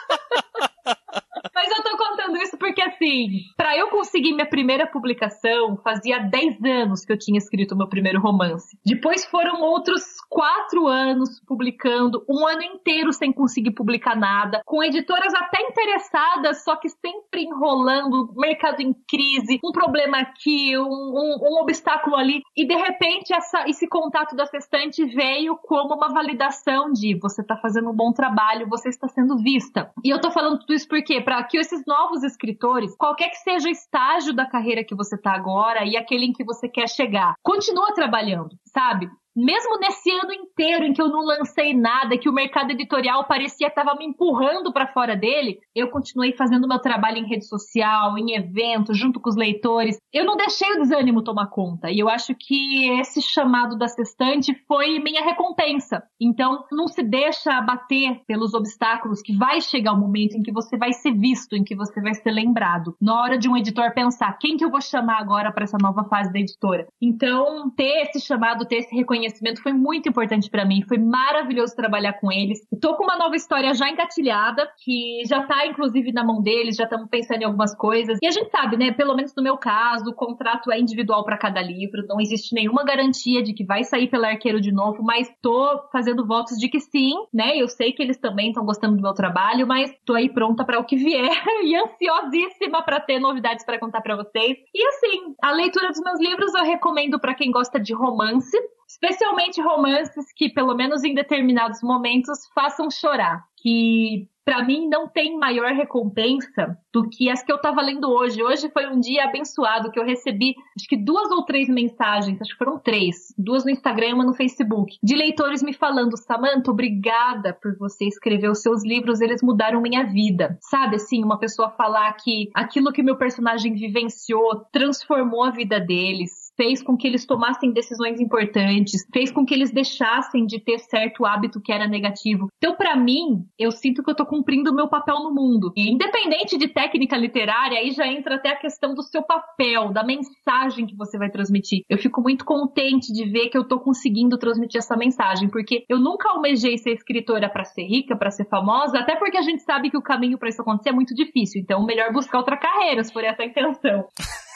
Eu 1.70 1.82
tô 1.82 1.96
contando 1.96 2.36
isso 2.38 2.56
porque, 2.80 2.82
assim, 2.82 3.28
para 3.56 3.76
eu 3.76 3.88
conseguir 3.88 4.32
minha 4.32 4.48
primeira 4.48 4.86
publicação, 4.86 5.76
fazia 5.76 6.18
10 6.18 6.62
anos 6.64 7.04
que 7.04 7.12
eu 7.12 7.18
tinha 7.18 7.36
escrito 7.36 7.76
meu 7.76 7.88
primeiro 7.88 8.20
romance. 8.20 8.78
Depois 8.84 9.26
foram 9.26 9.60
outros 9.60 10.02
4 10.28 10.86
anos 10.86 11.40
publicando, 11.46 12.24
um 12.28 12.46
ano 12.46 12.62
inteiro 12.62 13.12
sem 13.12 13.32
conseguir 13.32 13.72
publicar 13.72 14.16
nada, 14.16 14.62
com 14.64 14.82
editoras 14.82 15.34
até 15.34 15.60
interessadas, 15.62 16.64
só 16.64 16.76
que 16.76 16.88
sempre 16.88 17.42
enrolando, 17.42 18.32
mercado 18.36 18.80
em 18.80 18.94
crise, 19.08 19.60
um 19.64 19.72
problema 19.72 20.18
aqui, 20.18 20.76
um, 20.78 20.82
um, 20.82 21.38
um 21.42 21.62
obstáculo 21.62 22.16
ali. 22.16 22.40
E 22.56 22.66
de 22.66 22.74
repente, 22.74 23.34
essa, 23.34 23.68
esse 23.68 23.86
contato 23.88 24.34
da 24.34 24.46
sextante 24.46 25.04
veio 25.04 25.56
como 25.56 25.94
uma 25.94 26.08
validação 26.08 26.92
de 26.92 27.18
você 27.20 27.44
tá 27.44 27.56
fazendo 27.56 27.90
um 27.90 27.96
bom 27.96 28.12
trabalho, 28.12 28.68
você 28.68 28.88
está 28.88 29.08
sendo 29.08 29.36
vista. 29.36 29.90
E 30.04 30.10
eu 30.10 30.20
tô 30.20 30.30
falando 30.30 30.58
tudo 30.60 30.72
isso 30.72 30.88
porque, 30.88 31.20
para 31.20 31.42
que 31.44 31.58
esses 31.58 31.84
novos 31.86 32.22
escritores, 32.22 32.69
qualquer 32.96 33.30
que 33.30 33.36
seja 33.36 33.68
o 33.68 33.70
estágio 33.70 34.34
da 34.34 34.46
carreira 34.46 34.84
que 34.84 34.94
você 34.94 35.16
tá 35.16 35.32
agora 35.32 35.84
e 35.84 35.96
aquele 35.96 36.26
em 36.26 36.32
que 36.32 36.44
você 36.44 36.68
quer 36.68 36.88
chegar, 36.88 37.34
continua 37.42 37.94
trabalhando, 37.94 38.56
sabe? 38.72 39.08
mesmo 39.34 39.78
nesse 39.78 40.10
ano 40.10 40.32
inteiro 40.32 40.84
em 40.84 40.92
que 40.92 41.00
eu 41.00 41.08
não 41.08 41.24
lancei 41.24 41.74
nada, 41.74 42.18
que 42.18 42.28
o 42.28 42.32
mercado 42.32 42.70
editorial 42.72 43.24
parecia 43.24 43.70
que 43.70 43.80
estava 43.80 43.96
me 43.96 44.06
empurrando 44.06 44.72
para 44.72 44.92
fora 44.92 45.16
dele, 45.16 45.58
eu 45.74 45.88
continuei 45.88 46.32
fazendo 46.32 46.68
meu 46.68 46.78
trabalho 46.78 47.18
em 47.18 47.28
rede 47.28 47.46
social, 47.46 48.16
em 48.18 48.34
eventos, 48.34 48.98
junto 48.98 49.20
com 49.20 49.28
os 49.28 49.36
leitores. 49.36 49.98
Eu 50.12 50.24
não 50.24 50.36
deixei 50.36 50.70
o 50.72 50.80
desânimo 50.80 51.22
tomar 51.22 51.48
conta. 51.48 51.90
E 51.90 51.98
eu 51.98 52.08
acho 52.08 52.34
que 52.34 52.88
esse 53.00 53.22
chamado 53.22 53.76
da 53.76 53.88
sextante 53.88 54.54
foi 54.66 54.98
minha 54.98 55.22
recompensa. 55.22 56.02
Então, 56.20 56.64
não 56.72 56.88
se 56.88 57.02
deixa 57.02 57.52
abater 57.52 58.20
pelos 58.26 58.54
obstáculos 58.54 59.22
que 59.22 59.36
vai 59.36 59.60
chegar 59.60 59.92
o 59.92 59.98
momento 59.98 60.36
em 60.36 60.42
que 60.42 60.52
você 60.52 60.76
vai 60.76 60.92
ser 60.92 61.12
visto, 61.12 61.54
em 61.54 61.62
que 61.62 61.76
você 61.76 62.00
vai 62.00 62.14
ser 62.14 62.30
lembrado. 62.30 62.96
Na 63.00 63.20
hora 63.20 63.38
de 63.38 63.48
um 63.48 63.56
editor 63.56 63.92
pensar, 63.94 64.36
quem 64.38 64.56
que 64.56 64.64
eu 64.64 64.70
vou 64.70 64.80
chamar 64.80 65.18
agora 65.20 65.52
para 65.52 65.64
essa 65.64 65.78
nova 65.80 66.04
fase 66.04 66.32
da 66.32 66.40
editora? 66.40 66.86
Então, 67.00 67.70
ter 67.70 68.02
esse 68.02 68.20
chamado, 68.20 68.59
ter 68.64 68.76
esse 68.76 68.94
reconhecimento 68.94 69.62
foi 69.62 69.72
muito 69.72 70.08
importante 70.08 70.50
para 70.50 70.64
mim. 70.64 70.82
Foi 70.86 70.98
maravilhoso 70.98 71.74
trabalhar 71.74 72.14
com 72.14 72.30
eles. 72.30 72.60
Estou 72.72 72.96
com 72.96 73.04
uma 73.04 73.16
nova 73.16 73.36
história 73.36 73.72
já 73.74 73.88
engatilhada, 73.88 74.68
que 74.84 75.22
já 75.26 75.42
tá 75.44 75.66
inclusive 75.66 76.12
na 76.12 76.24
mão 76.24 76.42
deles, 76.42 76.76
já 76.76 76.84
estamos 76.84 77.08
pensando 77.08 77.42
em 77.42 77.44
algumas 77.44 77.74
coisas. 77.74 78.18
E 78.22 78.26
a 78.26 78.30
gente 78.30 78.50
sabe, 78.50 78.76
né? 78.76 78.92
Pelo 78.92 79.14
menos 79.14 79.34
no 79.34 79.42
meu 79.42 79.56
caso, 79.56 80.10
o 80.10 80.14
contrato 80.14 80.70
é 80.70 80.78
individual 80.78 81.24
para 81.24 81.38
cada 81.38 81.60
livro, 81.60 82.06
não 82.06 82.20
existe 82.20 82.54
nenhuma 82.54 82.84
garantia 82.84 83.42
de 83.42 83.52
que 83.52 83.64
vai 83.64 83.84
sair 83.84 84.08
pela 84.08 84.28
Arqueiro 84.28 84.60
de 84.60 84.72
novo, 84.72 85.02
mas 85.02 85.28
tô 85.42 85.80
fazendo 85.92 86.26
votos 86.26 86.56
de 86.56 86.68
que 86.68 86.80
sim, 86.80 87.14
né? 87.32 87.56
Eu 87.56 87.68
sei 87.68 87.92
que 87.92 88.02
eles 88.02 88.18
também 88.18 88.48
estão 88.48 88.64
gostando 88.64 88.96
do 88.96 89.02
meu 89.02 89.14
trabalho, 89.14 89.66
mas 89.66 89.92
tô 90.04 90.14
aí 90.14 90.28
pronta 90.28 90.64
para 90.64 90.78
o 90.78 90.84
que 90.84 90.96
vier 90.96 91.30
e 91.64 91.76
ansiosíssima 91.76 92.82
para 92.82 93.00
ter 93.00 93.18
novidades 93.18 93.64
para 93.64 93.78
contar 93.78 94.00
para 94.00 94.16
vocês. 94.16 94.56
E 94.74 94.86
assim, 94.88 95.34
a 95.42 95.52
leitura 95.52 95.88
dos 95.88 96.00
meus 96.00 96.20
livros 96.20 96.54
eu 96.54 96.64
recomendo 96.64 97.18
para 97.18 97.34
quem 97.34 97.50
gosta 97.50 97.78
de 97.78 97.94
romance, 97.94 98.49
especialmente 98.88 99.60
romances 99.60 100.32
que, 100.34 100.48
pelo 100.48 100.74
menos 100.74 101.04
em 101.04 101.14
determinados 101.14 101.82
momentos, 101.82 102.38
façam 102.54 102.90
chorar. 102.90 103.44
Que 103.56 104.28
para 104.44 104.64
mim 104.64 104.88
não 104.88 105.06
tem 105.06 105.38
maior 105.38 105.72
recompensa 105.72 106.76
do 106.92 107.08
que 107.08 107.30
as 107.30 107.42
que 107.42 107.52
eu 107.52 107.56
estava 107.56 107.80
lendo 107.80 108.10
hoje. 108.10 108.42
Hoje 108.42 108.68
foi 108.70 108.86
um 108.86 108.98
dia 108.98 109.24
abençoado 109.24 109.92
que 109.92 110.00
eu 110.00 110.04
recebi, 110.04 110.54
acho 110.76 110.88
que 110.88 110.96
duas 110.96 111.30
ou 111.30 111.44
três 111.44 111.68
mensagens, 111.68 112.40
acho 112.40 112.50
que 112.50 112.58
foram 112.58 112.78
três, 112.78 113.32
duas 113.38 113.64
no 113.64 113.70
Instagram 113.70 114.08
e 114.08 114.12
uma 114.12 114.24
no 114.24 114.34
Facebook, 114.34 114.96
de 115.00 115.14
leitores 115.14 115.62
me 115.62 115.72
falando: 115.72 116.16
Samantha, 116.16 116.70
obrigada 116.70 117.52
por 117.52 117.76
você 117.76 118.06
escrever 118.06 118.50
os 118.50 118.60
seus 118.60 118.82
livros, 118.82 119.20
eles 119.20 119.40
mudaram 119.40 119.80
minha 119.80 120.04
vida. 120.04 120.58
Sabe 120.60 120.96
assim, 120.96 121.22
uma 121.22 121.38
pessoa 121.38 121.70
falar 121.70 122.12
que 122.14 122.50
aquilo 122.54 122.92
que 122.92 123.04
meu 123.04 123.16
personagem 123.16 123.74
vivenciou 123.74 124.64
transformou 124.72 125.44
a 125.44 125.50
vida 125.50 125.78
deles 125.78 126.49
fez 126.60 126.82
com 126.82 126.94
que 126.94 127.06
eles 127.06 127.24
tomassem 127.24 127.72
decisões 127.72 128.20
importantes, 128.20 129.06
fez 129.10 129.32
com 129.32 129.46
que 129.46 129.54
eles 129.54 129.72
deixassem 129.72 130.44
de 130.44 130.60
ter 130.60 130.78
certo 130.78 131.24
hábito 131.24 131.58
que 131.58 131.72
era 131.72 131.88
negativo. 131.88 132.48
Então, 132.58 132.76
para 132.76 132.94
mim, 132.94 133.46
eu 133.58 133.70
sinto 133.72 134.02
que 134.02 134.10
eu 134.10 134.14
tô 134.14 134.26
cumprindo 134.26 134.70
o 134.70 134.74
meu 134.74 134.86
papel 134.86 135.20
no 135.20 135.32
mundo. 135.32 135.72
E 135.74 135.90
independente 135.90 136.58
de 136.58 136.68
técnica 136.68 137.16
literária, 137.16 137.78
aí 137.78 137.92
já 137.92 138.06
entra 138.06 138.34
até 138.34 138.50
a 138.50 138.56
questão 138.56 138.92
do 138.92 139.02
seu 139.02 139.22
papel, 139.22 139.90
da 139.90 140.04
mensagem 140.04 140.84
que 140.84 140.94
você 140.94 141.16
vai 141.16 141.30
transmitir. 141.30 141.82
Eu 141.88 141.96
fico 141.96 142.20
muito 142.20 142.44
contente 142.44 143.10
de 143.10 143.24
ver 143.24 143.48
que 143.48 143.56
eu 143.56 143.66
tô 143.66 143.80
conseguindo 143.80 144.36
transmitir 144.36 144.80
essa 144.80 144.98
mensagem, 144.98 145.48
porque 145.48 145.86
eu 145.88 145.98
nunca 145.98 146.28
almejei 146.28 146.76
ser 146.76 146.92
escritora 146.92 147.48
para 147.48 147.64
ser 147.64 147.84
rica, 147.84 148.14
para 148.14 148.30
ser 148.30 148.44
famosa, 148.50 148.98
até 148.98 149.16
porque 149.16 149.38
a 149.38 149.42
gente 149.42 149.62
sabe 149.62 149.88
que 149.88 149.96
o 149.96 150.02
caminho 150.02 150.36
para 150.36 150.50
isso 150.50 150.60
acontecer 150.60 150.90
é 150.90 150.92
muito 150.92 151.14
difícil. 151.14 151.62
Então, 151.62 151.86
melhor 151.86 152.12
buscar 152.12 152.36
outra 152.36 152.58
carreira, 152.58 153.02
se 153.02 153.10
for 153.10 153.24
essa 153.24 153.42
a 153.42 153.46
intenção. 153.46 154.06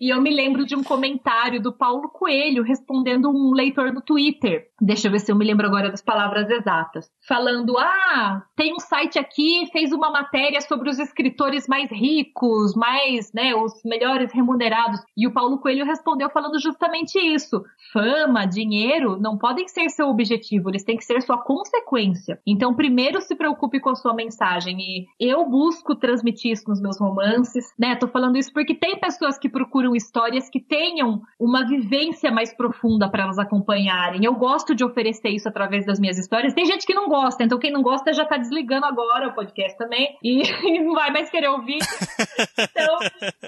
e 0.00 0.10
eu 0.10 0.20
me 0.20 0.34
lembro 0.34 0.64
de 0.64 0.74
um 0.74 0.82
comentário 0.82 1.60
do 1.60 1.72
Paulo 1.72 2.08
Coelho 2.08 2.62
respondendo 2.62 3.30
um 3.30 3.52
leitor 3.52 3.92
no 3.92 4.00
Twitter. 4.00 4.68
Deixa 4.80 5.08
eu 5.08 5.12
ver 5.12 5.20
se 5.20 5.30
eu 5.32 5.36
me 5.36 5.44
lembro 5.44 5.66
agora 5.66 5.90
das 5.90 6.02
palavras 6.02 6.48
exatas. 6.50 7.10
Falando: 7.26 7.76
Ah, 7.78 8.42
tem 8.56 8.74
um 8.74 8.80
site 8.80 9.18
aqui, 9.18 9.68
fez 9.72 9.92
uma 9.92 10.10
matéria 10.10 10.60
sobre 10.60 10.88
os 10.88 10.98
escritores 10.98 11.66
mais 11.66 11.90
ricos, 11.90 12.74
mais, 12.74 13.32
né, 13.32 13.54
os 13.54 13.72
melhores 13.84 14.32
remunerados. 14.32 15.00
E 15.16 15.26
o 15.26 15.32
Paulo 15.32 15.58
Coelho 15.58 15.84
respondeu 15.84 16.30
falando 16.30 16.58
justamente 16.60 17.18
isso. 17.18 17.62
Fama, 17.92 18.46
dinheiro 18.46 19.18
não 19.20 19.36
podem 19.36 19.66
ser 19.68 19.88
seu 19.90 20.08
objetivo, 20.08 20.70
eles 20.70 20.84
têm 20.84 20.96
que 20.96 21.04
ser 21.04 21.20
sua 21.22 21.38
consequência. 21.38 22.40
Então, 22.46 22.74
primeiro 22.74 23.20
se 23.20 23.34
preocupe 23.34 23.80
com 23.80 23.90
a 23.90 23.94
sua 23.94 24.14
mensagem. 24.14 24.78
E 24.78 25.06
eu 25.20 25.44
busco 25.48 25.94
transmitir 25.94 26.52
isso 26.52 26.68
nos 26.68 26.80
meus 26.80 26.98
romances, 26.98 27.72
né? 27.78 27.96
Tô 27.96 28.08
falando 28.08 28.36
isso 28.36 28.52
porque 28.52 28.74
tem 28.74 28.87
tem 28.88 28.98
pessoas 28.98 29.38
que 29.38 29.50
procuram 29.50 29.94
histórias 29.94 30.48
que 30.48 30.58
tenham 30.58 31.20
uma 31.38 31.66
vivência 31.66 32.30
mais 32.30 32.54
profunda 32.56 33.10
para 33.10 33.24
elas 33.24 33.38
acompanharem. 33.38 34.24
Eu 34.24 34.34
gosto 34.34 34.74
de 34.74 34.82
oferecer 34.82 35.28
isso 35.28 35.46
através 35.46 35.84
das 35.84 36.00
minhas 36.00 36.16
histórias. 36.16 36.54
Tem 36.54 36.64
gente 36.64 36.86
que 36.86 36.94
não 36.94 37.06
gosta, 37.06 37.44
então 37.44 37.58
quem 37.58 37.70
não 37.70 37.82
gosta 37.82 38.14
já 38.14 38.24
tá 38.24 38.38
desligando 38.38 38.86
agora 38.86 39.28
o 39.28 39.34
podcast 39.34 39.76
também 39.76 40.16
e, 40.22 40.40
e 40.64 40.82
não 40.82 40.94
vai 40.94 41.10
mais 41.10 41.28
querer 41.28 41.48
ouvir. 41.48 41.78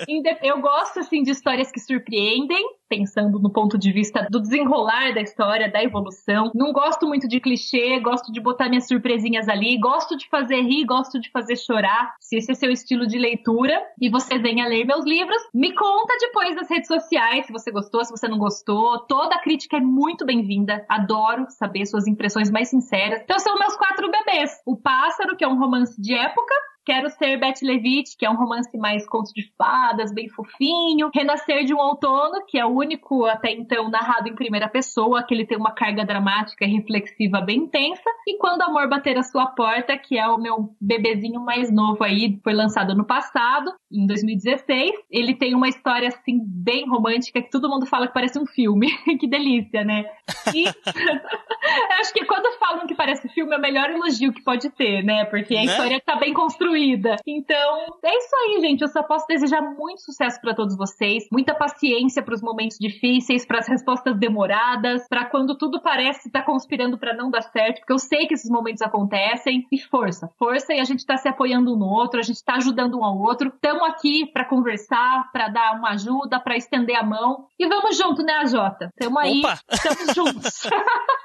Então, 0.09 0.37
eu 0.43 0.61
gosto 0.61 1.01
assim 1.01 1.23
de 1.23 1.31
histórias 1.31 1.71
que 1.71 1.79
surpreendem, 1.79 2.65
pensando 2.91 3.39
no 3.39 3.49
ponto 3.49 3.79
de 3.79 3.93
vista 3.93 4.27
do 4.29 4.41
desenrolar 4.41 5.15
da 5.15 5.21
história, 5.21 5.71
da 5.71 5.81
evolução. 5.81 6.51
Não 6.53 6.73
gosto 6.73 7.07
muito 7.07 7.29
de 7.29 7.39
clichê, 7.39 8.01
gosto 8.01 8.33
de 8.33 8.41
botar 8.41 8.69
minhas 8.69 8.89
surpresinhas 8.89 9.49
ali, 9.49 9.79
gosto 9.79 10.17
de 10.17 10.29
fazer 10.29 10.61
rir, 10.63 10.85
gosto 10.85 11.21
de 11.21 11.31
fazer 11.31 11.57
chorar. 11.57 12.17
Se 12.21 12.37
esse 12.37 12.51
é 12.51 12.55
seu 12.55 12.71
estilo 12.71 13.07
de 13.07 13.17
leitura 13.17 13.81
e 14.01 14.11
você 14.11 14.39
venha 14.39 14.67
ler 14.67 14.85
meus 14.85 15.05
livros, 15.05 15.41
me 15.55 15.73
conta 15.73 16.17
depois 16.21 16.57
nas 16.57 16.69
redes 16.69 16.89
sociais 16.89 17.47
se 17.47 17.53
você 17.53 17.71
gostou, 17.71 18.05
se 18.05 18.11
você 18.11 18.27
não 18.27 18.39
gostou. 18.39 18.99
Toda 19.07 19.39
crítica 19.39 19.77
é 19.77 19.81
muito 19.81 20.27
bem-vinda. 20.27 20.85
Adoro 20.89 21.47
saber 21.51 21.87
suas 21.87 22.09
impressões 22.09 22.51
mais 22.51 22.69
sinceras. 22.69 23.23
Então 23.23 23.39
são 23.39 23.57
meus 23.57 23.77
quatro 23.77 24.11
bebês. 24.11 24.61
O 24.67 24.77
Pássaro, 24.77 25.37
que 25.37 25.45
é 25.45 25.49
um 25.49 25.59
romance 25.59 26.01
de 26.03 26.13
época, 26.13 26.55
Quero 26.91 27.09
Ser 27.09 27.37
Beth 27.37 27.63
Levitt, 27.63 28.17
que 28.19 28.27
é 28.27 28.31
um 28.31 28.35
romance 28.35 28.77
mais 28.77 29.09
conto 29.09 29.33
de 29.33 29.49
fadas, 29.57 30.13
bem 30.13 30.29
fofinho. 30.29 31.09
Renascer 31.15 31.65
de 31.65 31.73
um 31.73 31.79
Outono, 31.79 32.45
que 32.49 32.59
é 32.59 32.67
o 32.67 32.71
único 32.71 33.27
até 33.27 33.53
então 33.53 33.89
narrado 33.89 34.29
em 34.29 34.35
primeira 34.35 34.69
pessoa, 34.69 35.23
que 35.23 35.33
ele 35.33 35.47
tem 35.47 35.57
uma 35.57 35.71
carga 35.71 36.05
dramática 36.05 36.65
e 36.65 36.69
reflexiva 36.69 37.41
bem 37.43 37.59
intensa. 37.59 38.11
E 38.27 38.37
Quando 38.39 38.63
Amor 38.63 38.89
Bater 38.89 39.17
a 39.17 39.23
Sua 39.23 39.47
Porta, 39.47 39.97
que 39.97 40.19
é 40.19 40.27
o 40.27 40.37
meu 40.37 40.75
bebezinho 40.81 41.41
mais 41.41 41.73
novo 41.73 42.03
aí, 42.03 42.41
foi 42.43 42.55
lançado 42.55 42.93
no 42.97 43.07
passado, 43.07 43.73
em 43.89 44.05
2016. 44.05 44.91
Ele 45.13 45.37
tem 45.37 45.55
uma 45.55 45.69
história 45.69 46.09
assim 46.09 46.41
bem 46.45 46.89
romântica 46.89 47.41
que 47.41 47.53
todo 47.53 47.71
mundo 47.71 47.87
fala 47.87 48.09
que 48.09 48.15
parece 48.15 48.37
um 48.37 48.47
filme. 48.47 48.89
que 49.21 49.29
delícia, 49.29 49.85
né? 49.85 50.07
E 50.53 50.65
acho 52.01 52.13
que 52.13 52.25
quando 52.25 52.59
falam 52.59 52.85
que 52.89 52.97
parece 52.97 53.29
filme 53.29 53.55
é 53.55 53.59
o 53.59 53.61
melhor 53.61 53.91
elogio 53.91 54.33
que 54.33 54.43
pode 54.43 54.69
ter, 54.71 55.05
né? 55.05 55.25
Porque 55.27 55.55
a 55.55 55.59
né? 55.59 55.67
história 55.67 56.03
tá 56.05 56.17
bem 56.17 56.35
construída 56.35 56.80
construída. 56.81 57.17
Então, 57.27 57.99
é 58.03 58.17
isso 58.17 58.37
aí, 58.37 58.61
gente. 58.61 58.83
Eu 58.83 58.89
só 58.89 59.03
posso 59.03 59.27
desejar 59.27 59.61
muito 59.61 60.01
sucesso 60.01 60.41
para 60.41 60.55
todos 60.55 60.77
vocês, 60.77 61.25
muita 61.31 61.55
paciência 61.55 62.23
para 62.23 62.35
os 62.35 62.43
momentos 62.43 62.79
difíceis, 62.79 63.47
para 63.47 63.59
as 63.59 63.69
respostas 63.69 64.19
demoradas, 64.19 65.07
para 65.09 65.27
quando 65.27 65.57
tudo 65.57 65.81
parece 65.81 66.29
estar 66.29 66.41
tá 66.41 66.47
conspirando 66.47 66.99
para 66.99 67.15
não 67.15 67.31
dar 67.31 67.43
certo, 67.43 67.81
porque 67.81 67.93
eu 67.93 67.99
sei 67.99 68.27
que 68.27 68.35
esses 68.35 68.51
momentos 68.51 68.83
acontecem. 68.83 69.67
E 69.71 69.79
força, 69.79 70.31
força 70.39 70.73
e 70.73 70.81
a 70.81 70.85
gente 70.85 71.05
tá 71.05 71.17
se 71.17 71.29
apoiando 71.29 71.75
um 71.75 71.79
no 71.79 71.87
outro, 71.87 72.19
a 72.19 72.23
gente 72.23 72.43
tá 72.43 72.55
ajudando 72.55 72.99
um 72.99 73.05
ao 73.05 73.19
outro. 73.19 73.49
Estamos 73.49 73.83
aqui 73.89 74.27
para 74.27 74.45
conversar, 74.45 75.31
para 75.33 75.49
dar 75.49 75.77
uma 75.77 75.91
ajuda, 75.91 76.41
para 76.41 76.57
estender 76.57 76.97
a 76.97 77.03
mão. 77.03 77.47
E 77.59 77.67
vamos 77.69 77.97
junto, 77.97 78.23
né, 78.23 78.35
AJ? 78.35 78.91
Tamo 78.99 79.19
aí, 79.19 79.43
estamos 79.71 80.15
juntos. 80.15 80.63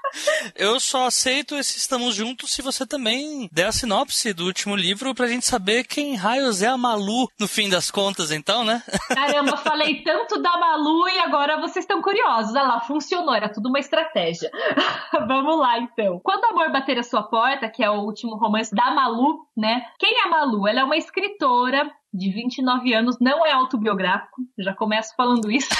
Eu 0.56 0.80
só 0.80 1.06
aceito 1.06 1.56
esse 1.56 1.78
estamos 1.78 2.16
juntos 2.16 2.52
se 2.52 2.62
você 2.62 2.86
também 2.86 3.50
der 3.52 3.68
a 3.68 3.72
sinopse 3.72 4.34
do 4.34 4.46
último 4.46 4.76
livro 4.76 5.14
pra 5.14 5.28
gente 5.28 5.46
saber 5.46 5.84
quem 5.84 6.16
raios 6.16 6.62
é 6.62 6.68
a 6.68 6.78
Malu 6.78 7.30
no 7.40 7.48
fim 7.48 7.70
das 7.70 7.92
contas, 7.92 8.32
então, 8.32 8.64
né? 8.64 8.82
Caramba, 9.14 9.58
falei 9.58 10.04
tanto 10.04 10.42
da 10.42 10.58
Malu 10.58 11.08
e 11.10 11.20
agora 11.20 11.60
vocês 11.60 11.84
estão 11.84 12.02
curiosos. 12.02 12.56
Olha 12.56 12.64
lá, 12.64 12.82
funcionou, 12.82 13.34
era 13.34 13.50
tudo 13.50 13.70
uma 13.70 13.80
estratégia. 13.80 14.50
Vamos 15.28 15.60
lá, 15.60 15.80
então. 15.80 16.20
Quando 16.24 16.44
o 16.44 16.48
Amor 16.48 16.72
Bater 16.72 17.00
a 17.00 17.04
Sua 17.04 17.24
Porta, 17.24 17.70
que 17.70 17.84
é 17.84 17.90
o 17.90 18.02
último 18.02 18.36
romance 18.36 18.74
da 18.74 18.92
Malu, 18.92 19.48
né? 19.56 19.86
Quem 20.00 20.20
é 20.20 20.26
a 20.26 20.30
Malu? 20.30 20.68
Ela 20.68 20.82
é 20.82 20.84
uma 20.84 20.98
escritora 20.98 21.90
de 22.14 22.32
29 22.32 22.94
anos, 22.94 23.18
não 23.20 23.46
é 23.46 23.52
autobiográfico, 23.52 24.42
já 24.58 24.74
começo 24.74 25.14
falando 25.16 25.52
isso. 25.52 25.70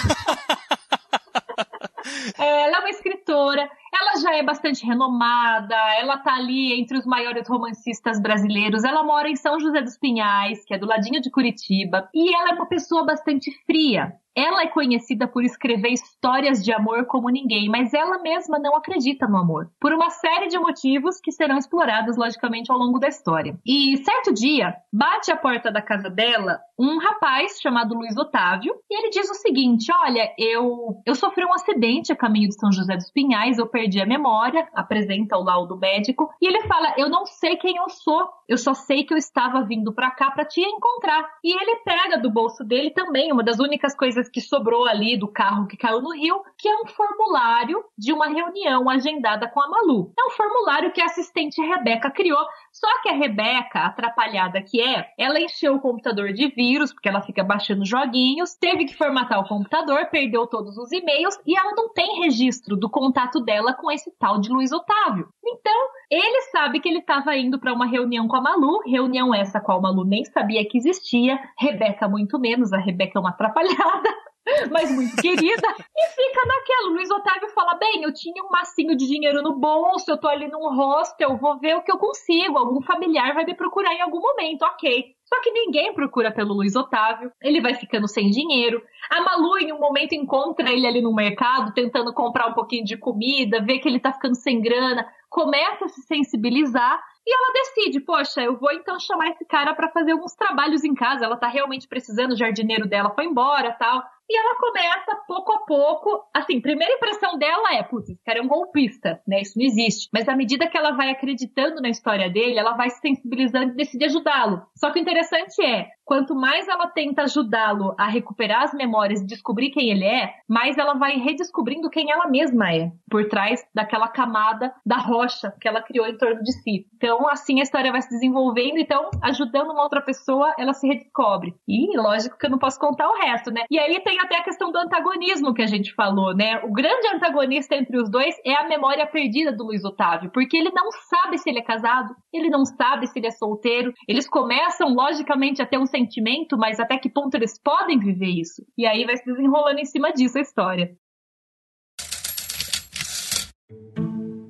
ela 2.38 2.78
é 2.78 2.80
uma 2.80 2.90
escritora, 2.90 3.70
ela 4.00 4.22
já 4.22 4.36
é 4.36 4.44
bastante 4.44 4.86
renomada, 4.86 5.76
ela 6.00 6.18
tá 6.18 6.36
ali 6.36 6.80
entre 6.80 6.98
os 6.98 7.06
maiores 7.06 7.48
romancistas 7.48 8.20
brasileiros. 8.20 8.84
Ela 8.84 9.04
mora 9.04 9.30
em 9.30 9.36
São 9.36 9.60
José 9.60 9.82
dos 9.82 9.98
Pinhais, 9.98 10.66
que 10.66 10.74
é 10.74 10.78
do 10.78 10.86
ladinho 10.86 11.22
de 11.22 11.32
Curitiba, 11.32 12.10
e 12.14 12.36
ela 12.36 12.50
é 12.50 12.54
uma 12.54 12.68
pessoa 12.68 13.06
bastante 13.06 13.52
fria. 13.66 14.14
Ela 14.38 14.64
é 14.64 14.68
conhecida 14.68 15.26
por 15.28 15.46
escrever 15.46 15.94
histórias 15.94 16.62
de 16.62 16.74
amor 16.74 17.06
como 17.06 17.30
ninguém, 17.30 17.70
mas 17.70 17.94
ela 17.94 18.22
mesma 18.22 18.60
não 18.60 18.76
acredita 18.76 19.28
no 19.28 19.38
amor, 19.38 19.72
por 19.80 19.94
uma 19.94 20.10
série 20.10 20.48
de 20.48 20.60
motivos 20.60 21.22
que 21.22 21.32
serão 21.32 21.58
explorados 21.58 22.18
logicamente 22.18 22.70
ao 22.70 22.78
longo 22.78 23.00
da 23.00 23.08
história. 23.08 23.58
E 23.66 23.96
certo 24.04 24.34
dia, 24.34 24.76
bate 24.92 25.32
à 25.32 25.38
porta 25.38 25.72
da 25.72 25.82
casa 25.82 26.10
dela 26.10 26.60
um 26.78 26.98
rapaz 27.00 27.62
chamado 27.62 27.96
Luiz 27.96 28.18
Otávio, 28.18 28.76
e 28.92 29.00
ele 29.00 29.10
diz 29.10 29.30
o 29.30 29.36
seguinte: 29.36 29.90
"Olha, 30.04 30.30
eu 30.38 31.02
eu 31.06 31.16
sofri 31.16 31.46
um 31.46 31.54
acidente 31.54 32.12
a 32.12 32.16
caminho 32.16 32.50
de 32.50 32.60
São 32.60 32.74
José 32.74 32.98
dos 32.98 33.10
Pinhais, 33.12 33.58
eu 33.58 33.68
perdi 33.68 33.85
a 34.02 34.06
memória", 34.06 34.68
apresenta 34.74 35.38
o 35.38 35.44
laudo 35.44 35.78
médico, 35.78 36.30
e 36.42 36.48
ele 36.48 36.62
fala: 36.68 36.94
"Eu 36.98 37.10
não 37.10 37.26
sei 37.26 37.56
quem 37.58 37.78
eu 37.78 37.90
sou, 37.90 38.30
eu 38.48 38.58
só 38.58 38.74
sei 38.74 39.04
que 39.04 39.14
eu 39.14 39.18
estava 39.18 39.64
vindo 39.64 39.94
para 39.94 40.12
cá 40.12 40.32
para 40.32 40.46
te 40.46 40.62
encontrar". 40.62 41.26
E 41.44 41.52
ele 41.52 41.78
pega 41.78 42.18
do 42.18 42.32
bolso 42.32 42.64
dele 42.64 42.92
também 42.92 43.32
uma 43.32 43.44
das 43.44 43.60
únicas 43.60 43.96
coisas 43.96 44.30
que 44.30 44.42
sobrou 44.42 44.86
ali 44.86 45.18
do 45.18 45.28
carro 45.28 45.68
que 45.68 45.78
caiu 45.78 46.02
no 46.02 46.14
rio, 46.14 46.42
que 46.58 46.68
é 46.68 46.76
um 46.82 46.88
formulário 46.88 47.84
de 47.98 48.12
uma 48.12 48.28
reunião 48.28 48.90
agendada 48.90 49.48
com 49.48 49.62
a 49.62 49.70
Malu. 49.70 50.12
É 50.18 50.28
um 50.28 50.32
formulário 50.32 50.92
que 50.92 51.02
a 51.02 51.06
assistente 51.06 51.62
Rebeca 51.62 52.10
criou, 52.12 52.46
só 52.72 53.02
que 53.02 53.10
a 53.10 53.14
Rebeca, 53.14 53.80
atrapalhada 53.86 54.62
que 54.62 54.82
é, 54.82 55.14
ela 55.18 55.40
encheu 55.40 55.76
o 55.76 55.80
computador 55.80 56.34
de 56.34 56.48
vírus, 56.48 56.92
porque 56.92 57.10
ela 57.10 57.22
fica 57.22 57.44
baixando 57.44 57.86
joguinhos, 57.86 58.56
teve 58.56 58.86
que 58.86 58.96
formatar 58.96 59.40
o 59.40 59.48
computador, 59.48 60.08
perdeu 60.08 60.48
todos 60.48 60.78
os 60.78 60.92
e-mails 60.92 61.40
e 61.46 61.58
ela 61.58 61.74
não 61.74 61.94
tem 61.94 62.22
registro 62.22 62.76
do 62.76 62.90
contato 62.90 63.40
dela 63.40 63.74
com 63.76 63.92
esse 63.92 64.12
tal 64.18 64.40
de 64.40 64.50
Luiz 64.50 64.72
Otávio. 64.72 65.28
Então, 65.44 65.90
ele 66.10 66.42
sabe 66.44 66.80
que 66.80 66.90
ele 66.90 67.00
estava 67.00 67.36
indo 67.36 67.60
para 67.60 67.74
uma 67.74 67.86
reunião 67.86 68.28
com 68.28 68.36
a 68.36 68.42
Malu, 68.42 68.82
reunião 68.86 69.34
essa 69.34 69.60
qual 69.60 69.80
a 69.80 69.82
Malu 69.82 70.04
nem 70.06 70.24
sabia 70.26 70.68
que 70.68 70.78
existia, 70.78 71.40
Rebeca 71.58 72.08
muito 72.08 72.40
menos, 72.40 72.74
a 72.74 72.78
Rebeca 72.78 73.18
é 73.18 73.22
uma 73.22 73.30
atrapalhada. 73.36 74.25
mas 74.72 74.92
muito 74.92 75.16
querida, 75.16 75.68
e 75.96 76.08
fica 76.10 76.46
naquela. 76.46 76.90
Luiz 76.90 77.10
Otávio 77.10 77.50
fala: 77.50 77.76
bem, 77.76 78.04
eu 78.04 78.14
tinha 78.14 78.44
um 78.44 78.50
massinho 78.50 78.96
de 78.96 79.08
dinheiro 79.08 79.42
no 79.42 79.58
bolso, 79.58 80.12
eu 80.12 80.20
tô 80.20 80.28
ali 80.28 80.48
num 80.48 80.70
hostel, 80.76 81.38
vou 81.38 81.58
ver 81.60 81.76
o 81.76 81.82
que 81.82 81.92
eu 81.92 81.98
consigo. 81.98 82.58
Algum 82.58 82.82
familiar 82.82 83.34
vai 83.34 83.46
me 83.46 83.56
procurar 83.56 83.94
em 83.94 84.02
algum 84.02 84.20
momento, 84.20 84.64
ok. 84.64 85.16
Só 85.26 85.42
que 85.42 85.52
ninguém 85.52 85.94
procura 85.94 86.32
pelo 86.32 86.54
Luiz 86.54 86.76
Otávio, 86.76 87.32
ele 87.42 87.60
vai 87.60 87.74
ficando 87.74 88.08
sem 88.08 88.30
dinheiro. 88.30 88.82
A 89.10 89.22
Malu, 89.22 89.58
em 89.58 89.74
um 89.74 89.80
momento, 89.80 90.14
encontra 90.14 90.72
ele 90.72 90.86
ali 90.86 91.02
no 91.02 91.14
mercado, 91.14 91.74
tentando 91.74 92.14
comprar 92.14 92.48
um 92.48 92.54
pouquinho 92.54 92.86
de 92.86 92.96
comida, 92.96 93.64
vê 93.64 93.80
que 93.80 93.90
ele 93.90 94.00
tá 94.00 94.14
ficando 94.14 94.36
sem 94.36 94.62
grana, 94.62 95.08
começa 95.30 95.86
a 95.86 95.90
se 95.90 96.02
sensibilizar 96.04 97.02
e 97.28 97.34
ela 97.34 97.54
decide, 97.54 98.00
poxa, 98.02 98.42
eu 98.42 98.56
vou 98.56 98.72
então 98.72 99.00
chamar 99.00 99.30
esse 99.30 99.44
cara 99.46 99.74
para 99.74 99.90
fazer 99.90 100.12
alguns 100.12 100.36
trabalhos 100.36 100.84
em 100.84 100.94
casa. 100.94 101.26
Ela 101.26 101.38
tá 101.38 101.48
realmente 101.48 101.88
precisando, 101.88 102.34
o 102.34 102.38
jardineiro 102.38 102.88
dela 102.88 103.10
foi 103.16 103.26
embora, 103.26 103.74
tal. 103.74 104.04
E 104.30 104.38
ela 104.38 104.56
começa, 104.58 105.16
pouco 105.28 105.52
a 105.54 105.60
pouco, 105.66 106.28
assim, 106.34 106.60
primeira 106.60 106.94
impressão 106.94 107.38
dela 107.38 107.76
é, 107.76 107.84
putz, 107.84 108.10
esse 108.10 108.24
cara 108.24 108.40
é 108.40 108.42
um 108.42 108.48
golpista, 108.48 109.22
né? 109.28 109.42
Isso 109.42 109.58
não 109.58 109.66
existe. 109.66 110.10
Mas 110.12 110.28
à 110.28 110.36
medida 110.36 110.68
que 110.68 110.78
ela 110.78 110.92
vai 110.92 111.10
acreditando 111.10 111.82
na 111.82 111.90
história 111.90 112.30
dele, 112.30 112.58
ela 112.58 112.74
vai 112.74 112.90
se 112.90 113.00
sensibilizando 113.00 113.74
e 113.74 113.76
decide 113.76 114.06
ajudá-lo. 114.06 114.64
Só 114.76 114.92
que 114.92 115.00
o 115.00 115.02
interessante 115.02 115.64
é, 115.64 115.90
quanto 116.04 116.36
mais 116.36 116.68
ela 116.68 116.88
tenta 116.88 117.24
ajudá-lo 117.24 117.94
a 117.98 118.08
recuperar 118.08 118.64
as 118.64 118.74
memórias 118.74 119.22
e 119.22 119.26
descobrir 119.26 119.72
quem 119.72 119.90
ele 119.90 120.06
é, 120.06 120.34
mais 120.48 120.78
ela 120.78 120.94
vai 120.94 121.18
redescobrindo 121.18 121.90
quem 121.90 122.12
ela 122.12 122.28
mesma 122.28 122.72
é, 122.74 122.92
por 123.10 123.28
trás 123.28 123.64
daquela 123.74 124.08
camada 124.08 124.74
da 124.86 124.98
rocha 124.98 125.54
que 125.60 125.68
ela 125.68 125.82
criou 125.82 126.08
em 126.08 126.18
torno 126.18 126.42
de 126.42 126.52
si. 126.52 126.88
Então, 126.96 127.28
assim 127.28 127.60
a 127.60 127.64
história 127.64 127.92
vai 127.92 128.02
se 128.02 128.10
desenvolvendo, 128.10 128.78
então, 128.78 129.10
ajudando 129.22 129.72
uma 129.72 129.84
outra 129.84 130.02
pessoa, 130.02 130.54
ela 130.58 130.74
se 130.74 130.88
redescobre. 130.88 131.56
E 131.68 131.96
lógico 131.98 132.38
que 132.38 132.46
eu 132.46 132.52
não 132.52 132.60
posso 132.60 132.80
contar 132.80 133.08
o 133.10 133.18
resto, 133.18 133.52
né? 133.52 133.64
E 133.70 133.80
aí 133.80 134.00
tem 134.02 134.15
até 134.20 134.38
a 134.38 134.44
questão 134.44 134.72
do 134.72 134.78
antagonismo 134.78 135.54
que 135.54 135.62
a 135.62 135.68
gente 135.68 135.94
falou, 135.94 136.36
né? 136.36 136.60
O 136.64 136.72
grande 136.72 137.08
antagonista 137.08 137.76
entre 137.76 137.98
os 137.98 138.10
dois 138.10 138.36
é 138.46 138.54
a 138.54 138.68
memória 138.68 139.06
perdida 139.08 139.52
do 139.52 139.66
Luiz 139.66 139.84
Otávio, 139.84 140.32
porque 140.32 140.58
ele 140.58 140.72
não 140.72 140.92
sabe 140.92 141.38
se 141.38 141.50
ele 141.50 141.60
é 141.60 141.64
casado, 141.64 142.16
ele 142.34 142.50
não 142.50 142.66
sabe 142.66 143.08
se 143.08 143.20
ele 143.20 143.28
é 143.28 143.32
solteiro. 143.32 143.94
Eles 144.08 144.28
começam, 144.28 144.94
logicamente, 144.94 145.62
a 145.62 145.66
ter 145.66 145.78
um 145.78 145.86
sentimento, 145.86 146.58
mas 146.58 146.80
até 146.80 146.98
que 146.98 147.10
ponto 147.10 147.36
eles 147.36 147.60
podem 147.62 148.00
viver 148.00 148.30
isso? 148.30 148.66
E 148.78 148.86
aí 148.86 149.06
vai 149.06 149.18
se 149.18 149.26
desenrolando 149.26 149.80
em 149.80 149.86
cima 149.86 150.12
disso 150.12 150.38
a 150.38 150.42
história. 150.42 150.96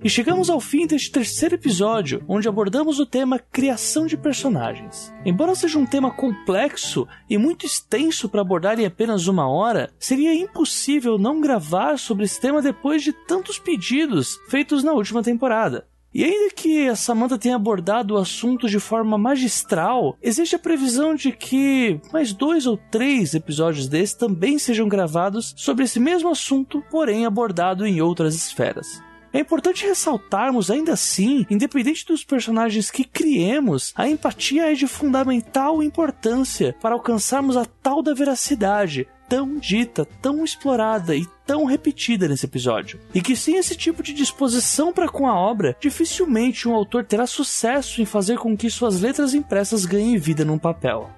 E 0.06 0.10
chegamos 0.10 0.51
ao 0.51 0.60
fim 0.60 0.86
deste 0.86 1.10
terceiro 1.10 1.56
episódio, 1.56 2.24
onde 2.28 2.47
abordamos 2.47 2.99
o 2.99 3.08
tema 3.08 3.39
criação 3.39 4.06
de 4.06 4.16
personagens. 4.16 5.12
Embora 5.26 5.56
seja 5.56 5.80
um 5.80 5.86
tema 5.88 6.12
complexo 6.12 7.08
e 7.28 7.39
muito 7.39 7.66
extenso 7.66 8.30
para 8.30 8.41
abordar 8.41 8.80
em 8.80 8.86
apenas 8.86 9.26
uma 9.26 9.49
hora, 9.49 9.91
seria 9.97 10.36
impossível 10.36 11.18
não 11.18 11.41
gravar 11.41 11.97
sobre 11.97 12.24
esse 12.24 12.39
tema 12.39 12.62
depois 12.62 13.01
de 13.01 13.14
tantos 13.14 13.58
pedidos 13.58 14.38
feitos 14.47 14.84
na 14.84 14.93
última 14.93 15.24
temporada. 15.24 15.88
E 16.14 16.24
ainda 16.24 16.53
que 16.53 16.88
a 16.88 16.95
Samantha 16.95 17.39
tenha 17.39 17.56
abordado 17.56 18.14
o 18.14 18.18
assunto 18.20 18.70
de 18.70 18.80
forma 18.80 19.18
magistral, 19.18 20.16
existe 20.22 20.56
a 20.56 20.60
previsão 20.60 21.16
de 21.16 21.32
que 21.32 21.99
mais 22.14 22.32
dois 22.32 22.68
ou 22.68 22.78
três 22.91 23.34
episódios 23.34 23.88
desses 23.88 24.14
também 24.14 24.60
sejam 24.60 24.88
gravados 24.88 25.56
sobre 25.58 25.84
esse 25.84 25.99
mesmo 25.99 26.30
assunto, 26.30 26.84
porém 26.91 27.26
abordado 27.26 27.88
em 27.88 28.01
outras 28.01 28.36
esferas. 28.36 29.03
É 29.36 29.40
importante 29.42 29.86
ressaltarmos, 29.86 30.72
ainda 30.72 30.94
assim, 30.94 31.46
independente 31.50 32.06
dos 32.06 32.24
personagens 32.24 32.90
que 32.90 33.04
criemos, 33.04 33.92
a 33.94 34.08
empatia 34.08 34.72
é 34.72 34.74
de 34.74 34.88
fundamental 34.88 35.84
importância 35.84 36.74
para 36.82 36.96
alcançarmos 36.96 37.58
a 37.58 37.66
tal 37.66 38.02
da 38.02 38.14
veracidade, 38.14 39.06
tão 39.28 39.58
dita, 39.58 40.06
tão 40.22 40.46
explorada 40.46 41.14
e 41.18 41.28
tão 41.46 41.66
repetida 41.66 42.30
nesse 42.30 42.46
episódio. 42.46 42.98
E 43.14 43.22
que 43.22 43.36
sem 43.36 43.58
esse 43.58 43.76
tipo 43.76 44.02
de 44.02 44.14
disposição 44.14 44.94
para 44.94 45.10
com 45.10 45.28
a 45.28 45.38
obra, 45.38 45.76
dificilmente 45.82 46.66
um 46.66 46.74
autor 46.74 47.04
terá 47.04 47.28
sucesso 47.28 48.02
em 48.02 48.06
fazer 48.06 48.38
com 48.38 48.56
que 48.56 48.70
suas 48.70 49.02
letras 49.02 49.34
impressas 49.34 49.86
ganhem 49.86 50.18
vida 50.18 50.46
num 50.46 50.58
papel. 50.58 51.10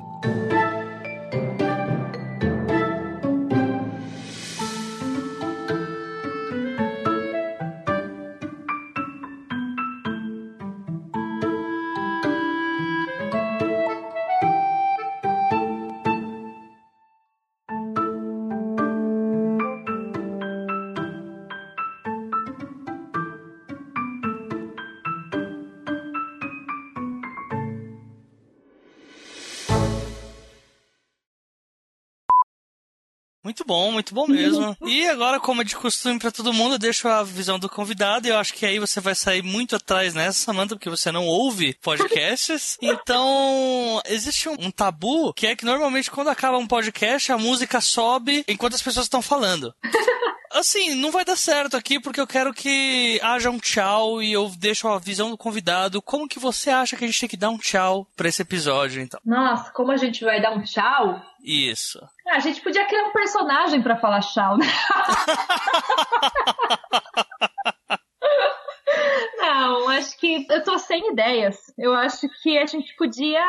Bom, 33.65 33.91
muito 33.91 34.13
bom 34.13 34.27
mesmo. 34.27 34.75
E 34.85 35.07
agora, 35.07 35.39
como 35.39 35.61
é 35.61 35.63
de 35.63 35.75
costume 35.75 36.19
para 36.19 36.31
todo 36.31 36.53
mundo, 36.53 36.75
eu 36.75 36.79
deixo 36.79 37.07
a 37.07 37.23
visão 37.23 37.59
do 37.59 37.69
convidado. 37.69 38.27
E 38.27 38.29
eu 38.29 38.37
acho 38.37 38.53
que 38.53 38.65
aí 38.65 38.79
você 38.79 38.99
vai 38.99 39.15
sair 39.15 39.41
muito 39.41 39.75
atrás 39.75 40.13
nessa, 40.13 40.39
Samantha, 40.39 40.75
porque 40.75 40.89
você 40.89 41.11
não 41.11 41.25
ouve 41.25 41.75
podcasts. 41.81 42.77
Então, 42.85 44.01
existe 44.05 44.47
um, 44.47 44.55
um 44.59 44.71
tabu 44.71 45.33
que 45.33 45.47
é 45.47 45.55
que 45.55 45.65
normalmente 45.65 46.09
quando 46.09 46.29
acaba 46.29 46.57
um 46.57 46.67
podcast, 46.67 47.31
a 47.31 47.37
música 47.37 47.81
sobe 47.81 48.43
enquanto 48.47 48.75
as 48.75 48.81
pessoas 48.81 49.05
estão 49.05 49.21
falando. 49.21 49.73
Assim, 50.55 50.95
não 50.95 51.11
vai 51.11 51.25
dar 51.25 51.35
certo 51.35 51.75
aqui 51.75 51.99
porque 51.99 52.19
eu 52.19 52.25
quero 52.25 52.53
que 52.53 53.19
haja 53.21 53.49
um 53.49 53.59
tchau 53.59 54.23
e 54.23 54.31
eu 54.31 54.49
deixo 54.57 54.87
a 54.87 54.97
visão 54.97 55.29
do 55.29 55.37
convidado. 55.37 56.01
Como 56.01 56.29
que 56.29 56.39
você 56.39 56.69
acha 56.69 56.95
que 56.95 57.03
a 57.03 57.07
gente 57.07 57.19
tem 57.19 57.27
que 57.27 57.35
dar 57.35 57.49
um 57.49 57.57
tchau 57.57 58.07
para 58.15 58.29
esse 58.29 58.41
episódio, 58.41 59.01
então? 59.01 59.19
Nossa, 59.25 59.69
como 59.71 59.91
a 59.91 59.97
gente 59.97 60.23
vai 60.23 60.41
dar 60.41 60.51
um 60.51 60.63
tchau? 60.63 61.21
Isso. 61.45 61.99
Ah, 62.27 62.37
a 62.37 62.39
gente 62.39 62.59
podia 62.59 62.85
criar 62.87 63.03
um 63.03 63.11
personagem 63.11 63.79
para 63.81 63.97
falar 63.97 64.21
tchau, 64.21 64.57
né? 64.57 64.65
Não, 69.37 69.89
acho 69.89 70.14
que 70.25 70.45
eu 70.49 70.63
tô 70.63 70.77
sem 70.79 71.11
ideias. 71.11 71.73
Eu 71.77 71.93
acho 71.93 72.27
que 72.41 72.57
a 72.57 72.65
gente 72.65 72.95
podia 72.95 73.43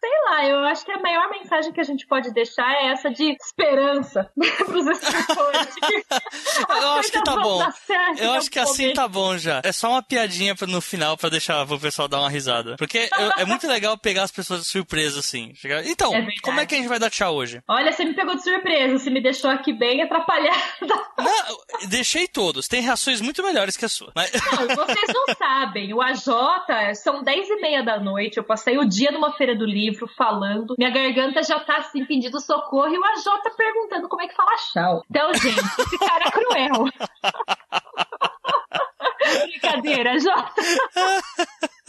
sei 0.00 0.10
lá, 0.24 0.46
eu 0.46 0.58
acho 0.64 0.84
que 0.84 0.90
a 0.90 0.98
maior 0.98 1.28
mensagem 1.28 1.72
que 1.72 1.80
a 1.80 1.84
gente 1.84 2.06
pode 2.06 2.32
deixar 2.32 2.72
é 2.72 2.86
essa 2.86 3.10
de 3.10 3.36
esperança 3.38 4.30
pros 4.64 4.86
escritores. 4.86 5.68
eu 6.70 6.88
acho 6.92 7.12
que 7.12 7.22
tá 7.22 7.36
bom. 7.36 7.62
eu 8.16 8.32
acho 8.32 8.50
que 8.50 8.58
assim 8.58 8.94
tá 8.94 9.06
bom 9.06 9.36
já. 9.36 9.60
É 9.62 9.72
só 9.72 9.90
uma 9.90 10.02
piadinha 10.02 10.56
no 10.66 10.80
final 10.80 11.18
pra 11.18 11.28
deixar 11.28 11.70
o 11.70 11.78
pessoal 11.78 12.08
dar 12.08 12.20
uma 12.20 12.30
risada. 12.30 12.76
Porque 12.76 13.10
é 13.36 13.44
muito 13.44 13.66
legal 13.66 13.98
pegar 13.98 14.22
as 14.22 14.32
pessoas 14.32 14.62
de 14.62 14.66
surpresa, 14.66 15.20
assim. 15.20 15.52
Então, 15.84 16.14
é 16.14 16.26
como 16.42 16.60
é 16.60 16.64
que 16.64 16.74
a 16.74 16.78
gente 16.78 16.88
vai 16.88 16.98
dar 16.98 17.10
tchau 17.10 17.34
hoje? 17.34 17.62
Olha, 17.68 17.92
você 17.92 18.04
me 18.04 18.14
pegou 18.14 18.34
de 18.34 18.42
surpresa. 18.42 18.98
Você 18.98 19.10
me 19.10 19.22
deixou 19.22 19.50
aqui 19.50 19.72
bem 19.72 20.02
atrapalhada. 20.02 20.56
Não, 20.80 21.88
deixei 21.88 22.26
todos. 22.26 22.66
Tem 22.68 22.80
reações 22.80 23.20
muito 23.20 23.42
melhores 23.42 23.76
que 23.76 23.84
a 23.84 23.88
sua. 23.88 24.12
Mas... 24.14 24.32
Não, 24.32 24.76
vocês 24.76 25.08
não 25.14 25.34
sabem. 25.36 25.92
O 25.92 25.99
AJ, 26.02 26.94
são 26.94 27.22
10 27.22 27.48
e 27.48 27.56
meia 27.60 27.82
da 27.82 27.98
noite. 27.98 28.36
Eu 28.36 28.44
passei 28.44 28.78
o 28.78 28.88
dia 28.88 29.10
numa 29.10 29.32
feira 29.32 29.56
do 29.56 29.64
livro 29.64 30.06
falando. 30.16 30.74
Minha 30.78 30.90
garganta 30.90 31.42
já 31.42 31.60
tá 31.60 31.78
assim 31.78 32.04
pedindo 32.04 32.40
socorro 32.40 32.94
e 32.94 32.98
o 32.98 33.04
AJ 33.04 33.24
perguntando 33.56 34.08
como 34.08 34.22
é 34.22 34.28
que 34.28 34.34
fala 34.34 34.50
tchau. 34.72 35.02
Então, 35.10 35.32
gente, 35.34 35.58
esse 35.58 35.98
cara 35.98 36.24
é 36.24 36.30
cruel. 36.30 36.84
Brincadeira, 39.46 40.18
Jota. 40.18 40.62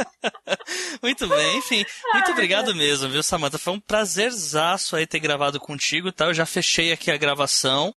Muito 1.02 1.28
bem, 1.28 1.58
enfim. 1.58 1.84
Muito 2.14 2.28
Ai, 2.28 2.32
obrigado 2.32 2.76
mesmo, 2.76 3.10
viu, 3.10 3.24
Samantha? 3.24 3.58
Foi 3.58 3.74
um 3.74 3.80
prazerzaço 3.80 4.96
aí 4.96 5.08
ter 5.08 5.20
gravado 5.20 5.60
contigo, 5.60 6.12
tá? 6.12 6.26
Eu 6.26 6.34
já 6.34 6.46
fechei 6.46 6.92
aqui 6.92 7.10
a 7.10 7.18
gravação. 7.18 7.94